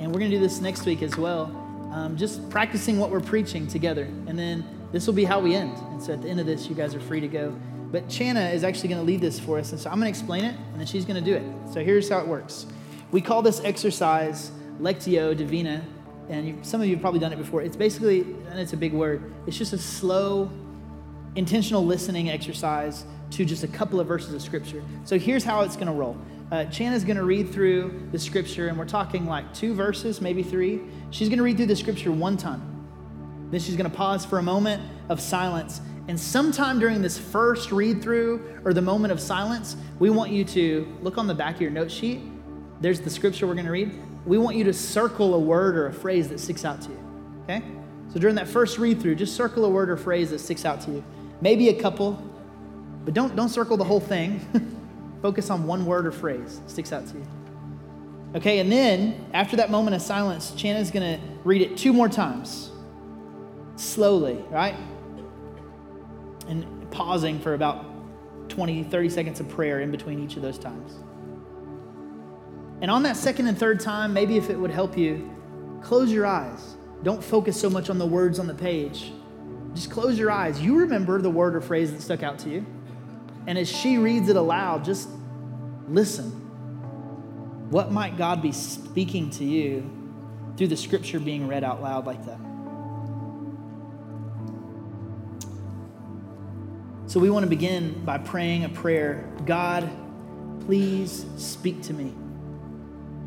And 0.00 0.08
we're 0.08 0.18
going 0.18 0.32
to 0.32 0.38
do 0.38 0.42
this 0.42 0.60
next 0.60 0.86
week 0.86 1.02
as 1.02 1.16
well, 1.16 1.44
um, 1.92 2.16
just 2.16 2.50
practicing 2.50 2.98
what 2.98 3.10
we're 3.10 3.20
preaching 3.20 3.68
together. 3.68 4.06
And 4.26 4.36
then 4.36 4.79
this 4.92 5.06
will 5.06 5.14
be 5.14 5.24
how 5.24 5.40
we 5.40 5.54
end. 5.54 5.76
And 5.76 6.02
so 6.02 6.12
at 6.12 6.22
the 6.22 6.28
end 6.28 6.40
of 6.40 6.46
this, 6.46 6.68
you 6.68 6.74
guys 6.74 6.94
are 6.94 7.00
free 7.00 7.20
to 7.20 7.28
go. 7.28 7.54
But 7.90 8.08
Chana 8.08 8.52
is 8.54 8.62
actually 8.64 8.88
going 8.88 9.00
to 9.00 9.06
lead 9.06 9.20
this 9.20 9.40
for 9.40 9.58
us. 9.58 9.72
And 9.72 9.80
so 9.80 9.90
I'm 9.90 10.00
going 10.00 10.12
to 10.12 10.18
explain 10.18 10.44
it, 10.44 10.54
and 10.54 10.78
then 10.78 10.86
she's 10.86 11.04
going 11.04 11.22
to 11.22 11.24
do 11.24 11.36
it. 11.36 11.72
So 11.72 11.82
here's 11.82 12.08
how 12.08 12.18
it 12.18 12.26
works 12.26 12.66
we 13.10 13.20
call 13.20 13.42
this 13.42 13.60
exercise 13.64 14.52
Lectio 14.80 15.36
Divina. 15.36 15.84
And 16.28 16.46
you, 16.46 16.58
some 16.62 16.80
of 16.80 16.86
you 16.86 16.94
have 16.94 17.00
probably 17.00 17.18
done 17.18 17.32
it 17.32 17.38
before. 17.38 17.60
It's 17.62 17.76
basically, 17.76 18.20
and 18.20 18.60
it's 18.60 18.72
a 18.72 18.76
big 18.76 18.92
word, 18.92 19.32
it's 19.48 19.58
just 19.58 19.72
a 19.72 19.78
slow, 19.78 20.48
intentional 21.34 21.84
listening 21.84 22.30
exercise 22.30 23.04
to 23.32 23.44
just 23.44 23.64
a 23.64 23.68
couple 23.68 23.98
of 23.98 24.06
verses 24.06 24.32
of 24.32 24.40
scripture. 24.40 24.82
So 25.04 25.18
here's 25.18 25.42
how 25.42 25.62
it's 25.62 25.74
going 25.74 25.88
to 25.88 25.92
roll. 25.92 26.16
Uh, 26.52 26.66
Chana's 26.66 27.04
going 27.04 27.16
to 27.16 27.24
read 27.24 27.52
through 27.52 28.08
the 28.12 28.18
scripture, 28.18 28.68
and 28.68 28.78
we're 28.78 28.84
talking 28.84 29.26
like 29.26 29.52
two 29.52 29.74
verses, 29.74 30.20
maybe 30.20 30.44
three. 30.44 30.80
She's 31.10 31.28
going 31.28 31.38
to 31.38 31.44
read 31.44 31.56
through 31.56 31.66
the 31.66 31.76
scripture 31.76 32.12
one 32.12 32.36
time. 32.36 32.69
Then 33.50 33.60
she's 33.60 33.76
going 33.76 33.90
to 33.90 33.96
pause 33.96 34.24
for 34.24 34.38
a 34.38 34.42
moment 34.42 34.82
of 35.08 35.20
silence. 35.20 35.80
And 36.08 36.18
sometime 36.18 36.78
during 36.78 37.02
this 37.02 37.18
first 37.18 37.72
read 37.72 38.02
through 38.02 38.60
or 38.64 38.72
the 38.72 38.82
moment 38.82 39.12
of 39.12 39.20
silence, 39.20 39.76
we 39.98 40.10
want 40.10 40.30
you 40.30 40.44
to 40.46 40.98
look 41.02 41.18
on 41.18 41.26
the 41.26 41.34
back 41.34 41.56
of 41.56 41.60
your 41.60 41.70
note 41.70 41.90
sheet. 41.90 42.20
There's 42.80 43.00
the 43.00 43.10
scripture 43.10 43.46
we're 43.46 43.54
going 43.54 43.66
to 43.66 43.72
read. 43.72 43.92
We 44.24 44.38
want 44.38 44.56
you 44.56 44.64
to 44.64 44.72
circle 44.72 45.34
a 45.34 45.38
word 45.38 45.76
or 45.76 45.86
a 45.86 45.92
phrase 45.92 46.28
that 46.28 46.40
sticks 46.40 46.64
out 46.64 46.80
to 46.82 46.90
you. 46.90 46.98
Okay? 47.44 47.62
So 48.12 48.18
during 48.18 48.36
that 48.36 48.48
first 48.48 48.78
read 48.78 49.00
through, 49.00 49.16
just 49.16 49.36
circle 49.36 49.64
a 49.64 49.68
word 49.68 49.90
or 49.90 49.96
phrase 49.96 50.30
that 50.30 50.40
sticks 50.40 50.64
out 50.64 50.80
to 50.82 50.90
you. 50.90 51.04
Maybe 51.40 51.68
a 51.68 51.80
couple, 51.80 52.22
but 53.04 53.14
don't, 53.14 53.34
don't 53.34 53.48
circle 53.48 53.76
the 53.76 53.84
whole 53.84 54.00
thing. 54.00 54.40
Focus 55.22 55.50
on 55.50 55.66
one 55.66 55.86
word 55.86 56.06
or 56.06 56.12
phrase 56.12 56.60
that 56.60 56.70
sticks 56.70 56.92
out 56.92 57.06
to 57.08 57.14
you. 57.14 57.26
Okay, 58.34 58.60
and 58.60 58.70
then 58.70 59.26
after 59.32 59.56
that 59.56 59.70
moment 59.70 59.96
of 59.96 60.02
silence, 60.02 60.52
Chana's 60.52 60.90
to 60.90 61.18
read 61.44 61.62
it 61.62 61.76
two 61.76 61.92
more 61.92 62.08
times 62.08 62.70
slowly, 63.80 64.44
right? 64.50 64.74
And 66.48 66.90
pausing 66.90 67.38
for 67.40 67.54
about 67.54 67.86
20, 68.48 68.84
30 68.84 69.08
seconds 69.08 69.40
of 69.40 69.48
prayer 69.48 69.80
in 69.80 69.90
between 69.90 70.22
each 70.22 70.36
of 70.36 70.42
those 70.42 70.58
times. 70.58 70.98
And 72.82 72.90
on 72.90 73.02
that 73.04 73.16
second 73.16 73.46
and 73.46 73.58
third 73.58 73.80
time, 73.80 74.12
maybe 74.12 74.36
if 74.36 74.50
it 74.50 74.58
would 74.58 74.70
help 74.70 74.96
you, 74.96 75.30
close 75.82 76.12
your 76.12 76.26
eyes. 76.26 76.76
Don't 77.02 77.22
focus 77.22 77.58
so 77.58 77.70
much 77.70 77.90
on 77.90 77.98
the 77.98 78.06
words 78.06 78.38
on 78.38 78.46
the 78.46 78.54
page. 78.54 79.12
Just 79.74 79.90
close 79.90 80.18
your 80.18 80.30
eyes. 80.30 80.60
You 80.60 80.76
remember 80.76 81.20
the 81.20 81.30
word 81.30 81.54
or 81.54 81.60
phrase 81.60 81.92
that 81.92 82.02
stuck 82.02 82.22
out 82.22 82.38
to 82.40 82.50
you. 82.50 82.66
And 83.46 83.56
as 83.56 83.68
she 83.68 83.98
reads 83.98 84.28
it 84.28 84.36
aloud, 84.36 84.84
just 84.84 85.08
listen. 85.88 86.30
What 87.70 87.92
might 87.92 88.18
God 88.18 88.42
be 88.42 88.52
speaking 88.52 89.30
to 89.30 89.44
you 89.44 89.88
through 90.56 90.68
the 90.68 90.76
scripture 90.76 91.20
being 91.20 91.46
read 91.46 91.64
out 91.64 91.82
loud 91.82 92.06
like 92.06 92.24
that? 92.26 92.49
So 97.10 97.18
we 97.18 97.28
want 97.28 97.42
to 97.42 97.50
begin 97.50 98.04
by 98.04 98.18
praying 98.18 98.62
a 98.62 98.68
prayer 98.68 99.28
God, 99.44 99.90
please 100.64 101.26
speak 101.36 101.82
to 101.82 101.92
me. 101.92 102.14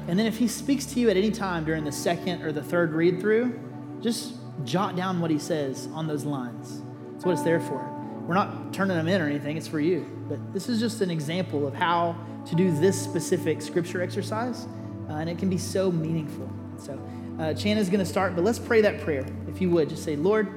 And 0.08 0.18
then 0.18 0.26
if 0.26 0.38
he 0.38 0.48
speaks 0.48 0.86
to 0.94 1.02
you 1.02 1.10
at 1.10 1.18
any 1.18 1.32
time 1.32 1.66
during 1.66 1.84
the 1.84 1.92
second 1.92 2.44
or 2.44 2.54
the 2.54 2.64
third 2.64 2.94
read 2.94 3.20
through, 3.20 3.60
just 4.00 4.36
jot 4.64 4.96
down 4.96 5.20
what 5.20 5.32
he 5.32 5.38
says 5.38 5.90
on 5.92 6.08
those 6.08 6.24
lines. 6.24 6.82
That's 7.12 7.26
what 7.26 7.34
it's 7.34 7.42
there 7.42 7.60
for. 7.60 7.86
We're 8.26 8.36
not 8.36 8.72
turning 8.72 8.96
them 8.96 9.10
in 9.10 9.20
or 9.20 9.26
anything, 9.26 9.58
it's 9.58 9.68
for 9.68 9.82
you. 9.82 10.10
But 10.30 10.54
this 10.54 10.70
is 10.70 10.80
just 10.80 11.02
an 11.02 11.12
example 11.12 11.68
of 11.68 11.74
how 11.74 12.16
to 12.46 12.56
do 12.56 12.72
this 12.72 12.98
specific 12.98 13.62
scripture 13.62 14.02
exercise, 14.02 14.66
uh, 15.10 15.16
and 15.16 15.30
it 15.30 15.38
can 15.38 15.50
be 15.50 15.58
so 15.58 15.92
meaningful. 15.92 16.50
So, 16.78 16.98
uh, 17.38 17.54
Chan 17.54 17.78
is 17.78 17.90
going 17.90 18.00
to 18.00 18.06
start, 18.06 18.34
but 18.34 18.46
let's 18.46 18.60
pray 18.60 18.80
that 18.80 19.02
prayer. 19.02 19.26
If 19.50 19.60
you 19.60 19.70
would, 19.72 19.90
just 19.90 20.06
say, 20.06 20.16
Lord, 20.16 20.48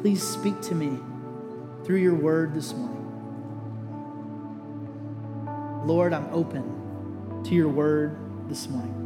please 0.00 0.22
speak 0.22 0.58
to 0.62 0.74
me 0.74 0.98
through 1.84 1.98
your 1.98 2.14
word 2.14 2.54
this 2.54 2.72
morning. 2.74 3.06
Lord, 5.84 6.12
I'm 6.12 6.28
open 6.32 7.42
to 7.44 7.54
your 7.54 7.68
word 7.68 8.16
this 8.48 8.68
morning. 8.68 8.96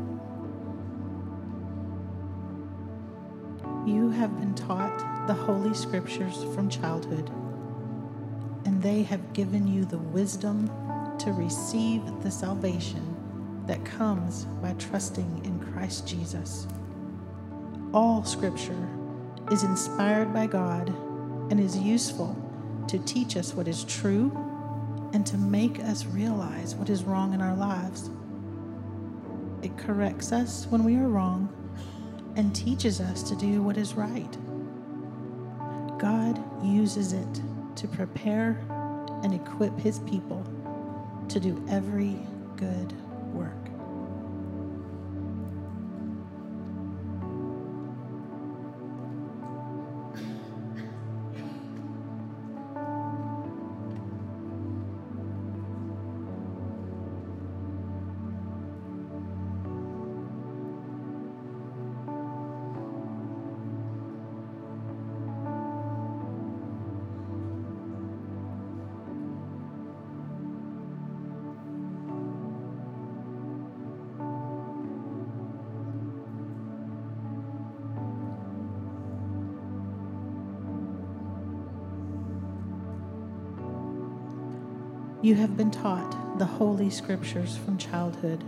You 3.86 4.10
have 4.10 4.38
been 4.38 4.54
taught 4.54 5.26
the 5.26 5.34
Holy 5.34 5.74
Scriptures 5.74 6.44
from 6.54 6.68
childhood, 6.68 7.30
and 8.64 8.82
they 8.82 9.02
have 9.02 9.32
given 9.32 9.66
you 9.68 9.84
the 9.84 9.98
wisdom 9.98 10.68
to 11.18 11.32
receive 11.32 12.02
the 12.22 12.30
salvation 12.30 13.14
that 13.66 13.84
comes 13.84 14.44
by 14.60 14.72
trusting 14.74 15.44
in 15.44 15.60
Christ 15.60 16.08
Jesus. 16.08 16.66
All 17.92 18.24
scripture 18.24 18.88
is 19.50 19.62
inspired 19.62 20.34
by 20.34 20.46
God 20.46 20.88
and 21.50 21.60
is 21.60 21.76
useful 21.78 22.43
to 22.88 22.98
teach 23.00 23.36
us 23.36 23.54
what 23.54 23.68
is 23.68 23.84
true 23.84 24.30
and 25.12 25.26
to 25.26 25.36
make 25.36 25.80
us 25.80 26.06
realize 26.06 26.74
what 26.74 26.90
is 26.90 27.04
wrong 27.04 27.34
in 27.34 27.40
our 27.40 27.54
lives. 27.54 28.10
It 29.62 29.76
corrects 29.78 30.32
us 30.32 30.66
when 30.68 30.84
we 30.84 30.96
are 30.96 31.08
wrong 31.08 31.48
and 32.36 32.54
teaches 32.54 33.00
us 33.00 33.22
to 33.24 33.36
do 33.36 33.62
what 33.62 33.76
is 33.76 33.94
right. 33.94 34.36
God 35.98 36.42
uses 36.64 37.12
it 37.12 37.42
to 37.76 37.88
prepare 37.88 38.60
and 39.22 39.32
equip 39.32 39.78
his 39.78 40.00
people 40.00 40.44
to 41.28 41.40
do 41.40 41.64
every 41.70 42.18
good 42.56 42.92
work. 43.32 43.63
You 85.34 85.40
have 85.40 85.56
been 85.56 85.72
taught 85.72 86.38
the 86.38 86.44
Holy 86.44 86.88
Scriptures 86.88 87.56
from 87.56 87.76
childhood, 87.76 88.44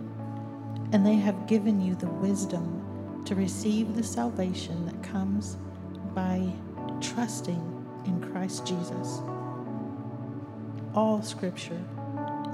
and 0.92 1.04
they 1.04 1.16
have 1.16 1.48
given 1.48 1.80
you 1.80 1.96
the 1.96 2.06
wisdom 2.06 3.24
to 3.26 3.34
receive 3.34 3.96
the 3.96 4.04
salvation 4.04 4.86
that 4.86 5.02
comes 5.02 5.56
by 6.14 6.48
trusting 7.00 7.84
in 8.04 8.30
Christ 8.30 8.68
Jesus. 8.68 9.18
All 10.94 11.22
Scripture 11.22 11.82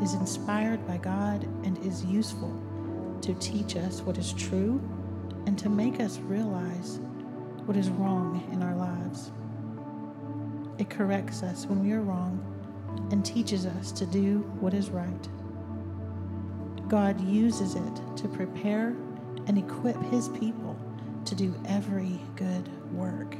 is 0.02 0.14
inspired 0.14 0.86
by 0.86 0.96
God 0.96 1.44
and 1.66 1.76
is 1.84 2.02
useful 2.06 2.58
to 3.20 3.34
teach 3.34 3.76
us 3.76 4.00
what 4.00 4.16
is 4.16 4.32
true 4.32 4.80
and 5.44 5.58
to 5.58 5.68
make 5.68 6.00
us 6.00 6.16
realize 6.20 7.00
what 7.66 7.76
is 7.76 7.90
wrong 7.90 8.48
in 8.50 8.62
our 8.62 8.76
lives. 8.76 9.30
It 10.78 10.88
corrects 10.88 11.42
us 11.42 11.66
when 11.66 11.84
we 11.84 11.92
are 11.92 12.00
wrong 12.00 12.51
and 13.10 13.24
teaches 13.24 13.66
us 13.66 13.92
to 13.92 14.06
do 14.06 14.38
what 14.60 14.74
is 14.74 14.90
right. 14.90 15.28
God 16.88 17.20
uses 17.20 17.74
it 17.74 18.16
to 18.16 18.28
prepare 18.28 18.96
and 19.46 19.58
equip 19.58 20.00
his 20.04 20.28
people 20.28 20.76
to 21.24 21.34
do 21.34 21.54
every 21.66 22.20
good 22.36 22.68
work. 22.92 23.36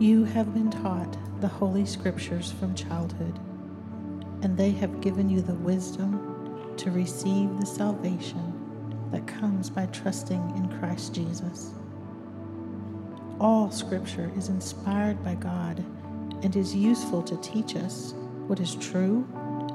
You 0.00 0.22
have 0.22 0.54
been 0.54 0.70
taught 0.70 1.16
the 1.40 1.48
Holy 1.48 1.84
Scriptures 1.84 2.52
from 2.52 2.76
childhood, 2.76 3.36
and 4.42 4.56
they 4.56 4.70
have 4.70 5.00
given 5.00 5.28
you 5.28 5.40
the 5.40 5.54
wisdom 5.54 6.72
to 6.76 6.92
receive 6.92 7.58
the 7.58 7.66
salvation 7.66 9.08
that 9.10 9.26
comes 9.26 9.68
by 9.68 9.86
trusting 9.86 10.52
in 10.56 10.78
Christ 10.78 11.16
Jesus. 11.16 11.72
All 13.40 13.72
Scripture 13.72 14.30
is 14.36 14.50
inspired 14.50 15.24
by 15.24 15.34
God 15.34 15.84
and 16.44 16.54
is 16.54 16.76
useful 16.76 17.20
to 17.24 17.36
teach 17.38 17.74
us 17.74 18.14
what 18.46 18.60
is 18.60 18.76
true 18.76 19.26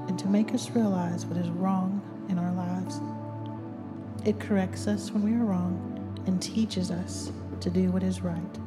and 0.07 0.17
to 0.19 0.28
make 0.28 0.53
us 0.53 0.69
realize 0.69 1.26
what 1.26 1.38
is 1.38 1.49
wrong 1.49 2.01
in 2.30 2.39
our 2.39 2.53
lives. 2.53 3.01
It 4.26 4.39
corrects 4.39 4.88
us 4.88 5.11
when 5.11 5.24
we 5.24 5.34
are 5.34 5.43
wrong 5.43 6.24
and 6.28 6.41
teaches 6.41 6.91
us 6.91 7.30
to 7.59 7.69
do 7.69 7.91
what 7.91 8.03
is 8.03 8.21
right. 8.21 8.62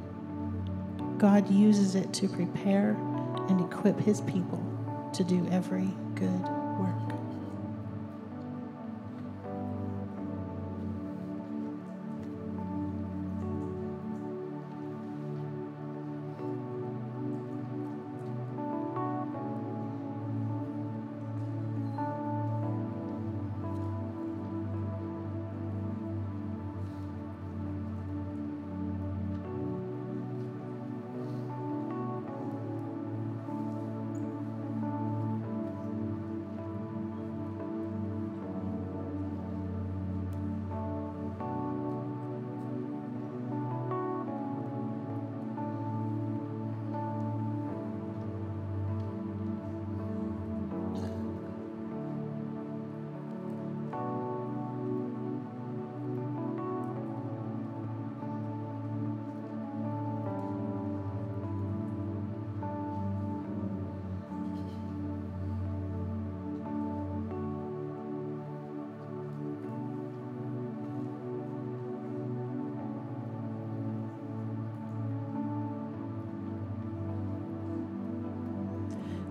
God 1.19 1.51
uses 1.51 1.95
it 1.95 2.13
to 2.15 2.29
prepare 2.29 2.97
and 3.49 3.61
equip 3.61 3.99
his 3.99 4.21
people 4.23 4.63
to 5.15 5.25
do 5.25 5.47
every 5.51 5.89
good 6.15 6.56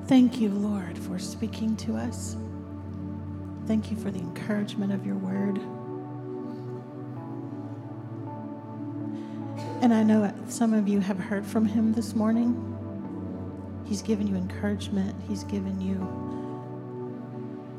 Thank 0.07 0.39
you, 0.39 0.49
Lord, 0.49 0.99
for 0.99 1.17
speaking 1.17 1.75
to 1.77 1.95
us. 1.95 2.37
Thank 3.65 3.89
you 3.89 3.97
for 3.97 4.11
the 4.11 4.19
encouragement 4.19 4.93
of 4.93 5.03
your 5.03 5.15
word. 5.15 5.57
And 9.81 9.91
I 9.91 10.03
know 10.03 10.31
some 10.47 10.75
of 10.75 10.87
you 10.87 10.99
have 10.99 11.17
heard 11.17 11.43
from 11.43 11.65
him 11.65 11.93
this 11.93 12.13
morning. 12.13 12.53
He's 13.85 14.03
given 14.03 14.27
you 14.27 14.35
encouragement, 14.35 15.15
he's 15.27 15.43
given 15.43 15.81
you 15.81 15.95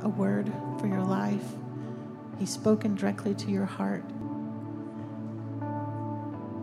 a 0.03 0.09
word 0.09 0.53
for 0.81 0.89
your 0.89 1.03
life, 1.03 1.45
he's 2.41 2.51
spoken 2.51 2.97
directly 2.97 3.35
to 3.35 3.51
your 3.53 3.67
heart. 3.67 4.05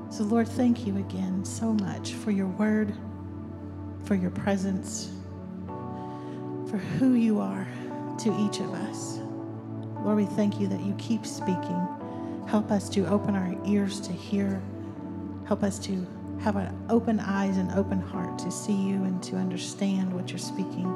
So, 0.09 0.23
Lord, 0.23 0.49
thank 0.49 0.85
you 0.85 0.97
again 0.97 1.45
so 1.45 1.73
much 1.73 2.13
for 2.13 2.31
your 2.31 2.47
word, 2.47 2.93
for 4.03 4.15
your 4.15 4.31
presence, 4.31 5.09
for 6.73 6.79
who 6.79 7.13
you 7.13 7.39
are 7.39 7.67
to 8.17 8.35
each 8.39 8.59
of 8.59 8.73
us. 8.73 9.19
Lord, 10.03 10.17
we 10.17 10.25
thank 10.25 10.59
you 10.59 10.65
that 10.69 10.79
you 10.79 10.95
keep 10.97 11.23
speaking. 11.23 11.87
Help 12.47 12.71
us 12.71 12.89
to 12.89 13.05
open 13.05 13.35
our 13.35 13.55
ears 13.63 13.99
to 13.99 14.11
hear. 14.11 14.59
Help 15.45 15.61
us 15.61 15.77
to 15.77 16.07
have 16.41 16.55
an 16.55 16.75
open 16.89 17.19
eyes 17.19 17.57
and 17.57 17.71
open 17.73 18.01
heart 18.01 18.39
to 18.39 18.49
see 18.49 18.73
you 18.73 19.03
and 19.03 19.21
to 19.21 19.35
understand 19.35 20.11
what 20.11 20.31
you're 20.31 20.39
speaking. 20.39 20.91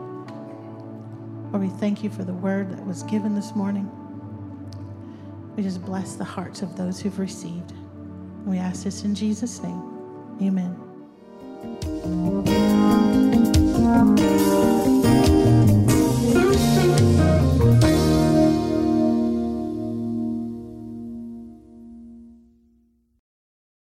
Lord, 1.52 1.62
we 1.62 1.70
thank 1.70 2.04
you 2.04 2.10
for 2.10 2.24
the 2.24 2.34
word 2.34 2.72
that 2.72 2.84
was 2.88 3.04
given 3.04 3.36
this 3.36 3.54
morning. 3.54 3.88
We 5.56 5.62
just 5.62 5.86
bless 5.86 6.16
the 6.16 6.24
hearts 6.24 6.64
of 6.64 6.76
those 6.76 7.00
who've 7.00 7.20
received. 7.20 7.72
We 8.48 8.58
ask 8.58 8.84
this 8.84 9.04
in 9.04 9.14
Jesus' 9.14 9.62
name. 9.62 9.84
Amen. 10.42 10.76